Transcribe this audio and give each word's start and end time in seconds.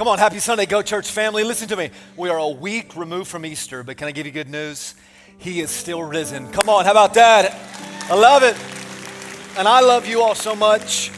Come 0.00 0.08
on, 0.08 0.18
happy 0.18 0.38
Sunday, 0.38 0.64
Go 0.64 0.80
Church 0.80 1.10
family. 1.10 1.44
Listen 1.44 1.68
to 1.68 1.76
me. 1.76 1.90
We 2.16 2.30
are 2.30 2.38
a 2.38 2.48
week 2.48 2.96
removed 2.96 3.28
from 3.28 3.44
Easter, 3.44 3.82
but 3.82 3.98
can 3.98 4.08
I 4.08 4.12
give 4.12 4.24
you 4.24 4.32
good 4.32 4.48
news? 4.48 4.94
He 5.36 5.60
is 5.60 5.70
still 5.70 6.02
risen. 6.02 6.50
Come 6.52 6.70
on, 6.70 6.86
how 6.86 6.92
about 6.92 7.12
that? 7.12 7.54
I 8.10 8.14
love 8.14 8.42
it. 8.42 8.56
And 9.58 9.68
I 9.68 9.82
love 9.82 10.08
you 10.08 10.22
all 10.22 10.34
so 10.34 10.56
much. 10.56 11.10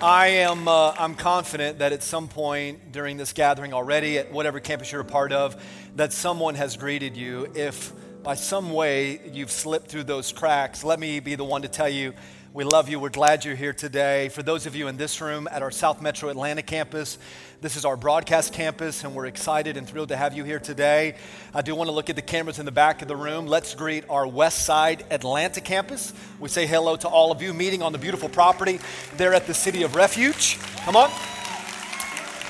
I 0.00 0.28
am 0.28 0.66
uh, 0.66 0.94
I'm 0.98 1.14
confident 1.14 1.80
that 1.80 1.92
at 1.92 2.02
some 2.02 2.26
point 2.26 2.90
during 2.90 3.18
this 3.18 3.34
gathering 3.34 3.74
already, 3.74 4.16
at 4.16 4.32
whatever 4.32 4.60
campus 4.60 4.90
you're 4.92 5.02
a 5.02 5.04
part 5.04 5.34
of, 5.34 5.62
that 5.96 6.14
someone 6.14 6.54
has 6.54 6.78
greeted 6.78 7.18
you. 7.18 7.52
If 7.54 7.92
by 8.22 8.34
some 8.34 8.70
way 8.72 9.20
you've 9.30 9.50
slipped 9.50 9.88
through 9.88 10.04
those 10.04 10.32
cracks, 10.32 10.82
let 10.82 10.98
me 10.98 11.20
be 11.20 11.34
the 11.34 11.44
one 11.44 11.60
to 11.60 11.68
tell 11.68 11.90
you 11.90 12.14
we 12.54 12.64
love 12.64 12.90
you. 12.90 13.00
We're 13.00 13.08
glad 13.08 13.46
you're 13.46 13.56
here 13.56 13.72
today. 13.72 14.28
For 14.28 14.42
those 14.42 14.66
of 14.66 14.76
you 14.76 14.86
in 14.88 14.98
this 14.98 15.22
room 15.22 15.48
at 15.50 15.62
our 15.62 15.70
South 15.70 16.02
Metro 16.02 16.28
Atlanta 16.28 16.60
campus, 16.60 17.16
this 17.62 17.76
is 17.76 17.86
our 17.86 17.96
broadcast 17.96 18.52
campus, 18.52 19.04
and 19.04 19.14
we're 19.14 19.24
excited 19.24 19.78
and 19.78 19.88
thrilled 19.88 20.10
to 20.10 20.18
have 20.18 20.36
you 20.36 20.44
here 20.44 20.58
today. 20.58 21.14
I 21.54 21.62
do 21.62 21.74
want 21.74 21.88
to 21.88 21.92
look 21.92 22.10
at 22.10 22.16
the 22.16 22.20
cameras 22.20 22.58
in 22.58 22.66
the 22.66 22.72
back 22.72 23.00
of 23.00 23.08
the 23.08 23.16
room. 23.16 23.46
Let's 23.46 23.74
greet 23.74 24.04
our 24.10 24.26
West 24.26 24.66
Side 24.66 25.02
Atlanta 25.10 25.62
campus. 25.62 26.12
We 26.38 26.50
say 26.50 26.66
hello 26.66 26.96
to 26.96 27.08
all 27.08 27.32
of 27.32 27.40
you 27.40 27.54
meeting 27.54 27.80
on 27.80 27.92
the 27.92 27.98
beautiful 27.98 28.28
property 28.28 28.80
there 29.16 29.32
at 29.32 29.46
the 29.46 29.54
City 29.54 29.82
of 29.82 29.94
Refuge. 29.94 30.58
Come 30.84 30.96
on. 30.96 31.10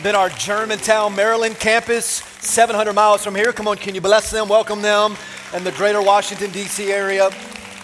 Then 0.02 0.16
our 0.16 0.30
Germantown, 0.30 1.14
Maryland 1.14 1.60
campus, 1.60 2.06
700 2.40 2.92
miles 2.92 3.22
from 3.22 3.36
here. 3.36 3.52
Come 3.52 3.68
on, 3.68 3.76
can 3.76 3.94
you 3.94 4.00
bless 4.00 4.32
them, 4.32 4.48
welcome 4.48 4.82
them, 4.82 5.14
and 5.54 5.64
the 5.64 5.70
greater 5.72 6.02
Washington, 6.02 6.50
D.C. 6.50 6.90
area. 6.90 7.30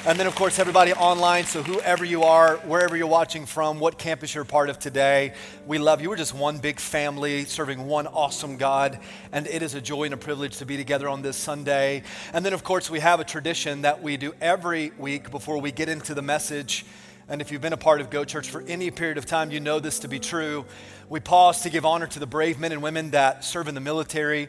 And 0.09 0.19
then, 0.19 0.27
of 0.27 0.34
course, 0.34 0.59
everybody 0.59 0.95
online. 0.95 1.45
So, 1.45 1.62
whoever 1.62 2.03
you 2.03 2.23
are, 2.23 2.56
wherever 2.64 2.97
you're 2.97 3.06
watching 3.06 3.45
from, 3.45 3.78
what 3.78 3.98
campus 3.98 4.34
you're 4.34 4.42
part 4.42 4.70
of 4.70 4.78
today, 4.78 5.34
we 5.67 5.77
love 5.77 6.00
you. 6.00 6.09
We're 6.09 6.17
just 6.17 6.33
one 6.33 6.56
big 6.56 6.81
family 6.81 7.45
serving 7.45 7.87
one 7.87 8.06
awesome 8.06 8.56
God. 8.56 9.00
And 9.33 9.47
it 9.47 9.61
is 9.61 9.75
a 9.75 9.83
joy 9.83 10.05
and 10.05 10.15
a 10.15 10.17
privilege 10.17 10.56
to 10.56 10.65
be 10.65 10.78
together 10.78 11.11
on 11.11 11.20
this 11.20 11.37
Sunday. 11.37 12.05
And 12.33 12.42
then, 12.42 12.55
of 12.55 12.65
course, 12.65 12.89
we 12.89 13.00
have 13.00 13.20
a 13.20 13.25
tradition 13.25 13.83
that 13.83 14.03
we 14.03 14.17
do 14.17 14.33
every 14.41 14.92
week 14.97 15.31
before 15.31 15.61
we 15.61 15.73
get 15.73 15.91
into 15.91 16.15
the 16.15 16.22
message. 16.22 16.87
And 17.28 17.43
if 17.43 17.53
you've 17.53 17.61
been 17.61 17.75
a 17.75 17.77
part 17.77 18.00
of 18.00 18.09
Go 18.09 18.25
Church 18.25 18.48
for 18.48 18.62
any 18.62 18.91
period 18.91 19.19
of 19.19 19.27
time, 19.27 19.50
you 19.50 19.61
know 19.61 19.78
this 19.78 19.98
to 19.98 20.09
be 20.09 20.19
true. 20.19 20.65
We 21.11 21.20
pause 21.20 21.61
to 21.65 21.69
give 21.69 21.84
honor 21.84 22.06
to 22.06 22.19
the 22.19 22.27
brave 22.27 22.59
men 22.59 22.72
and 22.72 22.83
women 22.83 23.11
that 23.11 23.45
serve 23.45 23.69
in 23.69 23.75
the 23.75 23.83
military 23.83 24.48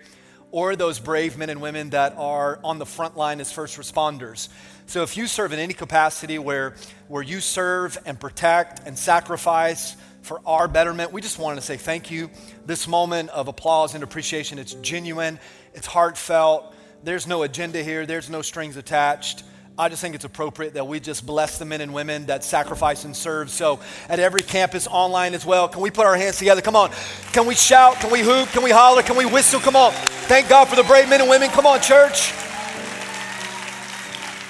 or 0.51 0.75
those 0.75 0.99
brave 0.99 1.37
men 1.37 1.49
and 1.49 1.61
women 1.61 1.91
that 1.91 2.15
are 2.17 2.59
on 2.63 2.79
the 2.79 2.85
front 2.85 3.15
line 3.15 3.39
as 3.39 3.51
first 3.51 3.77
responders. 3.77 4.49
So 4.89 5.03
if 5.03 5.15
you 5.15 5.27
serve 5.27 5.53
in 5.53 5.59
any 5.59 5.75
capacity 5.75 6.39
where, 6.39 6.73
where 7.09 7.21
you 7.21 7.41
serve 7.41 7.95
and 8.07 8.19
protect 8.19 8.87
and 8.87 8.97
sacrifice 8.97 9.95
for 10.23 10.41
our 10.47 10.67
betterment, 10.67 11.13
we 11.13 11.21
just 11.21 11.37
wanted 11.37 11.57
to 11.57 11.61
say 11.61 11.77
thank 11.77 12.09
you. 12.09 12.31
This 12.65 12.87
moment 12.87 13.29
of 13.29 13.47
applause 13.47 13.93
and 13.93 14.03
appreciation, 14.03 14.57
it's 14.57 14.73
genuine, 14.73 15.37
it's 15.75 15.85
heartfelt. 15.85 16.73
There's 17.03 17.27
no 17.27 17.43
agenda 17.43 17.83
here, 17.83 18.07
there's 18.07 18.31
no 18.31 18.41
strings 18.41 18.77
attached. 18.77 19.43
I 19.77 19.89
just 19.89 20.01
think 20.01 20.15
it's 20.15 20.25
appropriate 20.25 20.73
that 20.73 20.87
we 20.87 20.99
just 20.99 21.23
bless 21.23 21.59
the 21.59 21.65
men 21.65 21.81
and 21.81 21.93
women 21.93 22.25
that 22.25 22.43
sacrifice 22.43 23.05
and 23.05 23.15
serve. 23.15 23.51
So, 23.51 23.79
at 24.09 24.19
every 24.19 24.41
campus, 24.41 24.87
online 24.87 25.35
as 25.35 25.45
well, 25.45 25.69
can 25.69 25.81
we 25.81 25.91
put 25.91 26.07
our 26.07 26.15
hands 26.15 26.39
together? 26.39 26.63
Come 26.63 26.75
on. 26.75 26.89
Can 27.31 27.45
we 27.45 27.53
shout? 27.53 27.97
Can 27.97 28.11
we 28.11 28.21
hoop? 28.21 28.49
Can 28.49 28.63
we 28.63 28.71
holler? 28.71 29.03
Can 29.03 29.15
we 29.15 29.27
whistle? 29.27 29.59
Come 29.59 29.75
on. 29.75 29.91
Thank 29.91 30.49
God 30.49 30.67
for 30.67 30.75
the 30.75 30.83
brave 30.83 31.09
men 31.09 31.21
and 31.21 31.29
women. 31.29 31.49
Come 31.49 31.67
on, 31.67 31.79
church. 31.79 32.33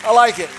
I 0.04 0.14
like 0.14 0.40
it. 0.40 0.50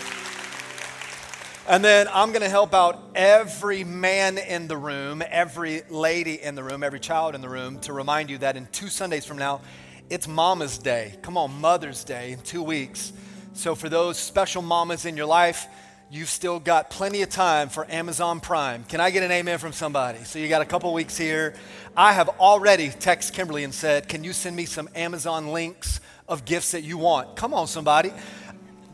And 1.66 1.82
then 1.82 2.08
I'm 2.12 2.30
going 2.30 2.42
to 2.42 2.48
help 2.48 2.74
out 2.74 3.00
every 3.14 3.84
man 3.84 4.36
in 4.36 4.68
the 4.68 4.76
room, 4.76 5.22
every 5.26 5.82
lady 5.88 6.42
in 6.42 6.54
the 6.54 6.62
room, 6.62 6.82
every 6.82 7.00
child 7.00 7.34
in 7.34 7.40
the 7.40 7.48
room 7.48 7.78
to 7.80 7.94
remind 7.94 8.28
you 8.28 8.36
that 8.38 8.56
in 8.56 8.66
two 8.70 8.88
Sundays 8.88 9.24
from 9.24 9.38
now, 9.38 9.62
it's 10.10 10.28
Mama's 10.28 10.76
Day. 10.76 11.14
Come 11.22 11.38
on, 11.38 11.58
Mother's 11.58 12.04
Day 12.04 12.32
in 12.32 12.40
two 12.40 12.62
weeks. 12.62 13.14
So, 13.54 13.74
for 13.74 13.88
those 13.88 14.18
special 14.18 14.60
mamas 14.60 15.06
in 15.06 15.16
your 15.16 15.26
life, 15.26 15.68
you've 16.10 16.28
still 16.28 16.60
got 16.60 16.90
plenty 16.90 17.22
of 17.22 17.30
time 17.30 17.68
for 17.68 17.90
Amazon 17.90 18.40
Prime. 18.40 18.84
Can 18.84 19.00
I 19.00 19.10
get 19.10 19.22
an 19.22 19.30
amen 19.30 19.58
from 19.58 19.72
somebody? 19.72 20.24
So, 20.24 20.38
you 20.38 20.48
got 20.48 20.62
a 20.62 20.66
couple 20.66 20.92
weeks 20.92 21.16
here. 21.16 21.54
I 21.96 22.12
have 22.12 22.28
already 22.40 22.88
texted 22.88 23.32
Kimberly 23.32 23.64
and 23.64 23.72
said, 23.72 24.08
Can 24.08 24.22
you 24.22 24.32
send 24.32 24.54
me 24.54 24.66
some 24.66 24.88
Amazon 24.94 25.52
links 25.52 26.00
of 26.28 26.44
gifts 26.44 26.72
that 26.72 26.82
you 26.82 26.98
want? 26.98 27.36
Come 27.36 27.54
on, 27.54 27.66
somebody. 27.66 28.12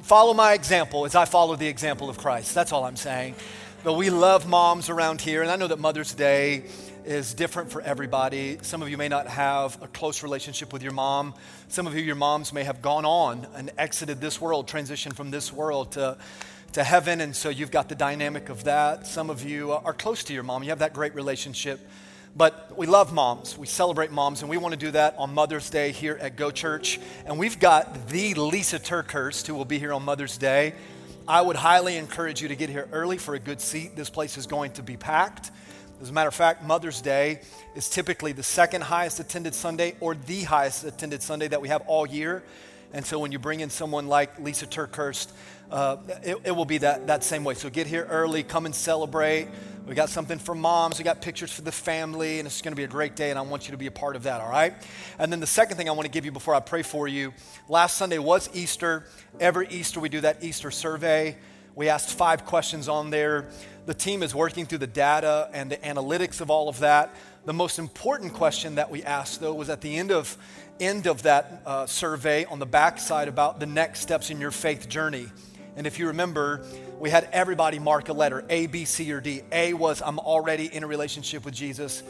Follow 0.06 0.34
my 0.34 0.52
example 0.52 1.04
as 1.04 1.16
I 1.16 1.24
follow 1.24 1.56
the 1.56 1.66
example 1.66 2.08
of 2.08 2.16
Christ. 2.16 2.54
That's 2.54 2.70
all 2.70 2.84
I'm 2.84 2.94
saying. 2.94 3.34
But 3.82 3.94
we 3.94 4.08
love 4.08 4.46
moms 4.46 4.88
around 4.88 5.20
here, 5.20 5.42
and 5.42 5.50
I 5.50 5.56
know 5.56 5.66
that 5.66 5.80
Mother's 5.80 6.14
Day 6.14 6.62
is 7.04 7.34
different 7.34 7.72
for 7.72 7.82
everybody. 7.82 8.58
Some 8.62 8.82
of 8.82 8.88
you 8.88 8.96
may 8.98 9.08
not 9.08 9.26
have 9.26 9.82
a 9.82 9.88
close 9.88 10.22
relationship 10.22 10.72
with 10.72 10.84
your 10.84 10.92
mom. 10.92 11.34
Some 11.66 11.88
of 11.88 11.96
you, 11.96 12.02
your 12.02 12.14
moms 12.14 12.52
may 12.52 12.62
have 12.62 12.82
gone 12.82 13.04
on 13.04 13.48
and 13.56 13.72
exited 13.78 14.20
this 14.20 14.40
world, 14.40 14.68
transitioned 14.68 15.14
from 15.14 15.32
this 15.32 15.52
world 15.52 15.90
to, 15.92 16.16
to 16.74 16.84
heaven, 16.84 17.20
and 17.20 17.34
so 17.34 17.48
you've 17.48 17.72
got 17.72 17.88
the 17.88 17.96
dynamic 17.96 18.48
of 18.48 18.62
that. 18.62 19.08
Some 19.08 19.28
of 19.28 19.42
you 19.42 19.72
are 19.72 19.92
close 19.92 20.22
to 20.22 20.32
your 20.32 20.44
mom, 20.44 20.62
you 20.62 20.68
have 20.68 20.78
that 20.78 20.94
great 20.94 21.16
relationship. 21.16 21.80
But 22.36 22.76
we 22.76 22.86
love 22.86 23.14
moms. 23.14 23.56
We 23.56 23.66
celebrate 23.66 24.10
moms, 24.10 24.42
and 24.42 24.50
we 24.50 24.58
want 24.58 24.72
to 24.72 24.78
do 24.78 24.90
that 24.90 25.14
on 25.16 25.32
Mother's 25.32 25.70
Day 25.70 25.90
here 25.90 26.18
at 26.20 26.36
Go 26.36 26.50
Church. 26.50 27.00
And 27.24 27.38
we've 27.38 27.58
got 27.58 28.08
the 28.08 28.34
Lisa 28.34 28.78
TerKeurst 28.78 29.46
who 29.46 29.54
will 29.54 29.64
be 29.64 29.78
here 29.78 29.94
on 29.94 30.04
Mother's 30.04 30.36
Day. 30.36 30.74
I 31.26 31.40
would 31.40 31.56
highly 31.56 31.96
encourage 31.96 32.42
you 32.42 32.48
to 32.48 32.54
get 32.54 32.68
here 32.68 32.88
early 32.92 33.16
for 33.16 33.34
a 33.34 33.38
good 33.38 33.58
seat. 33.58 33.96
This 33.96 34.10
place 34.10 34.36
is 34.36 34.46
going 34.46 34.72
to 34.72 34.82
be 34.82 34.98
packed. 34.98 35.50
As 36.02 36.10
a 36.10 36.12
matter 36.12 36.28
of 36.28 36.34
fact, 36.34 36.62
Mother's 36.62 37.00
Day 37.00 37.40
is 37.74 37.88
typically 37.88 38.32
the 38.32 38.42
second 38.42 38.82
highest 38.82 39.18
attended 39.18 39.54
Sunday 39.54 39.94
or 40.00 40.14
the 40.14 40.42
highest 40.42 40.84
attended 40.84 41.22
Sunday 41.22 41.48
that 41.48 41.62
we 41.62 41.68
have 41.68 41.80
all 41.86 42.06
year. 42.06 42.42
And 42.92 43.04
so 43.04 43.18
when 43.18 43.32
you 43.32 43.38
bring 43.38 43.60
in 43.60 43.70
someone 43.70 44.08
like 44.08 44.38
Lisa 44.38 44.66
TerKeurst, 44.66 45.28
uh, 45.70 45.96
it, 46.22 46.38
it, 46.44 46.52
will 46.52 46.64
be 46.64 46.78
that, 46.78 47.06
that 47.08 47.24
same 47.24 47.44
way. 47.44 47.54
So 47.54 47.68
get 47.70 47.86
here 47.86 48.06
early, 48.08 48.42
come 48.42 48.66
and 48.66 48.74
celebrate. 48.74 49.48
We 49.86 49.94
got 49.94 50.08
something 50.08 50.38
for 50.38 50.54
moms, 50.54 50.98
we 50.98 51.04
got 51.04 51.22
pictures 51.22 51.52
for 51.52 51.62
the 51.62 51.70
family, 51.70 52.40
and 52.40 52.46
it's 52.46 52.60
to 52.60 52.74
be 52.74 52.82
a 52.82 52.88
great 52.88 53.14
day, 53.14 53.30
and 53.30 53.38
I 53.38 53.42
want 53.42 53.68
you 53.68 53.70
to 53.70 53.76
be 53.76 53.86
a 53.86 53.92
part 53.92 54.16
of 54.16 54.24
that, 54.24 54.40
all 54.40 54.50
right? 54.50 54.74
And 55.16 55.30
then 55.30 55.38
the 55.38 55.46
second 55.46 55.76
thing 55.76 55.88
I 55.88 55.92
want 55.92 56.06
to 56.06 56.10
give 56.10 56.24
you 56.24 56.32
before 56.32 56.56
I 56.56 56.60
pray 56.60 56.82
for 56.82 57.06
you 57.06 57.32
last 57.68 57.96
Sunday 57.96 58.18
was 58.18 58.50
Easter. 58.52 59.06
Every 59.38 59.68
Easter, 59.68 60.00
we 60.00 60.08
do 60.08 60.20
that 60.22 60.42
Easter 60.42 60.72
survey. 60.72 61.36
We 61.76 61.88
asked 61.88 62.14
five 62.14 62.44
questions 62.44 62.88
on 62.88 63.10
there. 63.10 63.48
The 63.86 63.94
team 63.94 64.24
is 64.24 64.34
working 64.34 64.66
through 64.66 64.78
the 64.78 64.88
data 64.88 65.48
and 65.52 65.70
the 65.70 65.76
analytics 65.76 66.40
of 66.40 66.50
all 66.50 66.68
of 66.68 66.80
that. 66.80 67.14
The 67.44 67.52
most 67.52 67.78
important 67.78 68.32
question 68.32 68.74
that 68.74 68.90
we 68.90 69.04
asked, 69.04 69.40
though, 69.40 69.54
was 69.54 69.70
at 69.70 69.82
the 69.82 69.96
end 69.96 70.10
of, 70.10 70.36
end 70.80 71.06
of 71.06 71.22
that 71.22 71.62
uh, 71.64 71.86
survey 71.86 72.44
on 72.46 72.58
the 72.58 72.66
backside 72.66 73.28
about 73.28 73.60
the 73.60 73.66
next 73.66 74.00
steps 74.00 74.30
in 74.30 74.40
your 74.40 74.50
faith 74.50 74.88
journey. 74.88 75.28
And 75.76 75.86
if 75.86 75.98
you 75.98 76.06
remember, 76.08 76.64
we 76.98 77.10
had 77.10 77.28
everybody 77.32 77.78
mark 77.78 78.08
a 78.08 78.14
letter 78.14 78.44
A, 78.48 78.66
B, 78.66 78.86
C, 78.86 79.12
or 79.12 79.20
D. 79.20 79.42
A 79.52 79.74
was, 79.74 80.02
I'm 80.02 80.18
already 80.18 80.74
in 80.74 80.82
a 80.82 80.86
relationship 80.86 81.44
with 81.44 81.54
Jesus. 81.54 82.02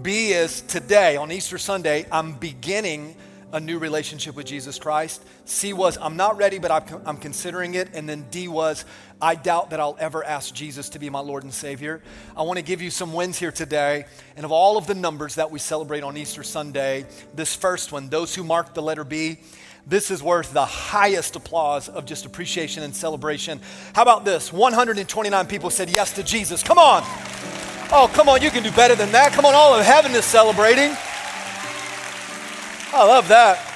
B 0.00 0.32
is, 0.32 0.60
today, 0.60 1.16
on 1.16 1.32
Easter 1.32 1.56
Sunday, 1.56 2.06
I'm 2.12 2.34
beginning 2.34 3.16
a 3.52 3.60
new 3.60 3.78
relationship 3.78 4.34
with 4.34 4.46
Jesus 4.46 4.80
Christ. 4.80 5.24
C 5.44 5.72
was, 5.72 5.96
I'm 5.96 6.16
not 6.16 6.36
ready, 6.36 6.58
but 6.58 6.70
I'm, 7.06 7.16
considering 7.16 7.74
it. 7.74 7.88
And 7.94 8.08
then 8.08 8.26
D 8.30 8.48
was, 8.48 8.84
I 9.22 9.36
doubt 9.36 9.70
that 9.70 9.78
I'll 9.78 9.96
ever 10.00 10.24
ask 10.24 10.52
Jesus 10.52 10.88
to 10.90 10.98
be 10.98 11.08
my 11.08 11.20
Lord 11.20 11.44
and 11.44 11.54
Savior. 11.54 12.02
I 12.36 12.42
want 12.42 12.58
to 12.58 12.64
give 12.64 12.82
you 12.82 12.90
some 12.90 13.12
wins 13.12 13.38
here 13.38 13.52
today. 13.52 14.06
And 14.36 14.44
of 14.44 14.50
all 14.50 14.76
of 14.76 14.88
the 14.88 14.94
numbers 14.94 15.36
that 15.36 15.52
we 15.52 15.60
celebrate 15.60 16.02
on 16.02 16.16
Easter 16.16 16.42
Sunday, 16.42 17.06
this 17.32 17.54
first 17.54 17.92
one, 17.92 18.08
those 18.08 18.34
who 18.34 18.42
marked 18.42 18.74
the 18.74 18.82
letter 18.82 19.04
B, 19.04 19.38
this 19.86 20.10
is 20.10 20.22
worth 20.22 20.52
the 20.52 20.64
highest 20.64 21.36
applause 21.36 21.88
of 21.88 22.06
just 22.06 22.24
appreciation 22.24 22.82
and 22.82 22.96
celebration. 22.96 23.60
How 23.94 24.02
about 24.02 24.24
this? 24.24 24.52
129 24.52 25.46
people 25.46 25.68
said 25.68 25.90
yes 25.90 26.12
to 26.14 26.22
Jesus. 26.22 26.62
Come 26.62 26.78
on. 26.78 27.02
Oh, 27.92 28.10
come 28.12 28.28
on, 28.28 28.40
you 28.40 28.50
can 28.50 28.62
do 28.62 28.72
better 28.72 28.94
than 28.94 29.12
that. 29.12 29.32
Come 29.32 29.44
on, 29.44 29.54
all 29.54 29.74
of 29.74 29.84
heaven 29.84 30.12
is 30.12 30.24
celebrating. 30.24 30.96
I 32.92 33.06
love 33.06 33.28
that. 33.28 33.70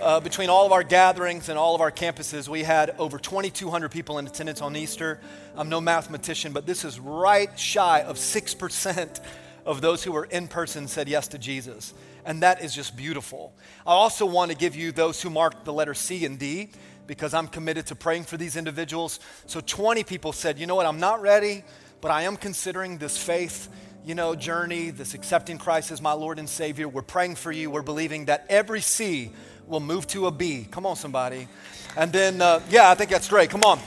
Uh, 0.00 0.20
between 0.20 0.48
all 0.48 0.64
of 0.64 0.72
our 0.72 0.84
gatherings 0.84 1.48
and 1.48 1.58
all 1.58 1.74
of 1.74 1.80
our 1.80 1.90
campuses, 1.90 2.48
we 2.48 2.62
had 2.62 2.94
over 2.98 3.18
2,200 3.18 3.90
people 3.90 4.18
in 4.18 4.26
attendance 4.26 4.60
on 4.60 4.76
Easter. 4.76 5.18
I'm 5.56 5.68
no 5.68 5.80
mathematician, 5.80 6.52
but 6.52 6.66
this 6.66 6.84
is 6.84 7.00
right 7.00 7.58
shy 7.58 8.02
of 8.02 8.16
6% 8.16 9.20
of 9.64 9.80
those 9.80 10.04
who 10.04 10.12
were 10.12 10.26
in 10.26 10.46
person 10.46 10.86
said 10.86 11.08
yes 11.08 11.26
to 11.28 11.38
Jesus 11.38 11.92
and 12.26 12.42
that 12.42 12.60
is 12.60 12.74
just 12.74 12.96
beautiful. 12.96 13.54
I 13.86 13.92
also 13.92 14.26
want 14.26 14.50
to 14.50 14.56
give 14.56 14.76
you 14.76 14.92
those 14.92 15.22
who 15.22 15.30
marked 15.30 15.64
the 15.64 15.72
letter 15.72 15.94
C 15.94 16.26
and 16.26 16.38
D 16.38 16.68
because 17.06 17.32
I'm 17.32 17.46
committed 17.46 17.86
to 17.86 17.94
praying 17.94 18.24
for 18.24 18.36
these 18.36 18.56
individuals. 18.56 19.20
So 19.46 19.60
20 19.60 20.04
people 20.04 20.32
said, 20.32 20.58
you 20.58 20.66
know 20.66 20.74
what, 20.74 20.86
I'm 20.86 21.00
not 21.00 21.22
ready, 21.22 21.64
but 22.00 22.10
I 22.10 22.22
am 22.22 22.36
considering 22.36 22.98
this 22.98 23.16
faith 23.16 23.68
you 24.04 24.14
know, 24.14 24.36
journey, 24.36 24.90
this 24.90 25.14
accepting 25.14 25.58
Christ 25.58 25.90
as 25.90 26.00
my 26.00 26.12
Lord 26.12 26.38
and 26.38 26.48
Savior. 26.48 26.88
We're 26.88 27.02
praying 27.02 27.36
for 27.36 27.50
you. 27.50 27.70
We're 27.70 27.82
believing 27.82 28.26
that 28.26 28.46
every 28.48 28.80
C 28.80 29.32
will 29.66 29.80
move 29.80 30.06
to 30.08 30.26
a 30.26 30.30
B. 30.30 30.68
Come 30.70 30.86
on, 30.86 30.94
somebody. 30.94 31.48
And 31.96 32.12
then, 32.12 32.40
uh, 32.40 32.60
yeah, 32.70 32.88
I 32.90 32.94
think 32.94 33.10
that's 33.10 33.28
great. 33.28 33.50
Come 33.50 33.62
on. 33.64 33.80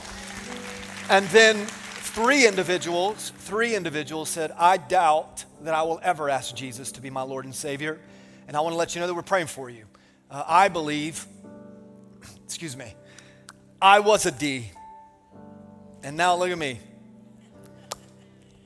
And 1.08 1.26
then 1.28 1.66
Three 2.10 2.44
individuals, 2.44 3.32
three 3.38 3.76
individuals 3.76 4.28
said, 4.28 4.50
I 4.58 4.78
doubt 4.78 5.44
that 5.62 5.74
I 5.74 5.84
will 5.84 6.00
ever 6.02 6.28
ask 6.28 6.52
Jesus 6.56 6.90
to 6.92 7.00
be 7.00 7.08
my 7.08 7.22
Lord 7.22 7.44
and 7.44 7.54
Savior. 7.54 8.00
And 8.50 8.56
I 8.56 8.62
want 8.62 8.72
to 8.72 8.78
let 8.78 8.96
you 8.96 9.00
know 9.00 9.06
that 9.06 9.14
we're 9.14 9.22
praying 9.22 9.46
for 9.46 9.70
you. 9.70 9.84
Uh, 10.28 10.42
I 10.44 10.66
believe, 10.66 11.24
excuse 12.44 12.76
me, 12.76 12.96
I 13.80 14.00
was 14.00 14.26
a 14.26 14.32
D. 14.32 14.72
And 16.02 16.16
now 16.16 16.34
look 16.34 16.50
at 16.50 16.58
me. 16.58 16.80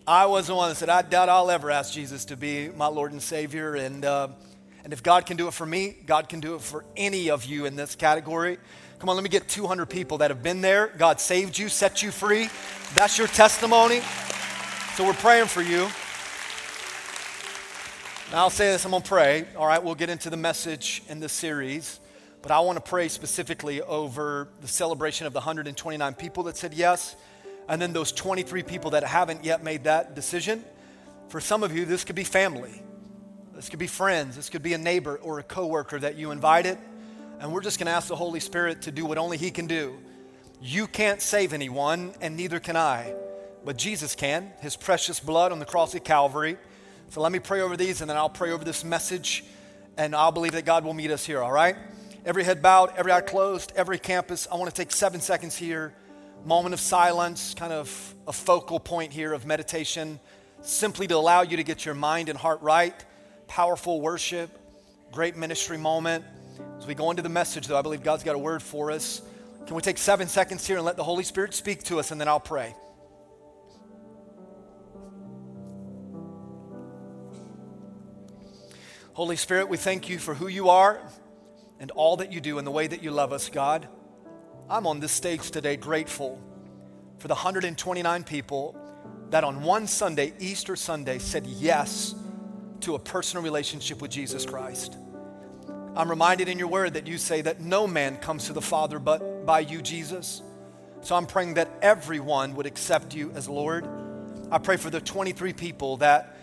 I 0.06 0.24
was 0.24 0.46
the 0.46 0.54
one 0.54 0.70
that 0.70 0.76
said, 0.76 0.88
I 0.88 1.02
doubt 1.02 1.28
I'll 1.28 1.50
ever 1.50 1.70
ask 1.70 1.92
Jesus 1.92 2.24
to 2.24 2.36
be 2.36 2.70
my 2.70 2.86
Lord 2.86 3.12
and 3.12 3.20
Savior. 3.20 3.74
And, 3.74 4.06
uh, 4.06 4.28
and 4.84 4.94
if 4.94 5.02
God 5.02 5.26
can 5.26 5.36
do 5.36 5.48
it 5.48 5.52
for 5.52 5.66
me, 5.66 5.94
God 6.06 6.30
can 6.30 6.40
do 6.40 6.54
it 6.54 6.62
for 6.62 6.86
any 6.96 7.28
of 7.28 7.44
you 7.44 7.66
in 7.66 7.76
this 7.76 7.94
category. 7.94 8.56
Come 9.00 9.10
on, 9.10 9.16
let 9.16 9.22
me 9.22 9.28
get 9.28 9.48
200 9.48 9.84
people 9.84 10.16
that 10.16 10.30
have 10.30 10.42
been 10.42 10.62
there. 10.62 10.94
God 10.96 11.20
saved 11.20 11.58
you, 11.58 11.68
set 11.68 12.02
you 12.02 12.10
free. 12.10 12.48
That's 12.94 13.18
your 13.18 13.28
testimony. 13.28 14.00
So 14.94 15.04
we're 15.04 15.12
praying 15.12 15.48
for 15.48 15.60
you. 15.60 15.90
Now 18.32 18.38
I'll 18.38 18.50
say 18.50 18.72
this, 18.72 18.84
I'm 18.84 18.90
going 18.90 19.02
to 19.02 19.08
pray. 19.08 19.44
All 19.56 19.66
right, 19.66 19.82
we'll 19.82 19.94
get 19.94 20.08
into 20.08 20.30
the 20.30 20.36
message 20.36 21.02
in 21.08 21.20
this 21.20 21.32
series. 21.32 22.00
But 22.42 22.52
I 22.52 22.60
want 22.60 22.76
to 22.76 22.82
pray 22.82 23.08
specifically 23.08 23.82
over 23.82 24.48
the 24.60 24.68
celebration 24.68 25.26
of 25.26 25.32
the 25.32 25.40
129 25.40 26.14
people 26.14 26.44
that 26.44 26.56
said 26.56 26.74
yes 26.74 27.16
and 27.68 27.80
then 27.80 27.92
those 27.92 28.12
23 28.12 28.62
people 28.62 28.90
that 28.92 29.04
haven't 29.04 29.44
yet 29.44 29.62
made 29.62 29.84
that 29.84 30.14
decision. 30.14 30.64
For 31.28 31.40
some 31.40 31.62
of 31.62 31.76
you, 31.76 31.84
this 31.84 32.04
could 32.04 32.16
be 32.16 32.24
family. 32.24 32.82
This 33.54 33.68
could 33.68 33.78
be 33.78 33.86
friends. 33.86 34.36
This 34.36 34.50
could 34.50 34.62
be 34.62 34.74
a 34.74 34.78
neighbor 34.78 35.16
or 35.16 35.38
a 35.38 35.42
coworker 35.42 35.98
that 35.98 36.16
you 36.16 36.30
invited. 36.30 36.78
And 37.40 37.52
we're 37.52 37.62
just 37.62 37.78
going 37.78 37.86
to 37.86 37.92
ask 37.92 38.08
the 38.08 38.16
Holy 38.16 38.40
Spirit 38.40 38.82
to 38.82 38.90
do 38.90 39.04
what 39.04 39.18
only 39.18 39.36
He 39.36 39.50
can 39.50 39.66
do. 39.66 39.98
You 40.60 40.86
can't 40.86 41.20
save 41.20 41.52
anyone, 41.52 42.14
and 42.20 42.36
neither 42.36 42.58
can 42.58 42.76
I. 42.76 43.14
But 43.64 43.76
Jesus 43.76 44.14
can, 44.14 44.52
His 44.60 44.76
precious 44.76 45.20
blood 45.20 45.52
on 45.52 45.58
the 45.58 45.64
cross 45.64 45.94
at 45.94 46.04
Calvary. 46.04 46.56
So 47.10 47.20
let 47.20 47.32
me 47.32 47.38
pray 47.38 47.60
over 47.60 47.76
these, 47.76 48.00
and 48.00 48.10
then 48.10 48.16
I'll 48.16 48.28
pray 48.28 48.50
over 48.50 48.64
this 48.64 48.84
message, 48.84 49.44
and 49.96 50.14
I'll 50.14 50.32
believe 50.32 50.52
that 50.52 50.64
God 50.64 50.84
will 50.84 50.94
meet 50.94 51.10
us 51.10 51.24
here, 51.24 51.40
all 51.40 51.52
right? 51.52 51.76
Every 52.24 52.44
head 52.44 52.62
bowed, 52.62 52.92
every 52.96 53.12
eye 53.12 53.20
closed, 53.20 53.72
every 53.76 53.98
campus. 53.98 54.48
I 54.50 54.56
want 54.56 54.68
to 54.68 54.76
take 54.76 54.90
seven 54.90 55.20
seconds 55.20 55.56
here 55.56 55.94
moment 56.44 56.74
of 56.74 56.80
silence, 56.80 57.54
kind 57.54 57.72
of 57.72 58.14
a 58.26 58.32
focal 58.32 58.78
point 58.78 59.12
here 59.12 59.32
of 59.32 59.46
meditation, 59.46 60.20
simply 60.60 61.06
to 61.06 61.16
allow 61.16 61.42
you 61.42 61.56
to 61.56 61.64
get 61.64 61.84
your 61.84 61.94
mind 61.94 62.28
and 62.28 62.38
heart 62.38 62.60
right. 62.60 62.94
Powerful 63.48 64.00
worship, 64.00 64.50
great 65.12 65.36
ministry 65.36 65.78
moment. 65.78 66.24
As 66.78 66.86
we 66.86 66.94
go 66.94 67.10
into 67.10 67.22
the 67.22 67.28
message, 67.28 67.66
though, 67.66 67.78
I 67.78 67.82
believe 67.82 68.02
God's 68.02 68.24
got 68.24 68.34
a 68.34 68.38
word 68.38 68.62
for 68.62 68.90
us. 68.90 69.22
Can 69.66 69.74
we 69.74 69.82
take 69.82 69.98
seven 69.98 70.28
seconds 70.28 70.66
here 70.66 70.76
and 70.76 70.84
let 70.84 70.96
the 70.96 71.04
Holy 71.04 71.24
Spirit 71.24 71.54
speak 71.54 71.82
to 71.84 71.98
us, 71.98 72.10
and 72.10 72.20
then 72.20 72.28
I'll 72.28 72.40
pray? 72.40 72.74
Holy 79.14 79.36
Spirit, 79.36 79.68
we 79.68 79.76
thank 79.76 80.08
you 80.08 80.18
for 80.18 80.34
who 80.34 80.48
you 80.48 80.70
are 80.70 81.00
and 81.78 81.92
all 81.92 82.16
that 82.16 82.32
you 82.32 82.40
do 82.40 82.58
and 82.58 82.66
the 82.66 82.72
way 82.72 82.88
that 82.88 83.00
you 83.00 83.12
love 83.12 83.32
us, 83.32 83.48
God. 83.48 83.86
I'm 84.68 84.88
on 84.88 84.98
this 84.98 85.12
stage 85.12 85.52
today 85.52 85.76
grateful 85.76 86.42
for 87.18 87.28
the 87.28 87.34
129 87.34 88.24
people 88.24 88.76
that 89.30 89.44
on 89.44 89.62
one 89.62 89.86
Sunday, 89.86 90.32
Easter 90.40 90.74
Sunday, 90.74 91.20
said 91.20 91.46
yes 91.46 92.16
to 92.80 92.96
a 92.96 92.98
personal 92.98 93.44
relationship 93.44 94.02
with 94.02 94.10
Jesus 94.10 94.44
Christ. 94.44 94.96
I'm 95.94 96.10
reminded 96.10 96.48
in 96.48 96.58
your 96.58 96.66
word 96.66 96.94
that 96.94 97.06
you 97.06 97.16
say 97.16 97.40
that 97.42 97.60
no 97.60 97.86
man 97.86 98.16
comes 98.16 98.46
to 98.46 98.52
the 98.52 98.60
Father 98.60 98.98
but 98.98 99.46
by 99.46 99.60
you, 99.60 99.80
Jesus. 99.80 100.42
So 101.02 101.14
I'm 101.14 101.26
praying 101.26 101.54
that 101.54 101.70
everyone 101.82 102.56
would 102.56 102.66
accept 102.66 103.14
you 103.14 103.30
as 103.36 103.48
Lord. 103.48 103.86
I 104.50 104.58
pray 104.58 104.76
for 104.76 104.90
the 104.90 105.00
23 105.00 105.52
people 105.52 105.98
that 105.98 106.33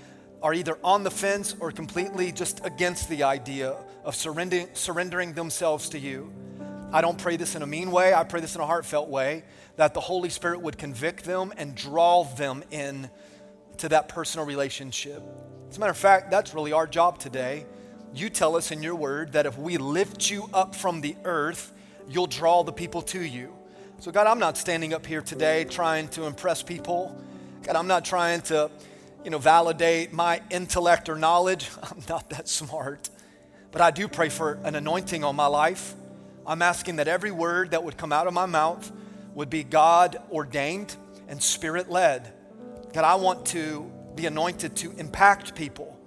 are 0.41 0.53
either 0.53 0.77
on 0.83 1.03
the 1.03 1.11
fence 1.11 1.55
or 1.59 1.71
completely 1.71 2.31
just 2.31 2.65
against 2.65 3.09
the 3.09 3.23
idea 3.23 3.75
of 4.03 4.15
surrendering, 4.15 4.67
surrendering 4.73 5.33
themselves 5.33 5.89
to 5.89 5.99
you. 5.99 6.31
I 6.93 7.01
don't 7.01 7.17
pray 7.17 7.37
this 7.37 7.55
in 7.55 7.61
a 7.61 7.67
mean 7.67 7.91
way, 7.91 8.13
I 8.13 8.23
pray 8.23 8.41
this 8.41 8.55
in 8.55 8.61
a 8.61 8.65
heartfelt 8.65 9.09
way 9.09 9.43
that 9.77 9.93
the 9.93 10.01
Holy 10.01 10.29
Spirit 10.29 10.61
would 10.61 10.77
convict 10.77 11.23
them 11.23 11.53
and 11.57 11.73
draw 11.73 12.23
them 12.23 12.63
in 12.71 13.09
to 13.77 13.89
that 13.89 14.09
personal 14.09 14.45
relationship. 14.45 15.23
As 15.69 15.77
a 15.77 15.79
matter 15.79 15.91
of 15.91 15.97
fact, 15.97 16.29
that's 16.29 16.53
really 16.53 16.73
our 16.73 16.85
job 16.85 17.17
today. 17.17 17.65
You 18.13 18.29
tell 18.29 18.57
us 18.57 18.71
in 18.71 18.83
your 18.83 18.95
word 18.95 19.33
that 19.33 19.45
if 19.45 19.57
we 19.57 19.77
lift 19.77 20.29
you 20.29 20.49
up 20.53 20.75
from 20.75 20.99
the 20.99 21.15
earth, 21.23 21.71
you'll 22.09 22.27
draw 22.27 22.63
the 22.63 22.73
people 22.73 23.01
to 23.03 23.21
you. 23.21 23.53
So, 23.99 24.11
God, 24.11 24.27
I'm 24.27 24.39
not 24.39 24.57
standing 24.57 24.93
up 24.93 25.05
here 25.05 25.21
today 25.21 25.63
trying 25.63 26.09
to 26.09 26.25
impress 26.25 26.61
people. 26.61 27.15
God, 27.63 27.75
I'm 27.75 27.87
not 27.87 28.03
trying 28.03 28.41
to, 28.41 28.69
you 29.23 29.31
know, 29.31 29.37
validate 29.37 30.13
my 30.13 30.41
intellect 30.49 31.09
or 31.09 31.15
knowledge. 31.15 31.69
I'm 31.83 32.01
not 32.09 32.29
that 32.31 32.47
smart. 32.47 33.09
But 33.71 33.81
I 33.81 33.91
do 33.91 34.07
pray 34.07 34.29
for 34.29 34.59
an 34.63 34.75
anointing 34.75 35.23
on 35.23 35.35
my 35.35 35.47
life. 35.47 35.93
I'm 36.45 36.61
asking 36.61 36.97
that 36.97 37.07
every 37.07 37.31
word 37.31 37.71
that 37.71 37.83
would 37.83 37.97
come 37.97 38.11
out 38.11 38.27
of 38.27 38.33
my 38.33 38.45
mouth 38.45 38.91
would 39.33 39.49
be 39.49 39.63
God 39.63 40.17
ordained 40.31 40.95
and 41.27 41.41
spirit 41.41 41.89
led. 41.89 42.33
God, 42.93 43.05
I 43.05 43.15
want 43.15 43.45
to 43.47 43.89
be 44.15 44.25
anointed 44.25 44.75
to 44.77 44.91
impact 44.97 45.55
people. 45.55 45.97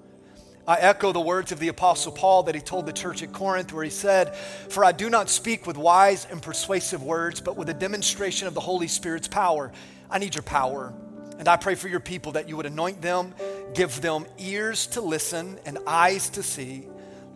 I 0.66 0.76
echo 0.76 1.12
the 1.12 1.20
words 1.20 1.52
of 1.52 1.58
the 1.58 1.69
Apostle 1.69 2.12
Paul 2.12 2.44
that 2.44 2.55
he 2.55 2.61
told 2.61 2.87
the 2.87 2.93
church 2.93 3.22
at 3.22 3.32
Corinth, 3.32 3.72
where 3.72 3.84
he 3.84 3.90
said, 3.90 4.34
For 4.34 4.84
I 4.84 4.93
do 4.93 5.11
not 5.11 5.28
speak 5.28 5.66
with 5.66 5.76
wise 5.76 6.26
and 6.31 6.40
persuasive 6.40 7.02
words, 7.02 7.40
but 7.40 7.56
with 7.56 7.69
a 7.69 7.75
demonstration 7.75 8.49
of 8.49 8.55
the 8.55 8.61
Holy 8.61 8.88
Spirit's 8.88 9.28
power. 9.28 9.72
I 10.11 10.19
need 10.19 10.34
your 10.34 10.43
power. 10.43 10.94
And 11.38 11.48
I 11.48 11.56
pray 11.56 11.75
for 11.75 11.88
your 11.88 12.00
people 12.00 12.32
that 12.32 12.48
you 12.48 12.56
would 12.56 12.66
anoint 12.66 13.02
them, 13.02 13.34
give 13.75 14.00
them 14.00 14.26
ears 14.38 14.86
to 14.88 15.00
listen 15.00 15.58
and 15.66 15.78
eyes 15.86 16.28
to 16.31 16.42
see, 16.42 16.86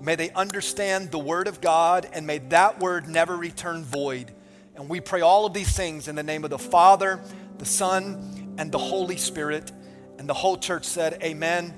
May 0.01 0.15
they 0.15 0.31
understand 0.31 1.11
the 1.11 1.19
word 1.19 1.49
of 1.49 1.61
God 1.61 2.09
and 2.13 2.27
may 2.27 2.39
that 2.39 2.79
word 2.79 3.09
never 3.09 3.37
return 3.37 3.83
void. 3.83 4.33
And 4.77 4.89
we 4.89 5.01
pray 5.01 5.23
all 5.23 5.45
of 5.45 5.53
these 5.53 5.75
things 5.77 6.07
in 6.07 6.15
the 6.15 6.23
name 6.23 6.45
of 6.45 6.51
the 6.51 6.59
Father, 6.59 7.21
the 7.59 7.65
Son, 7.65 8.55
and 8.59 8.71
the 8.71 8.79
Holy 8.79 9.17
Spirit. 9.17 9.73
And 10.19 10.29
the 10.29 10.35
whole 10.35 10.57
church 10.57 10.85
said, 10.85 11.21
Amen 11.23 11.75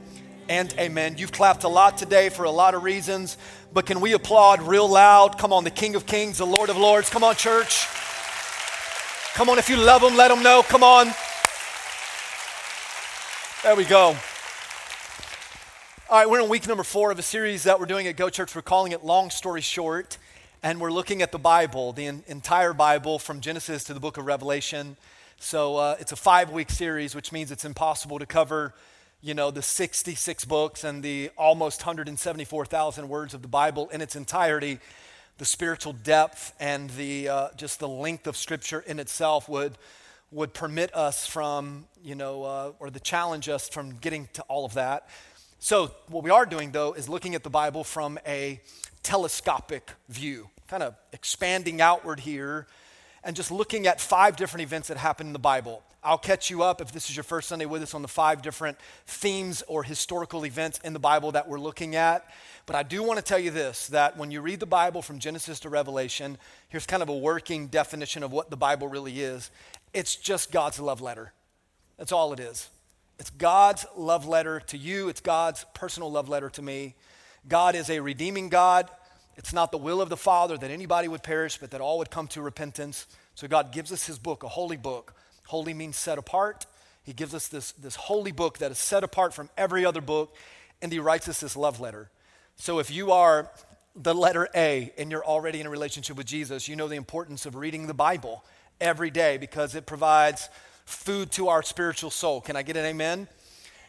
and 0.51 0.73
amen. 0.79 1.17
You've 1.17 1.33
clapped 1.33 1.65
a 1.65 1.69
lot 1.69 1.97
today 1.97 2.29
for 2.29 2.45
a 2.45 2.51
lot 2.51 2.75
of 2.75 2.83
reasons, 2.83 3.39
but 3.73 3.87
can 3.87 4.01
we 4.01 4.13
applaud 4.13 4.61
real 4.63 4.89
loud? 4.89 5.39
Come 5.39 5.53
on, 5.53 5.65
the 5.65 5.71
King 5.71 5.95
of 5.95 6.05
Kings, 6.05 6.39
the 6.39 6.47
Lord 6.47 6.69
of 6.69 6.77
Lords. 6.77 7.09
Come 7.09 7.25
on, 7.25 7.37
church. 7.37 7.87
Come 9.33 9.49
on, 9.49 9.59
if 9.59 9.71
you 9.71 9.77
love 9.77 10.03
him, 10.03 10.17
let 10.17 10.31
him 10.31 10.43
know. 10.43 10.63
Come 10.63 10.83
on. 10.83 11.11
There 13.63 13.77
we 13.77 13.85
go. 13.85 14.17
All 16.09 16.19
right, 16.19 16.27
we're 16.27 16.41
in 16.41 16.49
week 16.49 16.67
number 16.67 16.83
four 16.83 17.11
of 17.11 17.19
a 17.19 17.23
series 17.23 17.65
that 17.65 17.79
we're 17.79 17.85
doing 17.85 18.07
at 18.07 18.17
Go 18.17 18.31
Church. 18.31 18.57
We're 18.57 18.63
calling 18.63 18.93
it 18.93 19.05
Long 19.05 19.29
Story 19.29 19.61
Short, 19.61 20.17
and 20.63 20.81
we're 20.81 20.91
looking 20.91 21.21
at 21.21 21.31
the 21.31 21.39
Bible, 21.39 21.93
the 21.93 22.07
in, 22.07 22.25
entire 22.27 22.73
Bible 22.73 23.19
from 23.19 23.43
Genesis 23.43 23.85
to 23.85 23.93
the 23.93 24.01
book 24.01 24.17
of 24.17 24.25
Revelation. 24.25 24.97
So 25.39 25.77
uh, 25.77 25.97
it's 26.01 26.11
a 26.11 26.17
five 26.17 26.49
week 26.49 26.71
series, 26.71 27.15
which 27.15 27.33
means 27.33 27.51
it's 27.51 27.67
impossible 27.67 28.19
to 28.19 28.25
cover, 28.25 28.73
you 29.21 29.35
know, 29.35 29.51
the 29.51 29.61
66 29.61 30.47
books 30.47 30.83
and 30.83 31.03
the 31.03 31.29
almost 31.37 31.83
174,000 31.83 33.09
words 33.11 33.35
of 33.35 33.43
the 33.43 33.49
Bible 33.49 33.91
in 33.91 34.01
its 34.01 34.17
entirety. 34.17 34.79
The 35.37 35.45
spiritual 35.45 35.93
depth 35.93 36.55
and 36.61 36.89
the 36.89 37.29
uh, 37.29 37.49
just 37.59 37.79
the 37.79 37.89
length 37.89 38.27
of 38.27 38.39
Scripture 38.39 38.81
in 38.81 38.99
itself 38.99 39.51
would 39.51 39.77
would 40.33 40.55
permit 40.55 40.95
us 40.95 41.27
from, 41.27 41.87
you 42.03 42.15
know, 42.15 42.45
uh, 42.45 42.73
or 42.79 42.91
the 42.91 43.01
challenge 43.01 43.49
us 43.49 43.69
from 43.69 43.97
getting 43.97 44.29
to 44.35 44.43
all 44.43 44.65
of 44.65 44.75
that. 44.75 45.09
So, 45.59 45.91
what 46.09 46.25
we 46.25 46.31
are 46.31 46.47
doing 46.47 46.71
though 46.71 46.93
is 46.93 47.09
looking 47.09 47.35
at 47.35 47.43
the 47.43 47.51
Bible 47.51 47.85
from 47.85 48.19
a 48.27 48.61
telescopic 49.03 49.91
view, 50.09 50.49
kind 50.69 50.83
of 50.83 50.95
expanding 51.13 51.81
outward 51.81 52.21
here 52.21 52.67
and 53.23 53.37
just 53.37 53.51
looking 53.51 53.87
at 53.87 54.01
five 54.01 54.37
different 54.37 54.63
events 54.63 54.89
that 54.89 54.97
happen 54.97 55.27
in 55.27 55.33
the 55.33 55.39
Bible. 55.39 55.83
I'll 56.03 56.17
catch 56.17 56.49
you 56.49 56.63
up 56.63 56.81
if 56.81 56.93
this 56.93 57.11
is 57.11 57.17
your 57.17 57.25
first 57.25 57.49
Sunday 57.49 57.67
with 57.67 57.83
us 57.83 57.93
on 57.93 58.01
the 58.01 58.09
five 58.09 58.41
different 58.41 58.79
themes 59.07 59.63
or 59.69 59.83
historical 59.83 60.47
events 60.47 60.81
in 60.83 60.95
the 60.95 60.99
Bible 60.99 61.33
that 61.33 61.47
we're 61.47 61.61
looking 61.61 61.95
at. 61.95 62.27
But 62.65 62.75
I 62.75 62.83
do 62.83 63.03
want 63.03 63.19
to 63.19 63.25
tell 63.25 63.39
you 63.39 63.51
this 63.51 63.89
that 63.89 64.17
when 64.17 64.31
you 64.31 64.41
read 64.41 64.61
the 64.61 64.67
Bible 64.67 65.03
from 65.03 65.19
Genesis 65.19 65.61
to 65.61 65.69
Revelation, 65.69 66.39
here's 66.71 66.87
kind 66.87 67.03
of 67.03 67.11
a 67.11 67.17
working 67.17 67.67
definition 67.67 68.23
of 68.23 68.33
what 68.33 68.49
the 68.49 68.57
Bible 68.57 68.89
really 68.89 69.21
is 69.21 69.51
it's 69.93 70.17
just 70.17 70.53
God's 70.53 70.79
love 70.81 71.01
letter. 71.01 71.33
That's 71.99 72.13
all 72.13 72.33
it 72.33 72.41
is. 72.41 72.69
It's 73.19 73.31
God's 73.31 73.85
love 73.97 74.27
letter 74.27 74.61
to 74.69 74.79
you, 74.79 75.09
it's 75.09 75.21
God's 75.21 75.67
personal 75.75 76.11
love 76.11 76.29
letter 76.29 76.49
to 76.51 76.63
me. 76.63 76.95
God 77.49 77.75
is 77.75 77.91
a 77.91 78.01
redeeming 78.01 78.49
God. 78.49 78.89
It's 79.37 79.53
not 79.53 79.71
the 79.73 79.79
will 79.79 80.01
of 80.01 80.09
the 80.09 80.17
Father 80.17 80.59
that 80.59 80.71
anybody 80.71 81.09
would 81.09 81.23
perish, 81.23 81.59
but 81.59 81.71
that 81.71 81.81
all 81.81 81.99
would 81.99 82.11
come 82.11 82.29
to 82.29 82.43
repentance. 82.43 83.07
So 83.35 83.49
God 83.49 83.73
gives 83.73 83.93
us 83.93 84.07
his 84.07 84.19
book, 84.19 84.43
a 84.43 84.49
holy 84.49 84.77
book. 84.77 85.15
Holy 85.47 85.73
means 85.75 85.97
set 85.97 86.19
apart. 86.19 86.67
He 87.03 87.13
gives 87.13 87.35
us 87.35 87.49
this, 87.49 87.73
this 87.73 87.97
holy 87.97 88.33
book 88.33 88.59
that 88.59 88.71
is 88.71 88.79
set 88.79 89.03
apart 89.03 89.33
from 89.33 89.49
every 89.57 89.85
other 89.85 90.01
book, 90.01 90.35
and 90.83 90.93
he 90.93 90.99
writes 90.99 91.29
us 91.29 91.41
this 91.41 91.57
love 91.57 91.81
letter. 91.81 92.11
So 92.57 92.79
if 92.79 92.91
you 92.91 93.13
are 93.13 93.51
the 93.97 94.15
letter 94.15 94.49
A 94.55 94.93
and 94.97 95.11
you're 95.11 95.25
already 95.25 95.61
in 95.61 95.67
a 95.67 95.71
relationship 95.71 96.17
with 96.17 96.27
Jesus, 96.27 96.69
you 96.69 96.77
know 96.77 96.89
the 96.89 96.97
importance 96.97 97.47
of 97.47 97.55
reading 97.55 97.87
the 97.87 97.95
Bible 97.95 98.45
every 98.81 99.11
day 99.11 99.37
because 99.37 99.75
it 99.75 99.87
provides 99.87 100.49
food 100.85 101.31
to 101.33 101.49
our 101.49 101.63
spiritual 101.63 102.11
soul. 102.11 102.41
Can 102.41 102.57
I 102.57 102.63
get 102.63 102.77
an 102.77 102.85
amen? 102.85 103.29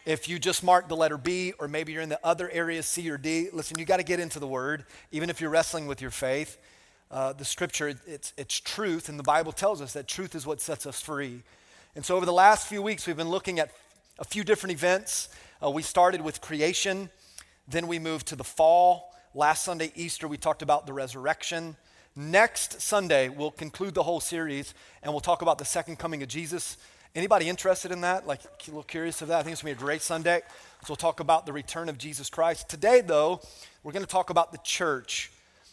If 0.06 0.28
you 0.28 0.40
just 0.40 0.64
mark 0.64 0.88
the 0.88 0.96
letter 0.96 1.18
B, 1.18 1.54
or 1.60 1.68
maybe 1.68 1.94
you're 1.94 2.02
in 2.02 2.10
the 2.10 2.20
other 2.24 2.50
areas, 2.50 2.88
C 2.88 3.10
or 3.10 3.18
D, 3.18 3.50
listen, 3.54 3.78
you 3.78 3.86
got 3.86 3.98
to 3.98 4.04
get 4.04 4.20
into 4.20 4.40
the 4.40 4.48
Word, 4.48 4.86
even 5.12 5.30
if 5.30 5.40
you're 5.40 5.52
wrestling 5.52 5.86
with 5.86 6.02
your 6.02 6.10
faith. 6.10 6.58
Uh, 7.12 7.34
the 7.34 7.46
Scripture, 7.46 7.94
it's, 8.08 8.34
it's 8.38 8.60
truth, 8.60 9.10
and 9.10 9.20
the 9.20 9.24
Bible 9.24 9.52
tells 9.52 9.82
us 9.82 9.94
that 9.94 10.08
truth 10.08 10.34
is 10.34 10.46
what 10.48 10.60
sets 10.60 10.86
us 10.86 11.00
free. 11.02 11.44
And 11.96 12.06
so, 12.06 12.16
over 12.16 12.26
the 12.26 12.34
last 12.34 12.68
few 12.68 12.82
weeks, 12.82 13.06
we've 13.06 13.18
been 13.18 13.30
looking 13.30 13.60
at 13.60 13.70
a 14.18 14.24
few 14.24 14.44
different 14.44 14.72
events. 14.72 15.30
Uh, 15.64 15.70
we 15.70 15.84
started 15.84 16.22
with 16.22 16.42
creation, 16.42 17.10
then 17.68 17.88
we 17.88 18.00
moved 18.00 18.28
to 18.28 18.36
the 18.36 18.44
fall. 18.44 19.14
Last 19.36 19.64
Sunday, 19.64 19.92
Easter, 19.96 20.28
we 20.28 20.38
talked 20.38 20.62
about 20.62 20.86
the 20.86 20.94
resurrection. 20.94 21.76
Next 22.16 22.82
Sunday, 22.82 23.30
we'll 23.30 23.52
conclude 23.52 23.94
the 23.94 24.04
whole 24.04 24.20
series 24.20 24.74
and 25.02 25.14
we'll 25.14 25.22
talk 25.22 25.42
about 25.42 25.58
the 25.58 25.64
second 25.64 25.98
coming 25.98 26.22
of 26.22 26.28
Jesus. 26.28 26.76
Anybody 27.16 27.48
interested 27.48 27.90
in 27.90 28.02
that? 28.02 28.28
Like 28.28 28.42
a 28.44 28.48
little 28.68 28.84
curious 28.84 29.22
of 29.22 29.30
that? 29.30 29.40
I 29.40 29.44
think 29.44 29.54
it's 29.54 29.62
gonna 29.62 29.76
be 29.76 29.80
a 29.80 29.82
great 29.82 30.02
Sunday. 30.02 30.42
So 30.82 30.88
we'll 30.90 30.98
talk 30.98 31.22
about 31.22 31.46
the 31.46 31.54
return 31.54 31.88
of 31.88 31.98
Jesus 31.98 32.30
Christ. 32.30 32.68
Today, 32.68 33.00
though, 33.00 33.40
we're 33.82 33.94
gonna 33.94 34.06
talk 34.06 34.30
about 34.30 34.52
the 34.52 34.58
church, 34.58 35.32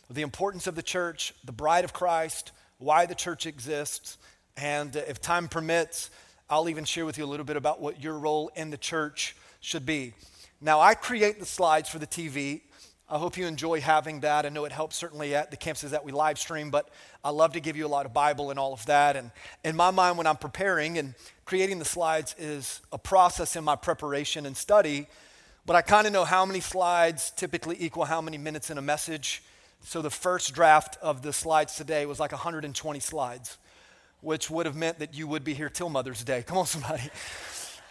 the 0.09 0.23
importance 0.23 0.69
of 0.69 0.77
the 0.77 0.83
church, 0.83 1.35
the 1.43 1.51
bride 1.51 1.85
of 1.85 1.93
Christ, 1.93 2.53
why 2.79 3.05
the 3.07 3.17
church 3.17 3.45
exists, 3.45 4.17
and 4.57 4.97
uh, 4.97 5.01
if 5.09 5.21
time 5.21 5.49
permits, 5.49 6.09
I'll 6.49 6.69
even 6.69 6.85
share 6.85 7.05
with 7.05 7.19
you 7.19 7.25
a 7.25 7.27
little 7.27 7.47
bit 7.47 7.57
about 7.57 7.81
what 7.81 8.01
your 8.01 8.17
role 8.17 8.53
in 8.55 8.71
the 8.71 8.79
church 8.79 9.35
should 9.59 9.85
be. 9.85 10.15
Now, 10.61 10.79
I 10.79 10.95
create 10.95 11.41
the 11.41 11.47
slides 11.47 11.89
for 11.89 11.99
the 11.99 12.07
TV. 12.07 12.61
I 13.11 13.17
hope 13.17 13.39
you 13.39 13.47
enjoy 13.47 13.81
having 13.81 14.21
that. 14.21 14.45
I 14.45 14.51
know 14.51 14.67
it 14.67 14.73
helps 14.73 14.95
certainly 14.95 15.35
at 15.35 15.51
the 15.51 15.57
campuses 15.57 15.91
that 15.91 16.05
we 16.05 16.13
live 16.13 16.39
stream, 16.39 16.71
but 16.71 16.91
I 17.25 17.31
love 17.31 17.55
to 17.55 17.61
give 17.61 17.75
you 17.75 17.87
a 17.87 17.89
lot 17.89 18.05
of 18.05 18.13
Bible 18.13 18.51
and 18.51 18.59
all 18.59 18.75
of 18.75 18.85
that. 18.85 19.17
And 19.17 19.31
in 19.65 19.77
my 19.77 19.91
mind, 19.91 20.19
when 20.19 20.27
I'm 20.27 20.37
preparing 20.37 20.99
and 20.99 21.15
creating 21.47 21.79
the 21.79 21.87
slides 21.87 22.35
is 22.39 22.83
a 22.93 22.99
process 22.99 23.57
in 23.57 23.65
my 23.65 23.77
preparation 23.77 24.45
and 24.45 24.55
study, 24.55 25.07
but 25.65 25.75
I 25.75 25.81
kind 25.81 26.07
of 26.07 26.13
know 26.13 26.25
how 26.25 26.45
many 26.45 26.61
slides 26.61 27.31
typically 27.31 27.77
equal 27.79 28.05
how 28.05 28.21
many 28.21 28.37
minutes 28.37 28.69
in 28.69 28.77
a 28.77 28.83
message. 28.83 29.43
So 29.81 30.03
the 30.03 30.11
first 30.11 30.55
draft 30.55 30.99
of 31.01 31.23
the 31.23 31.33
slides 31.33 31.77
today 31.77 32.05
was 32.05 32.21
like 32.21 32.33
120 32.33 33.01
slides, 33.01 33.57
which 34.21 34.51
would 34.51 34.67
have 34.67 34.77
meant 34.77 34.99
that 34.99 35.15
you 35.15 35.27
would 35.27 35.45
be 35.45 35.55
here 35.55 35.71
till 35.71 35.89
Mother's 35.89 36.23
Day. 36.25 36.43
Come 36.47 36.59
on, 36.59 36.67
somebody. 36.67 37.05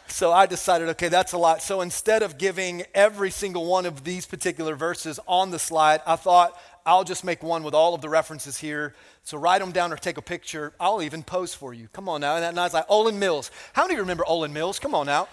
So 0.10 0.32
I 0.32 0.46
decided, 0.46 0.90
okay, 0.90 1.10
that's 1.10 1.34
a 1.34 1.38
lot. 1.38 1.62
So 1.62 1.82
instead 1.82 2.24
of 2.24 2.38
giving 2.38 2.84
every 2.94 3.30
single 3.30 3.66
one 3.66 3.86
of 3.86 4.04
these 4.04 4.26
particular 4.26 4.76
verses 4.76 5.20
on 5.28 5.52
the 5.52 5.60
slide, 5.60 6.02
I 6.08 6.16
thought 6.16 6.58
I'll 6.86 7.04
just 7.04 7.26
make 7.26 7.44
one 7.44 7.64
with 7.64 7.74
all 7.74 7.94
of 7.94 8.02
the 8.02 8.10
references 8.10 8.58
here. 8.58 8.96
So 9.24 9.38
write 9.38 9.60
them 9.60 9.72
down 9.72 9.92
or 9.92 9.98
take 9.98 10.18
a 10.18 10.22
picture. 10.22 10.74
I'll 10.80 11.02
even 11.02 11.24
pose 11.24 11.54
for 11.54 11.74
you. 11.74 11.90
Come 11.90 12.08
on 12.08 12.22
now. 12.22 12.38
And 12.38 12.58
that 12.58 12.74
like 12.74 12.88
Olan 12.88 13.16
Mills. 13.16 13.52
How 13.74 13.84
many 13.84 13.96
of 13.96 13.98
you 13.98 14.04
remember 14.04 14.24
Olan 14.24 14.54
Mills? 14.54 14.80
Come 14.80 14.96
on 14.96 15.06
now. 15.06 15.28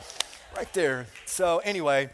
Right 0.57 0.73
there. 0.73 1.07
So 1.25 1.59
anyway, 1.59 2.11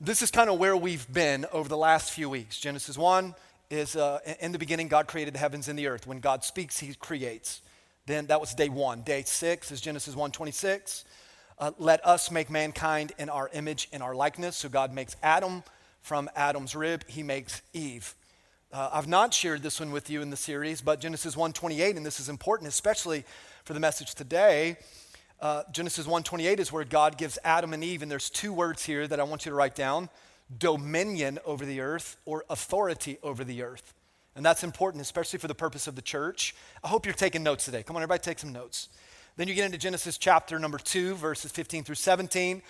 this 0.00 0.20
is 0.20 0.30
kind 0.30 0.50
of 0.50 0.58
where 0.58 0.76
we've 0.76 1.10
been 1.12 1.46
over 1.50 1.68
the 1.68 1.78
last 1.78 2.12
few 2.12 2.28
weeks. 2.28 2.60
Genesis 2.60 2.98
1 2.98 3.34
is 3.70 3.96
uh, 3.96 4.18
in 4.40 4.52
the 4.52 4.58
beginning, 4.58 4.88
God 4.88 5.06
created 5.06 5.34
the 5.34 5.38
heavens 5.38 5.68
and 5.68 5.78
the 5.78 5.86
earth. 5.86 6.06
When 6.06 6.20
God 6.20 6.44
speaks, 6.44 6.78
he 6.78 6.94
creates. 6.94 7.62
Then 8.04 8.26
that 8.26 8.40
was 8.40 8.54
day 8.54 8.68
one. 8.68 9.02
Day 9.02 9.22
six 9.24 9.70
is 9.70 9.80
Genesis 9.80 10.14
1 10.14 10.32
26 10.32 11.04
uh, 11.58 11.72
let 11.78 12.04
us 12.06 12.30
make 12.30 12.50
mankind 12.50 13.12
in 13.18 13.28
our 13.28 13.50
image, 13.52 13.88
in 13.92 14.02
our 14.02 14.14
likeness. 14.14 14.56
So 14.56 14.68
God 14.68 14.92
makes 14.92 15.16
Adam 15.22 15.62
from 16.00 16.28
Adam's 16.34 16.74
rib, 16.74 17.04
he 17.06 17.22
makes 17.22 17.62
Eve. 17.72 18.14
Uh, 18.72 18.90
I've 18.92 19.06
not 19.06 19.34
shared 19.34 19.62
this 19.62 19.78
one 19.78 19.92
with 19.92 20.10
you 20.10 20.22
in 20.22 20.30
the 20.30 20.36
series, 20.36 20.80
but 20.80 20.98
Genesis 20.98 21.36
1:28, 21.36 21.96
and 21.96 22.04
this 22.04 22.18
is 22.18 22.28
important, 22.28 22.68
especially 22.68 23.24
for 23.64 23.74
the 23.74 23.80
message 23.80 24.14
today. 24.14 24.78
Uh, 25.40 25.62
Genesis 25.70 26.06
1:28 26.06 26.58
is 26.58 26.72
where 26.72 26.84
God 26.84 27.18
gives 27.18 27.38
Adam 27.44 27.72
and 27.72 27.84
Eve, 27.84 28.02
and 28.02 28.10
there's 28.10 28.30
two 28.30 28.52
words 28.52 28.84
here 28.84 29.06
that 29.06 29.20
I 29.20 29.24
want 29.24 29.44
you 29.44 29.50
to 29.50 29.56
write 29.56 29.74
down: 29.74 30.08
dominion 30.58 31.38
over 31.44 31.64
the 31.66 31.80
earth 31.80 32.16
or 32.24 32.44
authority 32.48 33.18
over 33.22 33.44
the 33.44 33.62
earth. 33.62 33.94
And 34.34 34.44
that's 34.44 34.64
important, 34.64 35.02
especially 35.02 35.38
for 35.38 35.48
the 35.48 35.54
purpose 35.54 35.86
of 35.86 35.94
the 35.94 36.02
church. 36.02 36.54
I 36.82 36.88
hope 36.88 37.04
you're 37.04 37.14
taking 37.14 37.42
notes 37.42 37.66
today. 37.66 37.82
Come 37.82 37.96
on, 37.96 38.02
everybody, 38.02 38.22
take 38.22 38.38
some 38.38 38.52
notes. 38.52 38.88
Then 39.36 39.48
you 39.48 39.54
get 39.54 39.64
into 39.64 39.78
Genesis 39.78 40.18
chapter 40.18 40.58
number 40.58 40.78
2, 40.78 41.14
verses 41.14 41.50
15 41.50 41.84
through 41.84 41.94
17. 41.94 42.62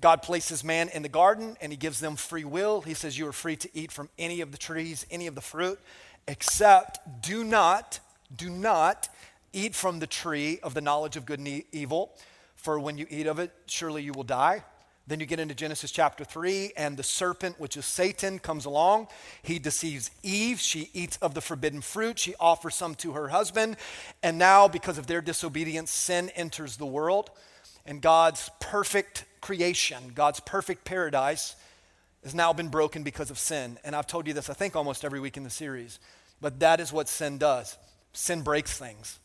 God 0.00 0.22
places 0.22 0.64
man 0.64 0.88
in 0.88 1.02
the 1.02 1.08
garden 1.08 1.56
and 1.60 1.72
he 1.72 1.76
gives 1.76 2.00
them 2.00 2.16
free 2.16 2.44
will. 2.44 2.80
He 2.80 2.94
says, 2.94 3.16
You 3.16 3.28
are 3.28 3.32
free 3.32 3.56
to 3.56 3.68
eat 3.72 3.92
from 3.92 4.08
any 4.18 4.40
of 4.40 4.50
the 4.50 4.58
trees, 4.58 5.06
any 5.10 5.28
of 5.28 5.34
the 5.34 5.40
fruit, 5.40 5.78
except 6.26 7.22
do 7.22 7.44
not, 7.44 8.00
do 8.34 8.50
not 8.50 9.08
eat 9.52 9.74
from 9.74 10.00
the 10.00 10.06
tree 10.06 10.58
of 10.62 10.74
the 10.74 10.80
knowledge 10.80 11.16
of 11.16 11.24
good 11.24 11.38
and 11.38 11.64
evil, 11.72 12.12
for 12.56 12.80
when 12.80 12.98
you 12.98 13.06
eat 13.10 13.26
of 13.26 13.38
it, 13.38 13.52
surely 13.66 14.02
you 14.02 14.12
will 14.12 14.24
die. 14.24 14.64
Then 15.08 15.20
you 15.20 15.26
get 15.26 15.40
into 15.40 15.54
Genesis 15.54 15.90
chapter 15.90 16.22
3, 16.22 16.72
and 16.76 16.98
the 16.98 17.02
serpent, 17.02 17.58
which 17.58 17.78
is 17.78 17.86
Satan, 17.86 18.38
comes 18.38 18.66
along. 18.66 19.08
He 19.42 19.58
deceives 19.58 20.10
Eve. 20.22 20.60
She 20.60 20.90
eats 20.92 21.16
of 21.22 21.32
the 21.32 21.40
forbidden 21.40 21.80
fruit. 21.80 22.18
She 22.18 22.34
offers 22.38 22.74
some 22.74 22.94
to 22.96 23.12
her 23.12 23.28
husband. 23.28 23.78
And 24.22 24.36
now, 24.36 24.68
because 24.68 24.98
of 24.98 25.06
their 25.06 25.22
disobedience, 25.22 25.90
sin 25.90 26.30
enters 26.36 26.76
the 26.76 26.84
world. 26.84 27.30
And 27.86 28.02
God's 28.02 28.50
perfect 28.60 29.24
creation, 29.40 30.12
God's 30.14 30.40
perfect 30.40 30.84
paradise, 30.84 31.56
has 32.22 32.34
now 32.34 32.52
been 32.52 32.68
broken 32.68 33.02
because 33.02 33.30
of 33.30 33.38
sin. 33.38 33.78
And 33.84 33.96
I've 33.96 34.06
told 34.06 34.26
you 34.26 34.34
this, 34.34 34.50
I 34.50 34.54
think, 34.54 34.76
almost 34.76 35.06
every 35.06 35.20
week 35.20 35.38
in 35.38 35.42
the 35.42 35.50
series. 35.50 36.00
But 36.42 36.60
that 36.60 36.80
is 36.80 36.92
what 36.92 37.08
sin 37.08 37.38
does 37.38 37.78
sin 38.12 38.42
breaks 38.42 38.76
things. 38.76 39.20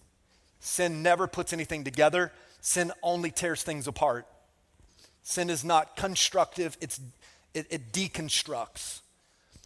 Sin 0.59 1.01
never 1.03 1.27
puts 1.27 1.51
anything 1.51 1.83
together, 1.83 2.31
sin 2.61 2.91
only 3.01 3.31
tears 3.31 3.63
things 3.63 3.87
apart. 3.87 4.27
Sin 5.23 5.49
is 5.49 5.63
not 5.63 5.95
constructive, 5.95 6.77
it's, 6.81 6.99
it, 7.53 7.67
it 7.69 7.91
deconstructs. 7.91 8.99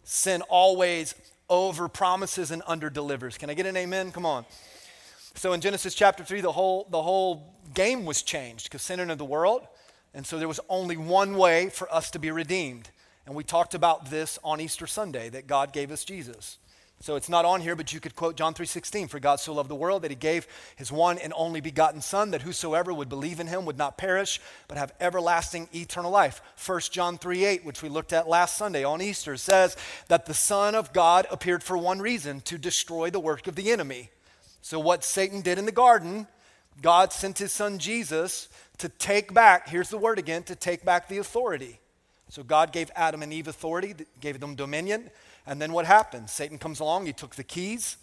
Sin 0.04 0.42
always 0.44 1.16
over 1.50 1.88
promises 1.88 2.52
and 2.52 2.62
under 2.68 2.90
delivers. 2.90 3.38
Can 3.38 3.50
I 3.50 3.54
get 3.54 3.66
an 3.66 3.76
amen? 3.76 4.12
Come 4.12 4.26
on. 4.26 4.46
So 5.36 5.54
in 5.54 5.62
Genesis 5.62 5.94
chapter 5.94 6.24
3, 6.24 6.42
the 6.42 6.52
whole, 6.52 6.88
the 6.90 7.02
whole 7.02 7.54
game 7.74 8.06
was 8.06 8.22
changed 8.22 8.66
because 8.66 8.82
sin 8.82 9.00
entered 9.00 9.18
the 9.18 9.26
world. 9.26 9.68
And 10.14 10.26
so 10.26 10.40
there 10.40 10.48
was 10.48 10.60
only 10.70 10.98
one 10.98 11.38
way 11.38 11.70
for 11.70 11.92
us 11.94 12.10
to 12.12 12.20
be 12.20 12.32
redeemed. 12.32 12.90
And 13.26 13.36
we 13.36 13.44
talked 13.44 13.74
about 13.74 14.10
this 14.10 14.40
on 14.44 14.62
Easter 14.62 14.88
Sunday 14.88 15.30
that 15.30 15.48
God 15.48 15.74
gave 15.74 15.92
us 15.92 16.04
Jesus. 16.04 16.58
So 17.00 17.16
it's 17.16 17.30
not 17.30 17.46
on 17.46 17.62
here, 17.62 17.76
but 17.76 17.94
you 17.94 18.00
could 18.00 18.16
quote 18.16 18.36
John 18.36 18.56
3:16, 18.56 19.08
for 19.08 19.20
God 19.20 19.40
so 19.40 19.54
loved 19.54 19.70
the 19.70 19.76
world 19.76 20.02
that 20.02 20.10
he 20.10 20.16
gave 20.16 20.48
his 20.76 20.92
one 20.92 21.20
and 21.20 21.32
only 21.36 21.62
begotten 21.62 22.02
son 22.02 22.32
that 22.32 22.42
whosoever 22.42 22.92
would 22.92 23.08
believe 23.08 23.40
in 23.40 23.46
him 23.48 23.66
would 23.66 23.78
not 23.78 23.98
perish 23.98 24.42
but 24.68 24.80
have 24.80 24.94
everlasting 25.00 25.70
eternal 25.76 26.10
life. 26.10 26.42
1 26.56 26.92
John 26.92 27.20
3:8, 27.20 27.64
which 27.64 27.84
we 27.84 27.90
looked 27.90 28.14
at 28.14 28.28
last 28.28 28.58
Sunday 28.58 28.84
on 28.84 29.02
Easter, 29.02 29.38
says 29.38 29.78
that 30.08 30.26
the 30.26 30.34
son 30.34 30.74
of 30.74 30.92
God 30.92 31.28
appeared 31.30 31.64
for 31.64 31.78
one 31.78 32.00
reason, 32.00 32.42
to 32.42 32.58
destroy 32.58 33.12
the 33.12 33.20
work 33.20 33.46
of 33.46 33.56
the 33.56 33.72
enemy. 33.72 34.10
So 34.64 34.80
what 34.80 35.04
Satan 35.04 35.42
did 35.42 35.60
in 35.60 35.66
the 35.66 35.72
garden, 35.72 36.28
God 36.82 37.14
sent 37.14 37.38
his 37.38 37.54
son 37.54 37.78
Jesus 37.78 38.50
to 38.80 38.90
take 38.90 39.34
back, 39.34 39.70
here's 39.70 39.90
the 39.90 39.98
word 40.00 40.18
again, 40.18 40.44
to 40.44 40.56
take 40.56 40.84
back 40.84 41.08
the 41.08 41.20
authority. 41.20 41.80
So 42.30 42.44
God 42.44 42.72
gave 42.74 42.92
Adam 42.96 43.22
and 43.22 43.32
Eve 43.32 43.48
authority, 43.48 43.96
gave 44.20 44.40
them 44.40 44.56
dominion. 44.56 45.12
And 45.48 45.62
then 45.62 45.72
what 45.72 45.86
happened? 45.86 46.30
Satan 46.30 46.58
comes 46.58 46.82
along, 46.82 47.06
he 47.06 47.14
took 47.14 47.36
the 47.36 47.44
keys 47.44 47.98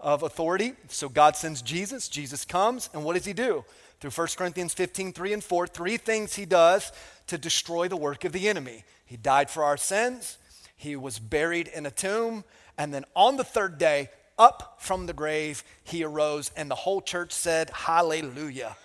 of 0.00 0.22
authority. 0.22 0.72
So 0.88 1.08
God 1.08 1.36
sends 1.36 1.62
Jesus. 1.62 2.08
Jesus 2.08 2.44
comes, 2.44 2.88
and 2.92 3.04
what 3.04 3.14
does 3.14 3.26
he 3.26 3.34
do? 3.34 3.64
Through 4.00 4.10
1 4.10 4.28
Corinthians 4.36 4.74
15, 4.74 5.12
3 5.12 5.32
and 5.34 5.44
4, 5.44 5.66
three 5.66 5.98
things 5.98 6.34
he 6.34 6.46
does 6.46 6.92
to 7.28 7.38
destroy 7.38 7.88
the 7.88 7.96
work 7.96 8.24
of 8.24 8.32
the 8.32 8.48
enemy. 8.48 8.84
He 9.04 9.16
died 9.16 9.50
for 9.50 9.62
our 9.62 9.76
sins, 9.76 10.38
he 10.76 10.96
was 10.96 11.18
buried 11.18 11.68
in 11.68 11.86
a 11.86 11.90
tomb, 11.90 12.44
and 12.76 12.92
then 12.92 13.04
on 13.14 13.36
the 13.36 13.44
third 13.44 13.78
day, 13.78 14.10
up 14.38 14.76
from 14.78 15.06
the 15.06 15.14
grave, 15.14 15.64
he 15.82 16.04
arose, 16.04 16.50
and 16.56 16.70
the 16.70 16.74
whole 16.74 17.00
church 17.00 17.32
said, 17.32 17.70
Hallelujah. 17.70 18.76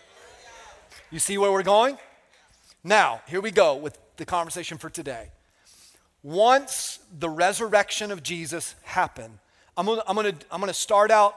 You 1.09 1.19
see 1.19 1.37
where 1.37 1.51
we're 1.51 1.63
going? 1.63 1.97
Now, 2.85 3.21
here 3.27 3.41
we 3.41 3.51
go 3.51 3.75
with 3.75 3.97
the 4.15 4.25
conversation 4.25 4.77
for 4.77 4.89
today 4.89 5.29
once 6.23 6.99
the 7.17 7.29
resurrection 7.29 8.11
of 8.11 8.21
Jesus 8.23 8.75
happened, 8.83 9.39
I'm 9.75 9.85
gonna, 9.85 10.03
I'm 10.07 10.15
gonna, 10.15 10.35
I'm 10.51 10.59
gonna 10.59 10.73
start 10.73 11.11
out 11.11 11.35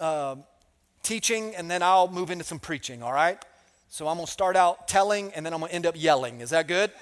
uh, 0.00 0.36
teaching 1.02 1.54
and 1.56 1.70
then 1.70 1.82
I'll 1.82 2.08
move 2.08 2.30
into 2.30 2.44
some 2.44 2.58
preaching, 2.58 3.02
all 3.02 3.12
right? 3.12 3.38
So 3.88 4.06
I'm 4.06 4.16
gonna 4.16 4.26
start 4.26 4.56
out 4.56 4.86
telling 4.86 5.32
and 5.32 5.44
then 5.44 5.52
I'm 5.52 5.60
gonna 5.60 5.72
end 5.72 5.86
up 5.86 5.94
yelling. 5.96 6.40
Is 6.40 6.50
that 6.50 6.68
good? 6.68 6.92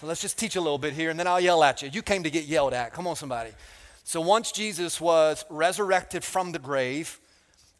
So 0.00 0.06
let's 0.06 0.20
just 0.20 0.38
teach 0.38 0.56
a 0.56 0.60
little 0.60 0.78
bit 0.78 0.92
here 0.92 1.10
and 1.10 1.18
then 1.18 1.26
I'll 1.26 1.40
yell 1.40 1.62
at 1.64 1.82
you. 1.82 1.90
You 1.92 2.02
came 2.02 2.22
to 2.22 2.30
get 2.30 2.44
yelled 2.44 2.72
at. 2.72 2.92
Come 2.92 3.06
on, 3.06 3.16
somebody. 3.16 3.50
So 4.04 4.20
once 4.20 4.52
Jesus 4.52 5.00
was 5.00 5.44
resurrected 5.50 6.24
from 6.24 6.52
the 6.52 6.58
grave, 6.58 7.18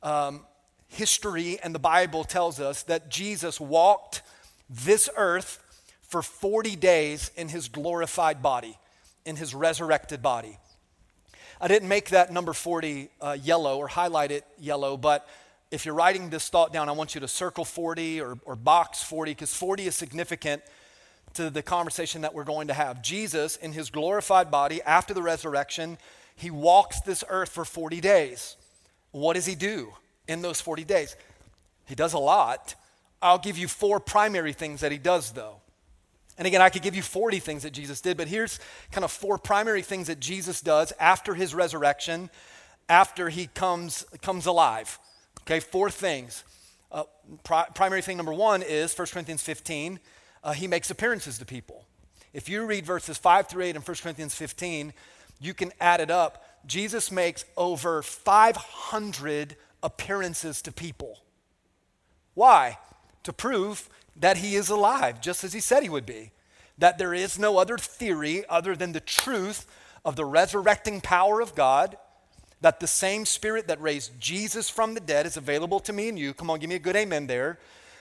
um, 0.02 0.44
history 0.88 1.58
and 1.62 1.74
the 1.74 1.78
Bible 1.78 2.24
tells 2.24 2.60
us 2.60 2.82
that 2.84 3.08
Jesus 3.08 3.60
walked 3.60 4.22
this 4.68 5.08
earth 5.16 5.62
for 6.10 6.22
40 6.22 6.74
days 6.74 7.30
in 7.36 7.48
his 7.48 7.68
glorified 7.68 8.42
body, 8.42 8.76
in 9.24 9.36
his 9.36 9.54
resurrected 9.54 10.20
body. 10.20 10.58
I 11.60 11.68
didn't 11.68 11.88
make 11.88 12.10
that 12.10 12.32
number 12.32 12.52
40 12.52 13.08
uh, 13.20 13.36
yellow 13.40 13.78
or 13.78 13.86
highlight 13.86 14.32
it 14.32 14.44
yellow, 14.58 14.96
but 14.96 15.28
if 15.70 15.86
you're 15.86 15.94
writing 15.94 16.28
this 16.28 16.48
thought 16.48 16.72
down, 16.72 16.88
I 16.88 16.92
want 16.92 17.14
you 17.14 17.20
to 17.20 17.28
circle 17.28 17.64
40 17.64 18.20
or, 18.20 18.36
or 18.44 18.56
box 18.56 19.04
40 19.04 19.30
because 19.30 19.54
40 19.54 19.86
is 19.86 19.94
significant 19.94 20.62
to 21.34 21.48
the 21.48 21.62
conversation 21.62 22.22
that 22.22 22.34
we're 22.34 22.42
going 22.42 22.66
to 22.68 22.74
have. 22.74 23.02
Jesus, 23.02 23.54
in 23.56 23.72
his 23.72 23.88
glorified 23.88 24.50
body 24.50 24.82
after 24.82 25.14
the 25.14 25.22
resurrection, 25.22 25.96
he 26.34 26.50
walks 26.50 27.00
this 27.02 27.22
earth 27.28 27.50
for 27.50 27.64
40 27.64 28.00
days. 28.00 28.56
What 29.12 29.34
does 29.34 29.46
he 29.46 29.54
do 29.54 29.92
in 30.26 30.42
those 30.42 30.60
40 30.60 30.82
days? 30.82 31.14
He 31.86 31.94
does 31.94 32.14
a 32.14 32.18
lot. 32.18 32.74
I'll 33.22 33.38
give 33.38 33.58
you 33.58 33.68
four 33.68 34.00
primary 34.00 34.52
things 34.52 34.80
that 34.80 34.90
he 34.90 34.98
does, 34.98 35.30
though. 35.30 35.60
And 36.40 36.46
again, 36.46 36.62
I 36.62 36.70
could 36.70 36.80
give 36.80 36.96
you 36.96 37.02
40 37.02 37.38
things 37.38 37.64
that 37.64 37.74
Jesus 37.74 38.00
did, 38.00 38.16
but 38.16 38.26
here's 38.26 38.60
kind 38.92 39.04
of 39.04 39.12
four 39.12 39.36
primary 39.36 39.82
things 39.82 40.06
that 40.06 40.20
Jesus 40.20 40.62
does 40.62 40.90
after 40.98 41.34
his 41.34 41.54
resurrection, 41.54 42.30
after 42.88 43.28
he 43.28 43.48
comes, 43.48 44.06
comes 44.22 44.46
alive. 44.46 44.98
Okay, 45.42 45.60
four 45.60 45.90
things. 45.90 46.42
Uh, 46.90 47.02
pri- 47.44 47.66
primary 47.74 48.00
thing 48.00 48.16
number 48.16 48.32
one 48.32 48.62
is 48.62 48.98
1 48.98 49.08
Corinthians 49.08 49.42
15, 49.42 50.00
uh, 50.42 50.52
he 50.52 50.66
makes 50.66 50.90
appearances 50.90 51.36
to 51.36 51.44
people. 51.44 51.84
If 52.32 52.48
you 52.48 52.64
read 52.64 52.86
verses 52.86 53.18
5 53.18 53.46
through 53.46 53.64
8 53.64 53.76
in 53.76 53.82
1 53.82 53.96
Corinthians 54.02 54.34
15, 54.34 54.94
you 55.42 55.52
can 55.52 55.72
add 55.78 56.00
it 56.00 56.10
up. 56.10 56.42
Jesus 56.66 57.12
makes 57.12 57.44
over 57.54 58.00
500 58.00 59.56
appearances 59.82 60.62
to 60.62 60.72
people. 60.72 61.18
Why? 62.32 62.78
To 63.24 63.34
prove 63.34 63.90
that 64.20 64.38
he 64.38 64.54
is 64.54 64.68
alive, 64.68 65.20
just 65.20 65.44
as 65.44 65.52
he 65.52 65.60
said 65.60 65.82
he 65.82 65.88
would 65.88 66.06
be. 66.06 66.30
That 66.78 66.98
there 66.98 67.12
is 67.12 67.38
no 67.38 67.58
other 67.58 67.76
theory 67.76 68.44
other 68.48 68.76
than 68.76 68.92
the 68.92 69.00
truth 69.00 69.66
of 70.04 70.16
the 70.16 70.24
resurrecting 70.24 71.00
power 71.00 71.40
of 71.40 71.54
God, 71.54 71.96
that 72.60 72.80
the 72.80 72.86
same 72.86 73.24
spirit 73.24 73.68
that 73.68 73.80
raised 73.80 74.18
Jesus 74.20 74.68
from 74.68 74.94
the 74.94 75.00
dead 75.00 75.26
is 75.26 75.36
available 75.36 75.80
to 75.80 75.92
me 75.92 76.08
and 76.08 76.18
you. 76.18 76.34
Come 76.34 76.50
on, 76.50 76.58
give 76.58 76.68
me 76.68 76.76
a 76.76 76.80
good 76.80 76.96
amen 76.96 77.26
there. 77.26 77.58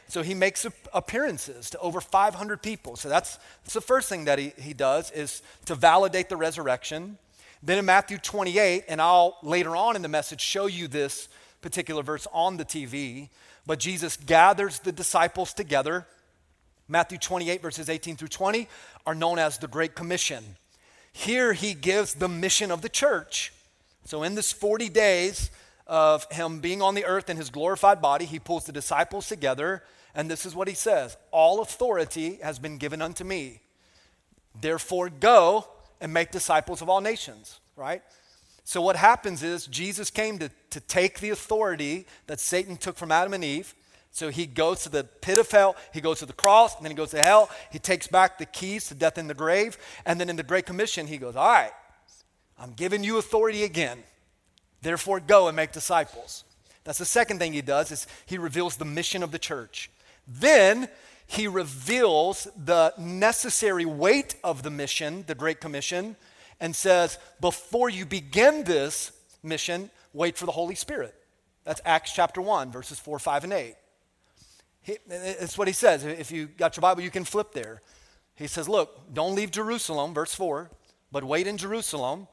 So 0.09 0.21
he 0.23 0.33
makes 0.33 0.65
appearances 0.91 1.69
to 1.69 1.79
over 1.79 2.01
500 2.01 2.61
people. 2.61 2.95
So 2.95 3.09
that's, 3.09 3.37
that's 3.63 3.75
the 3.75 3.81
first 3.81 4.09
thing 4.09 4.25
that 4.25 4.39
he, 4.39 4.53
he 4.59 4.73
does 4.73 5.11
is 5.11 5.41
to 5.65 5.75
validate 5.75 6.29
the 6.29 6.35
resurrection. 6.35 7.17
Then 7.61 7.77
in 7.77 7.85
Matthew 7.85 8.17
28, 8.17 8.85
and 8.87 9.01
I'll 9.01 9.37
later 9.43 9.75
on 9.75 9.95
in 9.95 10.01
the 10.01 10.07
message 10.07 10.41
show 10.41 10.65
you 10.65 10.87
this 10.87 11.29
particular 11.61 12.01
verse 12.01 12.25
on 12.33 12.57
the 12.57 12.65
TV, 12.65 13.29
but 13.69 13.77
Jesus 13.77 14.17
gathers 14.17 14.79
the 14.79 14.91
disciples 14.91 15.53
together. 15.53 16.07
Matthew 16.87 17.19
28, 17.19 17.61
verses 17.61 17.87
18 17.87 18.15
through 18.15 18.29
20, 18.29 18.67
are 19.05 19.13
known 19.13 19.37
as 19.37 19.59
the 19.59 19.67
Great 19.67 19.93
Commission. 19.93 20.43
Here 21.13 21.53
he 21.53 21.75
gives 21.75 22.15
the 22.15 22.27
mission 22.27 22.71
of 22.71 22.81
the 22.81 22.89
church. 22.89 23.53
So, 24.05 24.23
in 24.23 24.33
this 24.33 24.51
40 24.51 24.89
days 24.89 25.51
of 25.85 26.25
him 26.31 26.61
being 26.61 26.81
on 26.81 26.95
the 26.95 27.05
earth 27.05 27.29
in 27.29 27.37
his 27.37 27.51
glorified 27.51 28.01
body, 28.01 28.25
he 28.25 28.39
pulls 28.39 28.65
the 28.65 28.71
disciples 28.71 29.27
together, 29.27 29.83
and 30.15 30.31
this 30.31 30.47
is 30.47 30.55
what 30.55 30.67
he 30.67 30.73
says 30.73 31.15
All 31.29 31.61
authority 31.61 32.39
has 32.41 32.57
been 32.57 32.79
given 32.79 33.03
unto 33.03 33.23
me. 33.23 33.61
Therefore, 34.59 35.11
go 35.11 35.67
and 36.01 36.11
make 36.11 36.31
disciples 36.31 36.81
of 36.81 36.89
all 36.89 37.01
nations, 37.01 37.59
right? 37.75 38.01
So, 38.69 38.83
what 38.83 38.97
happens 38.97 39.41
is 39.41 39.65
Jesus 39.65 40.11
came 40.11 40.37
to, 40.37 40.51
to 40.69 40.79
take 40.79 41.21
the 41.21 41.31
authority 41.31 42.05
that 42.27 42.39
Satan 42.39 42.77
took 42.77 42.97
from 42.97 43.11
Adam 43.11 43.33
and 43.33 43.43
Eve. 43.43 43.73
So, 44.11 44.29
he 44.29 44.45
goes 44.45 44.83
to 44.83 44.89
the 44.89 45.05
pit 45.05 45.39
of 45.39 45.49
hell, 45.49 45.75
he 45.91 46.01
goes 46.01 46.19
to 46.19 46.27
the 46.27 46.33
cross, 46.33 46.75
and 46.75 46.85
then 46.85 46.91
he 46.91 46.95
goes 46.95 47.09
to 47.09 47.19
hell. 47.23 47.49
He 47.71 47.79
takes 47.79 48.05
back 48.05 48.37
the 48.37 48.45
keys 48.45 48.87
to 48.89 48.93
death 48.93 49.17
in 49.17 49.25
the 49.25 49.33
grave. 49.33 49.75
And 50.05 50.19
then 50.19 50.29
in 50.29 50.35
the 50.35 50.43
Great 50.43 50.67
Commission, 50.67 51.07
he 51.07 51.17
goes, 51.17 51.35
All 51.35 51.51
right, 51.51 51.71
I'm 52.59 52.73
giving 52.73 53.03
you 53.03 53.17
authority 53.17 53.63
again. 53.63 54.03
Therefore, 54.83 55.19
go 55.19 55.47
and 55.47 55.55
make 55.55 55.71
disciples. 55.71 56.43
That's 56.83 56.99
the 56.99 57.05
second 57.05 57.39
thing 57.39 57.53
he 57.53 57.63
does 57.63 57.89
is 57.89 58.05
he 58.27 58.37
reveals 58.37 58.75
the 58.75 58.85
mission 58.85 59.23
of 59.23 59.31
the 59.31 59.39
church. 59.39 59.89
Then 60.27 60.89
he 61.25 61.47
reveals 61.47 62.47
the 62.55 62.93
necessary 62.99 63.85
weight 63.85 64.35
of 64.43 64.61
the 64.61 64.69
mission, 64.69 65.23
the 65.25 65.33
Great 65.33 65.59
Commission, 65.59 66.17
and 66.59 66.75
says, 66.75 67.17
before 67.39 67.89
you 67.89 68.05
begin 68.05 68.63
this 68.63 69.11
mission, 69.43 69.89
wait 70.13 70.37
for 70.37 70.45
the 70.45 70.51
Holy 70.51 70.75
Spirit. 70.75 71.15
That's 71.63 71.81
Acts 71.85 72.13
chapter 72.13 72.41
1, 72.41 72.71
verses 72.71 72.99
4, 72.99 73.19
5, 73.19 73.43
and 73.45 73.53
8. 73.53 73.75
He, 74.81 74.97
it's 75.07 75.57
what 75.57 75.67
he 75.67 75.73
says. 75.73 76.03
If 76.03 76.31
you 76.31 76.47
got 76.47 76.75
your 76.75 76.81
Bible, 76.81 77.01
you 77.01 77.11
can 77.11 77.25
flip 77.25 77.53
there. 77.53 77.81
He 78.35 78.47
says, 78.47 78.69
Look, 78.69 79.13
don't 79.13 79.35
leave 79.35 79.51
Jerusalem, 79.51 80.13
verse 80.13 80.33
4, 80.33 80.69
but 81.11 81.23
wait 81.23 81.47
in 81.47 81.57
Jerusalem. 81.57 82.27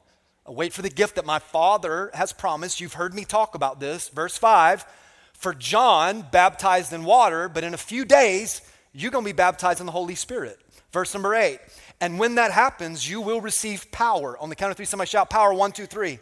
Wait 0.47 0.71
for 0.71 0.81
the 0.81 0.89
gift 0.89 1.15
that 1.15 1.25
my 1.25 1.39
Father 1.39 2.09
has 2.13 2.31
promised. 2.31 2.79
You've 2.79 2.93
heard 2.93 3.13
me 3.13 3.25
talk 3.25 3.53
about 3.53 3.81
this. 3.81 4.07
Verse 4.09 4.37
5 4.37 4.85
For 5.33 5.53
John 5.53 6.25
baptized 6.31 6.93
in 6.93 7.03
water, 7.03 7.49
but 7.49 7.65
in 7.65 7.73
a 7.73 7.77
few 7.77 8.05
days, 8.05 8.61
you're 8.93 9.11
going 9.11 9.25
to 9.25 9.29
be 9.29 9.35
baptized 9.35 9.81
in 9.81 9.85
the 9.85 9.91
Holy 9.91 10.15
Spirit. 10.15 10.57
Verse 10.91 11.13
number 11.13 11.35
eight. 11.35 11.59
And 11.99 12.19
when 12.19 12.35
that 12.35 12.51
happens, 12.51 13.09
you 13.09 13.21
will 13.21 13.41
receive 13.41 13.91
power. 13.91 14.37
On 14.37 14.49
the 14.49 14.55
count 14.55 14.71
of 14.71 14.77
three, 14.77 14.85
somebody 14.85 15.09
shout 15.09 15.29
power. 15.29 15.53
One, 15.53 15.71
two, 15.71 15.85
three. 15.85 16.19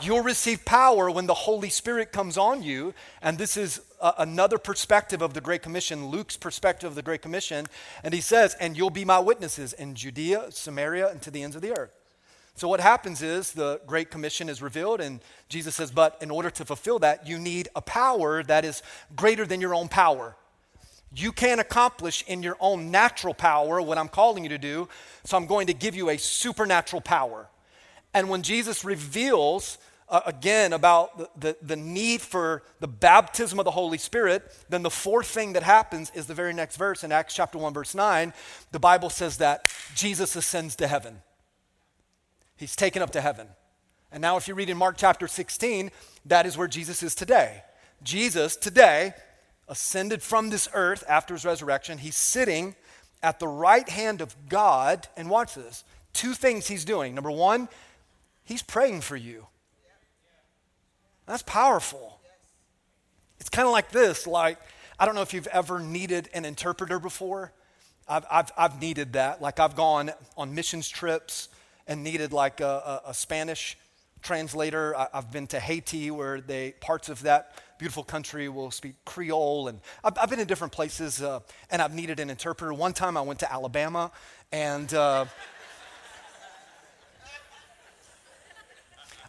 You'll 0.00 0.22
receive 0.22 0.64
power 0.64 1.10
when 1.10 1.26
the 1.26 1.34
Holy 1.34 1.68
Spirit 1.68 2.10
comes 2.10 2.36
on 2.36 2.62
you. 2.62 2.94
And 3.22 3.38
this 3.38 3.56
is 3.56 3.80
a, 4.00 4.14
another 4.18 4.58
perspective 4.58 5.22
of 5.22 5.34
the 5.34 5.40
Great 5.40 5.62
Commission, 5.62 6.06
Luke's 6.06 6.36
perspective 6.36 6.88
of 6.88 6.94
the 6.94 7.02
Great 7.02 7.22
Commission. 7.22 7.66
And 8.02 8.12
he 8.12 8.20
says, 8.20 8.56
And 8.60 8.76
you'll 8.76 8.90
be 8.90 9.04
my 9.04 9.20
witnesses 9.20 9.72
in 9.72 9.94
Judea, 9.94 10.50
Samaria, 10.50 11.08
and 11.08 11.22
to 11.22 11.30
the 11.30 11.42
ends 11.42 11.54
of 11.54 11.62
the 11.62 11.78
earth. 11.78 11.92
So, 12.56 12.68
what 12.68 12.80
happens 12.80 13.20
is 13.20 13.52
the 13.52 13.80
Great 13.86 14.10
Commission 14.10 14.48
is 14.48 14.62
revealed, 14.62 15.00
and 15.00 15.20
Jesus 15.48 15.74
says, 15.74 15.90
But 15.90 16.16
in 16.20 16.30
order 16.30 16.50
to 16.50 16.64
fulfill 16.64 17.00
that, 17.00 17.26
you 17.26 17.38
need 17.38 17.68
a 17.74 17.80
power 17.80 18.42
that 18.44 18.64
is 18.64 18.82
greater 19.16 19.44
than 19.44 19.60
your 19.60 19.74
own 19.74 19.88
power. 19.88 20.36
You 21.16 21.32
can't 21.32 21.60
accomplish 21.60 22.24
in 22.26 22.42
your 22.42 22.56
own 22.60 22.90
natural 22.90 23.34
power 23.34 23.80
what 23.80 23.98
I'm 23.98 24.08
calling 24.08 24.42
you 24.42 24.48
to 24.50 24.58
do, 24.58 24.88
so 25.24 25.36
I'm 25.36 25.46
going 25.46 25.68
to 25.68 25.74
give 25.74 25.94
you 25.94 26.10
a 26.10 26.18
supernatural 26.18 27.02
power. 27.02 27.48
And 28.12 28.28
when 28.28 28.42
Jesus 28.42 28.84
reveals 28.84 29.78
uh, 30.08 30.20
again 30.26 30.72
about 30.72 31.18
the, 31.18 31.28
the, 31.36 31.56
the, 31.62 31.76
need 31.76 32.20
for 32.20 32.62
the 32.80 32.88
baptism 32.88 33.58
of 33.58 33.64
the 33.64 33.70
Holy 33.70 33.98
Spirit, 33.98 34.44
then 34.68 34.82
the 34.82 34.90
fourth 34.90 35.26
thing 35.26 35.54
that 35.54 35.62
happens 35.62 36.10
is 36.14 36.26
the 36.26 36.34
very 36.34 36.52
next 36.52 36.76
verse 36.76 37.04
in 37.04 37.10
Acts 37.10 37.34
chapter 37.34 37.58
1, 37.58 37.72
verse 37.72 37.94
9. 37.94 38.32
The 38.72 38.80
Bible 38.80 39.08
says 39.08 39.38
that 39.38 39.72
Jesus 39.94 40.36
ascends 40.36 40.76
to 40.76 40.86
heaven. 40.86 41.22
He's 42.56 42.76
taken 42.76 43.02
up 43.02 43.10
to 43.12 43.20
heaven. 43.20 43.48
And 44.12 44.20
now, 44.20 44.36
if 44.36 44.46
you 44.46 44.54
read 44.54 44.70
in 44.70 44.76
Mark 44.76 44.96
chapter 44.96 45.26
16, 45.26 45.90
that 46.26 46.46
is 46.46 46.56
where 46.56 46.68
Jesus 46.68 47.02
is 47.02 47.14
today. 47.14 47.62
Jesus 48.02 48.54
today 48.56 49.14
ascended 49.68 50.22
from 50.22 50.50
this 50.50 50.68
earth 50.74 51.04
after 51.08 51.34
his 51.34 51.44
resurrection. 51.44 51.98
He's 51.98 52.16
sitting 52.16 52.74
at 53.22 53.40
the 53.40 53.48
right 53.48 53.88
hand 53.88 54.20
of 54.20 54.34
God. 54.48 55.08
And 55.16 55.30
watch 55.30 55.54
this 55.54 55.84
two 56.12 56.34
things 56.34 56.68
he's 56.68 56.84
doing. 56.84 57.14
Number 57.14 57.30
one, 57.30 57.68
he's 58.44 58.62
praying 58.62 59.00
for 59.00 59.16
you. 59.16 59.46
That's 61.26 61.42
powerful. 61.42 62.20
It's 63.40 63.48
kind 63.48 63.66
of 63.66 63.72
like 63.72 63.90
this 63.90 64.26
like, 64.26 64.58
I 64.98 65.06
don't 65.06 65.14
know 65.14 65.22
if 65.22 65.34
you've 65.34 65.48
ever 65.48 65.80
needed 65.80 66.28
an 66.34 66.44
interpreter 66.44 66.98
before. 66.98 67.52
I've, 68.06 68.24
I've, 68.30 68.52
I've 68.56 68.80
needed 68.80 69.14
that. 69.14 69.40
Like, 69.40 69.58
I've 69.58 69.74
gone 69.74 70.12
on 70.36 70.54
missions 70.54 70.88
trips 70.88 71.48
and 71.86 72.04
needed 72.04 72.32
like 72.32 72.60
a, 72.60 73.00
a, 73.06 73.10
a 73.10 73.14
Spanish 73.14 73.76
translator. 74.24 74.96
I, 74.96 75.08
have 75.12 75.30
been 75.30 75.46
to 75.48 75.60
Haiti, 75.60 76.10
where 76.10 76.40
they 76.40 76.72
parts 76.80 77.08
of 77.08 77.22
that 77.22 77.52
beautiful 77.78 78.02
country 78.02 78.48
will 78.48 78.70
speak 78.70 78.96
Creole, 79.04 79.68
and 79.68 79.80
I've, 80.02 80.18
I've 80.18 80.30
been 80.30 80.40
in 80.40 80.48
different 80.48 80.72
places, 80.72 81.22
uh, 81.22 81.40
and 81.70 81.80
I've 81.80 81.94
needed 81.94 82.18
an 82.18 82.30
interpreter. 82.30 82.74
One 82.74 82.92
time, 82.92 83.16
I 83.16 83.20
went 83.20 83.40
to 83.40 83.52
Alabama, 83.52 84.10
and 84.50 84.92
uh, 84.92 85.26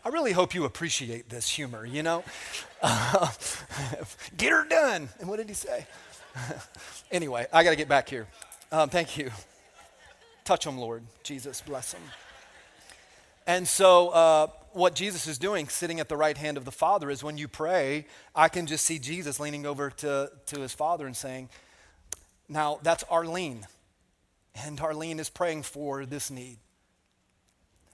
I 0.04 0.10
really 0.10 0.32
hope 0.32 0.56
you 0.56 0.66
appreciate 0.66 1.30
this 1.30 1.50
humor. 1.50 1.86
You 1.86 2.02
know, 2.02 2.24
uh, 2.82 3.32
get 4.38 4.52
her 4.52 4.66
done. 4.68 5.10
And 5.20 5.30
what 5.30 5.38
did 5.38 5.50
he 5.50 5.56
say? 5.56 5.86
anyway, 7.12 7.46
I 7.52 7.64
got 7.64 7.72
to 7.72 7.76
get 7.76 7.90
back 7.90 8.10
here. 8.10 8.28
Um, 8.72 8.90
thank 8.90 9.18
you. 9.18 9.32
Touch 10.44 10.66
them, 10.66 10.78
Lord. 10.78 11.04
Jesus, 11.24 11.62
bless 11.62 11.92
them. 11.92 12.02
And 13.48 13.68
so, 13.68 14.10
uh, 14.10 14.48
what 14.76 14.94
Jesus 14.94 15.26
is 15.26 15.38
doing, 15.38 15.70
sitting 15.70 16.00
at 16.00 16.10
the 16.10 16.18
right 16.18 16.38
hand 16.38 16.58
of 16.58 16.66
the 16.66 16.72
Father, 16.72 17.10
is 17.10 17.24
when 17.24 17.38
you 17.38 17.48
pray, 17.48 18.06
I 18.36 18.50
can 18.50 18.68
just 18.68 18.86
see 18.86 19.00
Jesus 19.00 19.40
leaning 19.40 19.66
over 19.66 19.90
to, 19.90 20.32
to 20.48 20.60
his 20.60 20.74
Father 20.74 21.06
and 21.06 21.16
saying, 21.16 21.50
Now, 22.50 22.80
that's 22.84 23.04
Arlene. 23.10 23.68
And 24.66 24.80
Arlene 24.80 25.20
is 25.20 25.30
praying 25.30 25.64
for 25.64 26.06
this 26.06 26.30
need. 26.30 26.58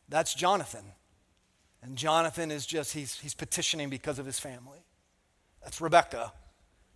That's 0.10 0.34
Jonathan. 0.34 0.86
And 1.84 1.98
Jonathan 1.98 2.52
is 2.52 2.66
just, 2.66 2.94
he's, 2.94 3.20
he's 3.20 3.34
petitioning 3.34 3.90
because 3.90 4.20
of 4.20 4.26
his 4.26 4.40
family. 4.40 4.80
That's 5.64 5.82
Rebecca. 5.82 6.32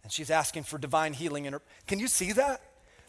And 0.04 0.12
she's 0.12 0.30
asking 0.30 0.64
for 0.64 0.78
divine 0.78 1.14
healing 1.14 1.46
in 1.46 1.54
her. 1.54 1.62
Can 1.88 2.00
you 2.00 2.08
see 2.08 2.32
that? 2.34 2.62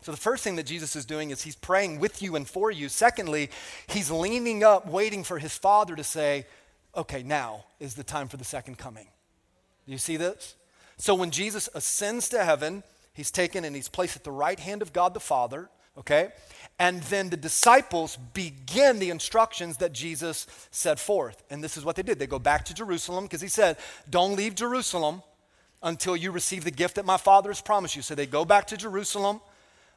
So, 0.03 0.13
the 0.13 0.19
first 0.19 0.45
thing 0.45 0.57
that 0.57 0.67
Jesus 0.67 0.95
is 0.95 1.05
doing 1.05 1.31
is 1.31 1.43
he's 1.43 1.57
praying 1.57 2.01
with 2.01 2.23
you 2.23 2.37
and 2.37 2.47
for 2.47 2.71
you. 2.71 2.89
Secondly, 2.89 3.51
he's 3.89 4.11
leaning 4.11 4.63
up, 4.63 4.87
waiting 4.87 5.25
for 5.25 5.39
his 5.39 5.57
Father 5.57 5.97
to 5.97 6.05
say, 6.05 6.47
okay, 6.97 7.23
now 7.23 7.65
is 7.79 7.95
the 7.95 8.05
time 8.05 8.29
for 8.29 8.37
the 8.37 8.45
second 8.45 8.79
coming. 8.79 9.07
Do 9.87 9.93
you 9.93 9.99
see 9.99 10.17
this? 10.17 10.57
So 10.97 11.15
when 11.15 11.31
Jesus 11.31 11.69
ascends 11.75 12.29
to 12.31 12.43
heaven, 12.43 12.83
he's 13.13 13.31
taken 13.31 13.65
and 13.65 13.77
he's 13.77 13.89
placed 13.89 14.17
at 14.17 14.25
the 14.25 14.33
right 14.33 14.59
hand 14.59 14.83
of 14.83 14.93
God 14.93 15.15
the 15.15 15.21
Father, 15.21 15.69
okay? 15.99 16.31
And 16.79 17.03
then 17.05 17.31
the 17.31 17.37
disciples 17.37 18.17
begin 18.35 18.99
the 18.99 19.11
instructions 19.11 19.79
that 19.79 19.93
Jesus 19.93 20.47
set 20.71 20.99
forth. 20.99 21.43
And 21.51 21.63
this 21.63 21.77
is 21.77 21.85
what 21.85 21.97
they 21.97 22.03
did. 22.03 22.19
They 22.19 22.27
go 22.27 22.39
back 22.39 22.65
to 22.67 22.75
Jerusalem 22.75 23.25
because 23.25 23.41
he 23.41 23.49
said, 23.49 23.77
Don't 24.09 24.37
leave 24.37 24.55
Jerusalem 24.55 25.23
until 25.83 26.17
you 26.17 26.33
receive 26.33 26.65
the 26.65 26.71
gift 26.71 26.97
that 26.97 27.05
my 27.05 27.17
Father 27.17 27.51
has 27.51 27.61
promised 27.61 27.97
you. 27.97 28.03
So 28.03 28.15
they 28.15 28.27
go 28.27 28.45
back 28.45 28.67
to 28.69 28.77
Jerusalem. 28.77 29.41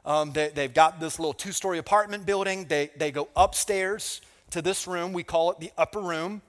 Um, 0.06 0.32
they, 0.32 0.52
have 0.56 0.74
got 0.74 1.00
this 1.00 1.20
little 1.20 1.34
two 1.34 1.52
story 1.52 1.78
apartment 1.78 2.26
building. 2.26 2.66
They, 2.66 2.92
they 2.98 3.12
go 3.12 3.28
upstairs 3.36 4.22
to 4.52 4.62
this 4.62 4.88
room. 4.88 5.14
We 5.14 5.24
call 5.24 5.52
it 5.52 5.60
the 5.60 5.72
upper 5.78 6.00
room. 6.00 6.42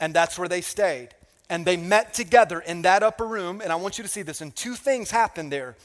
And 0.00 0.14
that's 0.14 0.38
where 0.38 0.48
they 0.48 0.62
stayed. 0.62 1.10
And 1.48 1.64
they 1.64 1.76
met 1.76 2.14
together 2.14 2.60
in 2.60 2.82
that 2.82 3.02
upper 3.02 3.26
room. 3.26 3.60
And 3.60 3.70
I 3.70 3.76
want 3.76 3.98
you 3.98 4.02
to 4.02 4.08
see 4.08 4.22
this. 4.22 4.40
And 4.40 4.54
two 4.56 4.74
things 4.74 5.10
happened 5.10 5.52
there. 5.52 5.76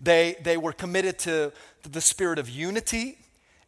They, 0.00 0.36
they 0.42 0.56
were 0.56 0.72
committed 0.72 1.18
to 1.20 1.52
the 1.82 2.00
spirit 2.00 2.38
of 2.38 2.48
unity 2.48 3.18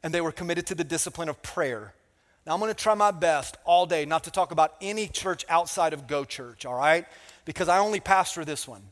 and 0.03 0.15
they 0.15 0.21
were 0.21 0.33
committed 0.33 0.67
to 0.69 0.75
the 0.75 0.85
discipline 0.85 1.29
of 1.29 1.43
prayer. 1.43 1.93
Now, 2.47 2.55
I'm 2.55 2.61
going 2.61 2.73
to 2.73 2.83
try 2.83 2.95
my 2.95 3.11
best 3.11 3.59
all 3.65 3.85
day 3.85 4.07
not 4.07 4.25
to 4.25 4.31
talk 4.31 4.51
about 4.51 4.75
any 4.81 5.07
church 5.07 5.45
outside 5.49 5.93
of 5.93 6.07
Go 6.07 6.25
Church, 6.25 6.65
all 6.65 6.75
right? 6.75 7.05
Because 7.45 7.69
I 7.69 7.79
only 7.79 8.01
pastor 8.01 8.45
this 8.45 8.67
one. 8.67 8.83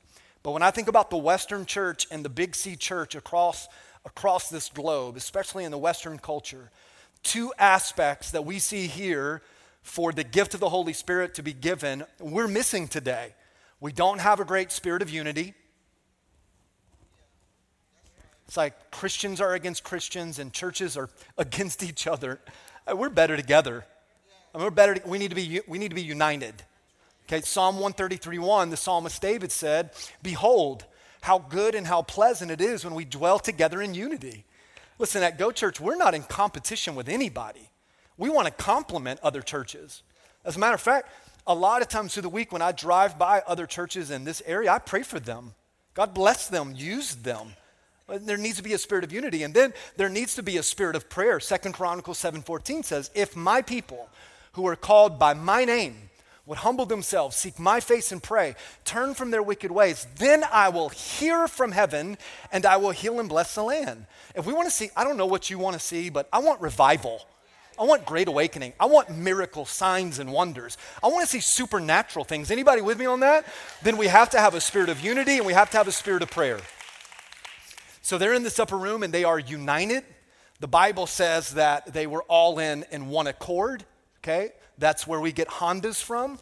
But 0.42 0.50
when 0.50 0.62
I 0.62 0.70
think 0.70 0.88
about 0.88 1.10
the 1.10 1.16
Western 1.16 1.64
church 1.64 2.06
and 2.10 2.24
the 2.24 2.28
Big 2.28 2.54
C 2.54 2.76
church 2.76 3.14
across, 3.14 3.68
across 4.04 4.50
this 4.50 4.68
globe, 4.68 5.16
especially 5.16 5.64
in 5.64 5.70
the 5.70 5.78
Western 5.78 6.18
culture, 6.18 6.70
two 7.22 7.52
aspects 7.58 8.30
that 8.32 8.44
we 8.44 8.58
see 8.58 8.86
here 8.86 9.42
for 9.88 10.12
the 10.12 10.22
gift 10.22 10.54
of 10.54 10.60
the 10.60 10.68
Holy 10.68 10.92
Spirit 10.92 11.34
to 11.34 11.42
be 11.42 11.54
given, 11.54 12.04
we're 12.20 12.46
missing 12.46 12.86
today. 12.86 13.34
We 13.80 13.90
don't 13.90 14.20
have 14.20 14.38
a 14.38 14.44
great 14.44 14.70
spirit 14.70 15.02
of 15.02 15.08
unity. 15.08 15.54
It's 18.46 18.56
like 18.56 18.90
Christians 18.90 19.40
are 19.40 19.54
against 19.54 19.84
Christians 19.84 20.38
and 20.38 20.52
churches 20.52 20.96
are 20.96 21.08
against 21.36 21.82
each 21.82 22.06
other. 22.06 22.38
Uh, 22.86 22.96
we're 22.96 23.08
better 23.08 23.36
together. 23.36 23.84
I 24.54 24.58
mean, 24.58 24.64
we're 24.64 24.70
better. 24.70 24.96
We 25.06 25.18
need 25.18 25.30
to 25.30 25.34
be. 25.34 25.60
We 25.66 25.78
need 25.78 25.88
to 25.88 25.94
be 25.94 26.02
united. 26.02 26.54
Okay, 27.26 27.40
Psalm 27.42 27.76
133 27.76 28.38
1, 28.38 28.70
the 28.70 28.76
psalmist 28.76 29.20
David 29.20 29.52
said, 29.52 29.90
Behold, 30.22 30.86
how 31.20 31.38
good 31.38 31.74
and 31.74 31.86
how 31.86 32.02
pleasant 32.02 32.50
it 32.50 32.60
is 32.60 32.84
when 32.84 32.94
we 32.94 33.04
dwell 33.04 33.38
together 33.38 33.82
in 33.82 33.94
unity. 33.94 34.44
Listen, 34.98 35.22
at 35.22 35.38
Go 35.38 35.50
Church, 35.50 35.78
we're 35.80 35.96
not 35.96 36.14
in 36.14 36.22
competition 36.22 36.94
with 36.94 37.08
anybody. 37.08 37.68
We 38.18 38.28
want 38.28 38.46
to 38.46 38.52
complement 38.52 39.20
other 39.22 39.40
churches. 39.40 40.02
As 40.44 40.56
a 40.56 40.58
matter 40.58 40.74
of 40.74 40.80
fact, 40.80 41.08
a 41.46 41.54
lot 41.54 41.80
of 41.80 41.88
times 41.88 42.12
through 42.12 42.22
the 42.22 42.28
week 42.28 42.52
when 42.52 42.60
I 42.60 42.72
drive 42.72 43.18
by 43.18 43.42
other 43.46 43.66
churches 43.66 44.10
in 44.10 44.24
this 44.24 44.42
area, 44.44 44.70
I 44.70 44.78
pray 44.78 45.02
for 45.02 45.18
them. 45.18 45.54
God 45.94 46.12
bless 46.12 46.48
them, 46.48 46.74
use 46.76 47.14
them. 47.14 47.54
There 48.08 48.36
needs 48.36 48.56
to 48.56 48.62
be 48.62 48.72
a 48.72 48.78
spirit 48.78 49.04
of 49.04 49.12
unity. 49.12 49.42
And 49.42 49.54
then 49.54 49.72
there 49.96 50.08
needs 50.08 50.34
to 50.36 50.42
be 50.42 50.56
a 50.56 50.62
spirit 50.62 50.96
of 50.96 51.08
prayer. 51.08 51.40
Second 51.40 51.72
Chronicles 51.72 52.18
7:14 52.18 52.84
says, 52.84 53.10
If 53.14 53.36
my 53.36 53.62
people 53.62 54.08
who 54.52 54.66
are 54.66 54.76
called 54.76 55.18
by 55.18 55.34
my 55.34 55.64
name 55.64 56.10
would 56.46 56.58
humble 56.58 56.86
themselves, 56.86 57.36
seek 57.36 57.58
my 57.58 57.78
face 57.78 58.10
and 58.10 58.22
pray, 58.22 58.54
turn 58.84 59.14
from 59.14 59.30
their 59.30 59.42
wicked 59.42 59.70
ways, 59.70 60.06
then 60.16 60.42
I 60.50 60.70
will 60.70 60.88
hear 60.88 61.46
from 61.46 61.72
heaven 61.72 62.16
and 62.50 62.64
I 62.64 62.78
will 62.78 62.90
heal 62.90 63.20
and 63.20 63.28
bless 63.28 63.54
the 63.54 63.62
land. 63.62 64.06
If 64.34 64.46
we 64.46 64.54
want 64.54 64.66
to 64.66 64.74
see, 64.74 64.88
I 64.96 65.04
don't 65.04 65.18
know 65.18 65.26
what 65.26 65.50
you 65.50 65.58
want 65.58 65.74
to 65.74 65.80
see, 65.80 66.08
but 66.08 66.26
I 66.32 66.38
want 66.38 66.62
revival. 66.62 67.26
I 67.78 67.84
want 67.84 68.04
great 68.04 68.26
awakening. 68.26 68.72
I 68.80 68.86
want 68.86 69.10
miracle 69.10 69.64
signs 69.64 70.18
and 70.18 70.32
wonders. 70.32 70.76
I 71.02 71.06
want 71.06 71.20
to 71.22 71.30
see 71.30 71.40
supernatural 71.40 72.24
things. 72.24 72.50
Anybody 72.50 72.82
with 72.82 72.98
me 72.98 73.06
on 73.06 73.20
that? 73.20 73.46
Then 73.82 73.96
we 73.96 74.08
have 74.08 74.30
to 74.30 74.40
have 74.40 74.54
a 74.54 74.60
spirit 74.60 74.88
of 74.88 75.00
unity 75.00 75.36
and 75.36 75.46
we 75.46 75.52
have 75.52 75.70
to 75.70 75.76
have 75.76 75.86
a 75.86 75.92
spirit 75.92 76.22
of 76.22 76.30
prayer. 76.30 76.58
So 78.02 78.18
they're 78.18 78.32
in 78.32 78.42
this 78.42 78.58
upper 78.58 78.76
room 78.76 79.02
and 79.02 79.14
they 79.14 79.22
are 79.22 79.38
united. 79.38 80.02
The 80.60 80.66
Bible 80.66 81.06
says 81.06 81.50
that 81.50 81.92
they 81.92 82.08
were 82.08 82.24
all 82.24 82.58
in 82.58 82.84
in 82.90 83.08
one 83.08 83.28
accord, 83.28 83.84
okay? 84.24 84.52
That's 84.76 85.06
where 85.06 85.20
we 85.20 85.30
get 85.30 85.46
Hondas 85.48 86.02
from. 86.02 86.40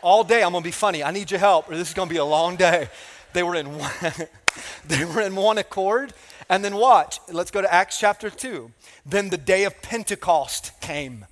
All 0.00 0.24
day 0.24 0.42
I'm 0.42 0.52
going 0.52 0.62
to 0.62 0.66
be 0.66 0.70
funny. 0.70 1.02
I 1.04 1.10
need 1.10 1.30
your 1.30 1.40
help 1.40 1.68
or 1.68 1.76
this 1.76 1.88
is 1.88 1.94
going 1.94 2.08
to 2.08 2.14
be 2.14 2.18
a 2.18 2.24
long 2.24 2.56
day. 2.56 2.88
They 3.34 3.42
were 3.42 3.56
in 3.56 3.76
one, 3.76 3.90
they 4.86 5.04
were 5.04 5.20
in 5.20 5.34
one 5.34 5.58
accord. 5.58 6.14
And 6.48 6.64
then 6.64 6.76
watch. 6.76 7.20
Let's 7.30 7.50
go 7.50 7.62
to 7.62 7.72
Acts 7.72 7.98
chapter 7.98 8.30
2. 8.30 8.70
Then 9.06 9.30
the 9.30 9.38
day 9.38 9.64
of 9.64 9.80
Pentecost 9.82 10.72
came. 10.80 11.26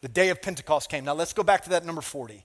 The 0.00 0.08
day 0.08 0.30
of 0.30 0.42
Pentecost 0.42 0.90
came. 0.90 1.04
Now 1.04 1.14
let's 1.14 1.32
go 1.32 1.42
back 1.42 1.62
to 1.64 1.70
that 1.70 1.84
number 1.84 2.00
40. 2.00 2.44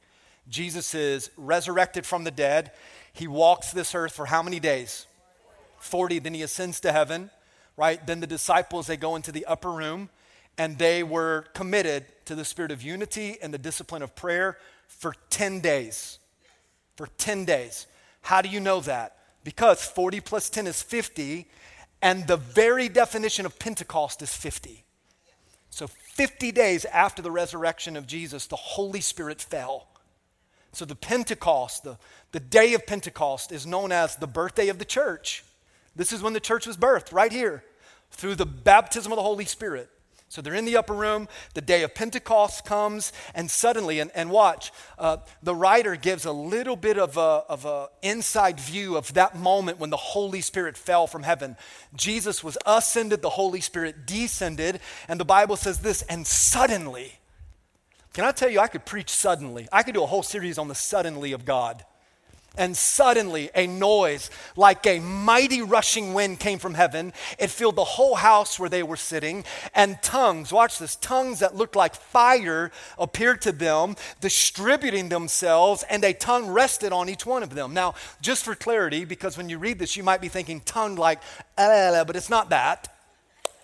Jesus 0.49 0.93
is 0.93 1.29
resurrected 1.35 2.05
from 2.05 2.23
the 2.23 2.31
dead. 2.31 2.71
He 3.13 3.27
walks 3.27 3.71
this 3.71 3.95
earth 3.95 4.13
for 4.13 4.27
how 4.27 4.43
many 4.43 4.59
days? 4.59 5.07
40. 5.79 6.19
Then 6.19 6.33
he 6.33 6.43
ascends 6.43 6.79
to 6.81 6.91
heaven, 6.91 7.31
right? 7.75 8.05
Then 8.05 8.19
the 8.19 8.27
disciples, 8.27 8.87
they 8.87 8.97
go 8.97 9.15
into 9.15 9.31
the 9.31 9.45
upper 9.45 9.71
room 9.71 10.09
and 10.57 10.77
they 10.77 11.03
were 11.03 11.45
committed 11.53 12.05
to 12.25 12.35
the 12.35 12.45
spirit 12.45 12.71
of 12.71 12.81
unity 12.81 13.37
and 13.41 13.53
the 13.53 13.57
discipline 13.57 14.01
of 14.01 14.15
prayer 14.15 14.57
for 14.87 15.15
10 15.29 15.59
days. 15.59 16.19
For 16.95 17.07
10 17.17 17.45
days. 17.45 17.87
How 18.21 18.41
do 18.41 18.49
you 18.49 18.59
know 18.59 18.81
that? 18.81 19.17
Because 19.47 19.81
40 19.81 20.19
plus 20.19 20.49
10 20.49 20.67
is 20.67 20.81
50, 20.81 21.47
and 22.01 22.27
the 22.27 22.35
very 22.35 22.89
definition 22.89 23.45
of 23.45 23.57
Pentecost 23.57 24.21
is 24.21 24.35
50. 24.35 24.83
So, 25.69 25.87
50 25.87 26.51
days 26.51 26.83
after 26.83 27.21
the 27.21 27.31
resurrection 27.31 27.95
of 27.95 28.05
Jesus, 28.05 28.45
the 28.47 28.57
Holy 28.57 28.99
Spirit 28.99 29.41
fell. 29.41 29.87
So 30.73 30.83
the 30.83 30.95
Pentecost, 30.95 31.85
the, 31.85 31.97
the 32.33 32.41
day 32.41 32.73
of 32.73 32.85
Pentecost, 32.85 33.53
is 33.53 33.65
known 33.65 33.93
as 33.93 34.17
the 34.17 34.27
birthday 34.27 34.67
of 34.67 34.79
the 34.79 34.85
church. 34.85 35.45
This 35.95 36.11
is 36.11 36.21
when 36.21 36.33
the 36.33 36.41
church 36.41 36.67
was 36.67 36.75
birthed, 36.75 37.13
right 37.13 37.31
here, 37.31 37.63
through 38.11 38.35
the 38.35 38.45
baptism 38.45 39.13
of 39.13 39.15
the 39.15 39.23
Holy 39.23 39.45
Spirit. 39.45 39.89
So 40.29 40.41
they're 40.41 40.53
in 40.53 40.65
the 40.65 40.75
upper 40.75 40.93
room. 40.93 41.29
The 41.53 41.61
day 41.61 41.83
of 41.83 41.95
Pentecost 41.95 42.65
comes, 42.65 43.13
and 43.33 43.49
suddenly, 43.49 43.99
and, 43.99 44.11
and 44.13 44.29
watch, 44.29 44.71
uh, 44.99 45.17
the 45.41 45.55
writer 45.55 45.95
gives 45.95 46.25
a 46.25 46.31
little 46.31 46.75
bit 46.75 46.97
of 46.97 47.15
a, 47.15 47.43
of 47.47 47.65
a 47.65 47.87
inside 48.01 48.59
view 48.59 48.97
of 48.97 49.13
that 49.13 49.37
moment 49.37 49.79
when 49.79 49.89
the 49.89 49.97
Holy 49.97 50.41
Spirit 50.41 50.77
fell 50.77 51.07
from 51.07 51.23
heaven. 51.23 51.55
Jesus 51.95 52.43
was 52.43 52.57
ascended, 52.65 53.21
the 53.21 53.29
Holy 53.29 53.61
Spirit 53.61 54.05
descended, 54.05 54.81
and 55.07 55.19
the 55.19 55.25
Bible 55.25 55.55
says 55.55 55.79
this, 55.79 56.01
and 56.03 56.27
suddenly, 56.27 57.13
can 58.13 58.25
I 58.25 58.31
tell 58.31 58.49
you, 58.49 58.59
I 58.59 58.67
could 58.67 58.85
preach 58.85 59.09
suddenly. 59.09 59.67
I 59.71 59.83
could 59.83 59.93
do 59.93 60.03
a 60.03 60.07
whole 60.07 60.23
series 60.23 60.57
on 60.57 60.67
the 60.67 60.75
suddenly 60.75 61.31
of 61.31 61.45
God. 61.45 61.85
And 62.57 62.75
suddenly, 62.75 63.49
a 63.55 63.67
noise 63.67 64.29
like 64.55 64.85
a 64.87 64.99
mighty 64.99 65.61
rushing 65.61 66.13
wind 66.13 66.39
came 66.39 66.59
from 66.59 66.73
heaven. 66.73 67.13
It 67.37 67.49
filled 67.49 67.75
the 67.75 67.83
whole 67.83 68.15
house 68.15 68.59
where 68.59 68.69
they 68.69 68.83
were 68.83 68.97
sitting. 68.97 69.45
And 69.75 70.01
tongues, 70.01 70.51
watch 70.51 70.79
this, 70.79 70.95
tongues 70.95 71.39
that 71.39 71.55
looked 71.55 71.75
like 71.75 71.95
fire 71.95 72.71
appeared 72.97 73.41
to 73.43 73.51
them, 73.51 73.95
distributing 74.21 75.09
themselves, 75.09 75.83
and 75.89 76.03
a 76.03 76.13
tongue 76.13 76.49
rested 76.49 76.91
on 76.91 77.09
each 77.09 77.25
one 77.25 77.43
of 77.43 77.53
them. 77.53 77.73
Now, 77.73 77.93
just 78.21 78.43
for 78.43 78.55
clarity, 78.55 79.05
because 79.05 79.37
when 79.37 79.49
you 79.49 79.59
read 79.59 79.79
this, 79.79 79.95
you 79.95 80.03
might 80.03 80.21
be 80.21 80.27
thinking 80.27 80.61
tongue 80.61 80.95
like, 80.95 81.21
ah, 81.57 82.03
but 82.05 82.15
it's 82.15 82.29
not 82.29 82.49
that. 82.49 82.93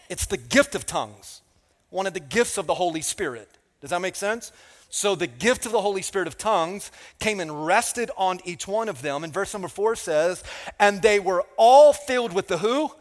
It's 0.10 0.27
the 0.27 0.38
gift 0.38 0.75
of 0.75 0.86
tongues, 0.86 1.41
one 1.89 2.06
of 2.06 2.13
the 2.13 2.19
gifts 2.19 2.58
of 2.58 2.67
the 2.67 2.75
Holy 2.75 3.01
Spirit. 3.01 3.49
Does 3.84 3.89
that 3.89 4.00
make 4.00 4.15
sense? 4.15 4.54
So 4.89 5.13
the 5.13 5.28
gift 5.28 5.65
of 5.65 5.74
the 5.74 5.82
Holy 5.82 6.02
Spirit 6.02 6.26
of 6.30 6.38
tongues 6.38 6.89
came 7.19 7.41
and 7.41 7.65
rested 7.65 8.10
on 8.15 8.39
each 8.46 8.65
one 8.65 8.88
of 8.88 9.02
them. 9.02 9.26
And 9.26 9.34
verse 9.34 9.52
number 9.52 9.67
four 9.67 9.98
says, 9.98 10.41
and 10.80 11.02
they 11.02 11.19
were 11.19 11.43
all 11.58 11.91
filled 11.91 12.32
with 12.32 12.48
the 12.48 12.60
who? 12.60 12.91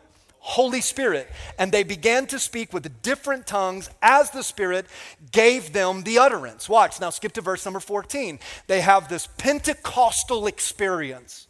Holy 0.41 0.81
Spirit. 0.81 1.31
And 1.57 1.71
they 1.71 1.85
began 1.85 2.27
to 2.27 2.41
speak 2.41 2.73
with 2.73 3.01
different 3.01 3.47
tongues 3.47 3.91
as 4.03 4.33
the 4.33 4.43
Spirit 4.43 4.87
gave 5.31 5.73
them 5.73 6.03
the 6.03 6.19
utterance. 6.19 6.69
Watch, 6.69 7.01
now 7.01 7.11
skip 7.11 7.31
to 7.35 7.41
verse 7.41 7.65
number 7.65 7.79
14. 7.79 8.41
They 8.67 8.81
have 8.81 9.09
this 9.09 9.29
Pentecostal 9.39 10.49
experience. 10.49 11.47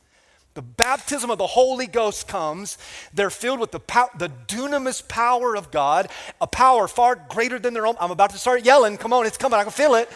The 0.54 0.62
baptism 0.62 1.30
of 1.30 1.38
the 1.38 1.46
Holy 1.46 1.86
Ghost 1.86 2.28
comes. 2.28 2.76
They're 3.14 3.30
filled 3.30 3.58
with 3.58 3.70
the, 3.70 3.80
pow- 3.80 4.10
the 4.18 4.28
dunamis 4.28 5.06
power 5.06 5.56
of 5.56 5.70
God, 5.70 6.10
a 6.42 6.46
power 6.46 6.86
far 6.88 7.14
greater 7.14 7.58
than 7.58 7.72
their 7.72 7.86
own. 7.86 7.96
I'm 7.98 8.10
about 8.10 8.30
to 8.30 8.38
start 8.38 8.64
yelling. 8.64 8.98
Come 8.98 9.14
on, 9.14 9.24
it's 9.24 9.38
coming. 9.38 9.58
I 9.58 9.62
can 9.62 9.72
feel 9.72 9.94
it. 9.94 10.10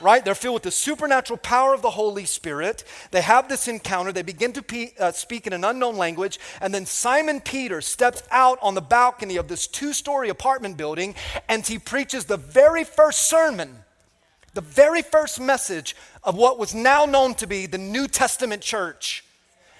Right? 0.00 0.24
They're 0.24 0.34
filled 0.34 0.54
with 0.54 0.62
the 0.64 0.70
supernatural 0.70 1.36
power 1.38 1.72
of 1.72 1.82
the 1.82 1.90
Holy 1.90 2.24
Spirit. 2.24 2.84
They 3.10 3.20
have 3.20 3.48
this 3.48 3.68
encounter. 3.68 4.10
They 4.10 4.22
begin 4.22 4.52
to 4.54 4.62
pe- 4.62 4.92
uh, 4.98 5.12
speak 5.12 5.46
in 5.46 5.52
an 5.52 5.64
unknown 5.64 5.96
language. 5.96 6.40
And 6.60 6.74
then 6.74 6.84
Simon 6.84 7.40
Peter 7.40 7.80
steps 7.80 8.22
out 8.30 8.58
on 8.60 8.74
the 8.74 8.80
balcony 8.80 9.36
of 9.36 9.48
this 9.48 9.66
two 9.66 9.92
story 9.92 10.30
apartment 10.30 10.76
building 10.76 11.14
and 11.48 11.64
he 11.64 11.78
preaches 11.78 12.24
the 12.24 12.36
very 12.36 12.84
first 12.84 13.28
sermon, 13.28 13.84
the 14.54 14.60
very 14.62 15.02
first 15.02 15.40
message 15.40 15.94
of 16.24 16.34
what 16.36 16.58
was 16.58 16.74
now 16.74 17.04
known 17.04 17.34
to 17.34 17.46
be 17.46 17.66
the 17.66 17.78
New 17.78 18.08
Testament 18.08 18.62
church. 18.62 19.23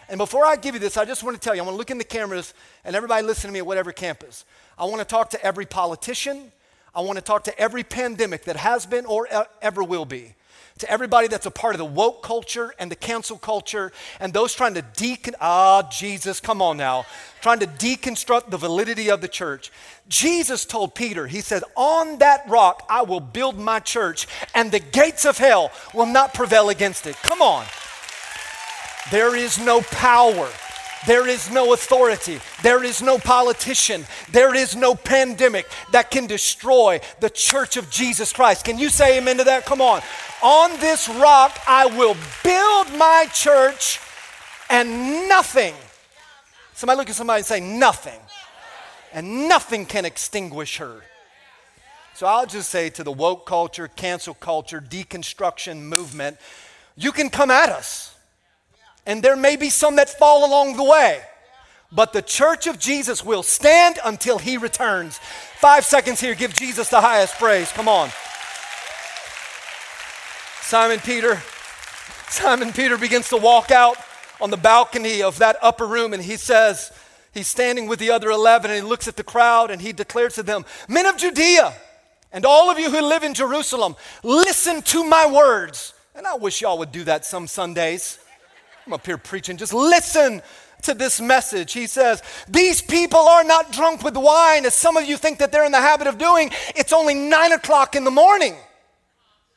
And 0.08 0.18
before 0.18 0.44
I 0.44 0.56
give 0.56 0.74
you 0.74 0.80
this, 0.80 0.96
I 0.96 1.04
just 1.04 1.22
want 1.22 1.36
to 1.36 1.40
tell 1.40 1.54
you, 1.54 1.62
I 1.62 1.64
want 1.64 1.74
to 1.74 1.78
look 1.78 1.90
in 1.90 1.98
the 1.98 2.04
cameras 2.04 2.54
and 2.84 2.94
everybody 2.94 3.26
listen 3.26 3.48
to 3.48 3.52
me 3.52 3.60
at 3.60 3.66
whatever 3.66 3.92
campus. 3.92 4.44
I 4.78 4.84
want 4.84 4.98
to 4.98 5.04
talk 5.04 5.30
to 5.30 5.44
every 5.44 5.66
politician. 5.66 6.52
I 6.94 7.00
want 7.00 7.16
to 7.16 7.24
talk 7.24 7.44
to 7.44 7.58
every 7.58 7.84
pandemic 7.84 8.44
that 8.44 8.56
has 8.56 8.86
been 8.86 9.06
or 9.06 9.28
ever 9.62 9.82
will 9.82 10.04
be. 10.04 10.34
to 10.78 10.90
everybody 10.90 11.28
that's 11.28 11.46
a 11.46 11.50
part 11.50 11.74
of 11.74 11.78
the 11.78 11.84
woke 11.84 12.22
culture 12.22 12.74
and 12.78 12.90
the 12.90 12.96
cancel 12.96 13.38
culture 13.38 13.92
and 14.18 14.32
those 14.32 14.54
trying 14.54 14.74
to 14.74 14.82
decon 14.82 15.34
ah 15.40 15.82
Jesus 15.88 16.40
come 16.40 16.60
on 16.60 16.76
now 16.76 17.06
trying 17.40 17.60
to 17.60 17.66
deconstruct 17.66 18.50
the 18.50 18.56
validity 18.56 19.08
of 19.10 19.20
the 19.20 19.28
church 19.28 19.70
Jesus 20.08 20.64
told 20.64 20.94
Peter 20.94 21.26
he 21.28 21.40
said 21.40 21.62
on 21.76 22.18
that 22.18 22.48
rock 22.48 22.84
I 22.88 23.02
will 23.02 23.20
build 23.20 23.58
my 23.58 23.78
church 23.78 24.26
and 24.54 24.72
the 24.72 24.80
gates 24.80 25.24
of 25.24 25.38
hell 25.38 25.70
will 25.92 26.06
not 26.06 26.34
prevail 26.34 26.68
against 26.68 27.06
it 27.06 27.16
come 27.22 27.40
on 27.40 27.64
there 29.10 29.36
is 29.36 29.58
no 29.58 29.80
power 29.80 30.48
there 31.06 31.28
is 31.28 31.50
no 31.50 31.74
authority. 31.74 32.40
There 32.62 32.82
is 32.82 33.02
no 33.02 33.18
politician. 33.18 34.06
There 34.30 34.54
is 34.54 34.74
no 34.74 34.94
pandemic 34.94 35.66
that 35.92 36.10
can 36.10 36.26
destroy 36.26 37.00
the 37.20 37.28
church 37.28 37.76
of 37.76 37.90
Jesus 37.90 38.32
Christ. 38.32 38.64
Can 38.64 38.78
you 38.78 38.88
say 38.88 39.18
amen 39.18 39.36
to 39.38 39.44
that? 39.44 39.66
Come 39.66 39.80
on. 39.80 40.00
On 40.42 40.70
this 40.80 41.08
rock, 41.08 41.58
I 41.66 41.86
will 41.86 42.16
build 42.42 42.98
my 42.98 43.26
church, 43.32 44.00
and 44.70 45.28
nothing. 45.28 45.74
Somebody 46.74 46.98
look 46.98 47.10
at 47.10 47.16
somebody 47.16 47.40
and 47.40 47.46
say, 47.46 47.60
nothing. 47.60 48.20
And 49.12 49.46
nothing 49.48 49.86
can 49.86 50.04
extinguish 50.04 50.78
her. 50.78 51.02
So 52.14 52.26
I'll 52.26 52.46
just 52.46 52.70
say 52.70 52.90
to 52.90 53.04
the 53.04 53.12
woke 53.12 53.46
culture, 53.46 53.88
cancel 53.88 54.34
culture, 54.34 54.80
deconstruction 54.80 55.82
movement, 55.82 56.38
you 56.96 57.12
can 57.12 57.28
come 57.28 57.50
at 57.50 57.68
us. 57.68 58.13
And 59.06 59.22
there 59.22 59.36
may 59.36 59.56
be 59.56 59.70
some 59.70 59.96
that 59.96 60.10
fall 60.10 60.46
along 60.46 60.76
the 60.76 60.84
way. 60.84 61.22
But 61.92 62.12
the 62.12 62.22
church 62.22 62.66
of 62.66 62.78
Jesus 62.78 63.24
will 63.24 63.42
stand 63.42 63.98
until 64.04 64.38
he 64.38 64.56
returns. 64.56 65.18
Five 65.58 65.84
seconds 65.84 66.20
here, 66.20 66.34
give 66.34 66.52
Jesus 66.52 66.88
the 66.88 67.00
highest 67.00 67.34
praise. 67.38 67.70
Come 67.70 67.88
on. 67.88 68.10
Simon 70.60 70.98
Peter, 70.98 71.40
Simon 72.28 72.72
Peter 72.72 72.98
begins 72.98 73.28
to 73.28 73.36
walk 73.36 73.70
out 73.70 73.96
on 74.40 74.50
the 74.50 74.56
balcony 74.56 75.22
of 75.22 75.38
that 75.38 75.56
upper 75.62 75.86
room 75.86 76.12
and 76.12 76.22
he 76.22 76.36
says, 76.36 76.90
he's 77.32 77.46
standing 77.46 77.86
with 77.86 77.98
the 77.98 78.10
other 78.10 78.30
11 78.30 78.70
and 78.70 78.82
he 78.82 78.88
looks 78.88 79.06
at 79.06 79.16
the 79.16 79.22
crowd 79.22 79.70
and 79.70 79.80
he 79.80 79.92
declares 79.92 80.34
to 80.34 80.42
them, 80.42 80.64
Men 80.88 81.06
of 81.06 81.16
Judea, 81.16 81.74
and 82.32 82.44
all 82.44 82.70
of 82.70 82.78
you 82.78 82.90
who 82.90 83.00
live 83.00 83.22
in 83.22 83.34
Jerusalem, 83.34 83.94
listen 84.24 84.82
to 84.82 85.04
my 85.04 85.30
words. 85.30 85.94
And 86.16 86.26
I 86.26 86.34
wish 86.34 86.62
y'all 86.62 86.78
would 86.78 86.90
do 86.90 87.04
that 87.04 87.24
some 87.24 87.46
Sundays. 87.46 88.18
I'm 88.87 88.92
up 88.92 89.07
here 89.07 89.16
preaching. 89.16 89.57
Just 89.57 89.73
listen 89.73 90.42
to 90.83 90.94
this 90.94 91.20
message. 91.20 91.73
He 91.73 91.87
says, 91.87 92.23
These 92.49 92.83
people 92.83 93.20
are 93.20 93.44
not 93.44 93.73
drunk 93.73 94.03
with 94.03 94.16
wine, 94.16 94.66
as 94.66 94.75
some 94.75 94.97
of 94.97 95.05
you 95.05 95.16
think 95.16 95.38
that 95.38 95.53
they're 95.53 95.64
in 95.64 95.73
the 95.73 95.81
habit 95.81 96.07
of 96.07 96.18
doing. 96.18 96.51
It's 96.77 96.92
only 96.92 97.14
nine 97.14 97.53
o'clock 97.53 97.97
in 97.97 98.05
the 98.05 98.11
morning. 98.11 98.57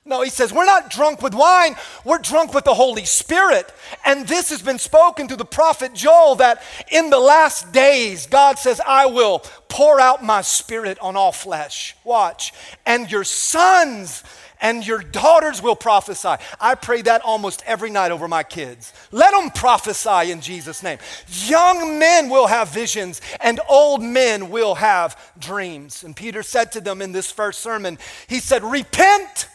No, 0.05 0.21
he 0.21 0.29
says, 0.29 0.53
We're 0.53 0.65
not 0.65 0.89
drunk 0.89 1.21
with 1.21 1.33
wine, 1.33 1.75
we're 2.05 2.19
drunk 2.19 2.53
with 2.53 2.63
the 2.63 2.73
Holy 2.73 3.03
Spirit. 3.03 3.73
And 4.05 4.25
this 4.25 4.49
has 4.49 4.61
been 4.61 4.79
spoken 4.79 5.27
to 5.27 5.35
the 5.35 5.43
prophet 5.43 5.93
Joel 5.93 6.35
that 6.35 6.63
in 6.89 7.09
the 7.09 7.19
last 7.19 7.73
days, 7.73 8.27
God 8.27 8.57
says, 8.57 8.79
I 8.87 9.07
will 9.07 9.39
pour 9.67 9.99
out 9.99 10.23
my 10.23 10.41
spirit 10.41 10.97
on 10.99 11.17
all 11.17 11.33
flesh. 11.33 11.97
Watch. 12.05 12.53
And 12.85 13.11
your 13.11 13.25
sons 13.25 14.23
and 14.61 14.85
your 14.85 14.99
daughters 14.99 15.61
will 15.61 15.75
prophesy. 15.75 16.35
I 16.59 16.75
pray 16.75 17.01
that 17.03 17.21
almost 17.21 17.63
every 17.65 17.89
night 17.89 18.11
over 18.11 18.27
my 18.27 18.43
kids. 18.43 18.93
Let 19.11 19.31
them 19.31 19.51
prophesy 19.51 20.31
in 20.31 20.41
Jesus' 20.41 20.83
name. 20.83 20.99
Young 21.27 21.99
men 21.99 22.29
will 22.29 22.47
have 22.47 22.69
visions, 22.69 23.21
and 23.39 23.59
old 23.69 24.01
men 24.01 24.49
will 24.49 24.75
have 24.75 25.33
dreams. 25.37 26.03
And 26.03 26.15
Peter 26.15 26.43
said 26.43 26.71
to 26.73 26.81
them 26.81 27.01
in 27.01 27.11
this 27.11 27.31
first 27.31 27.59
sermon, 27.59 27.97
He 28.27 28.39
said, 28.39 28.63
Repent, 28.63 29.47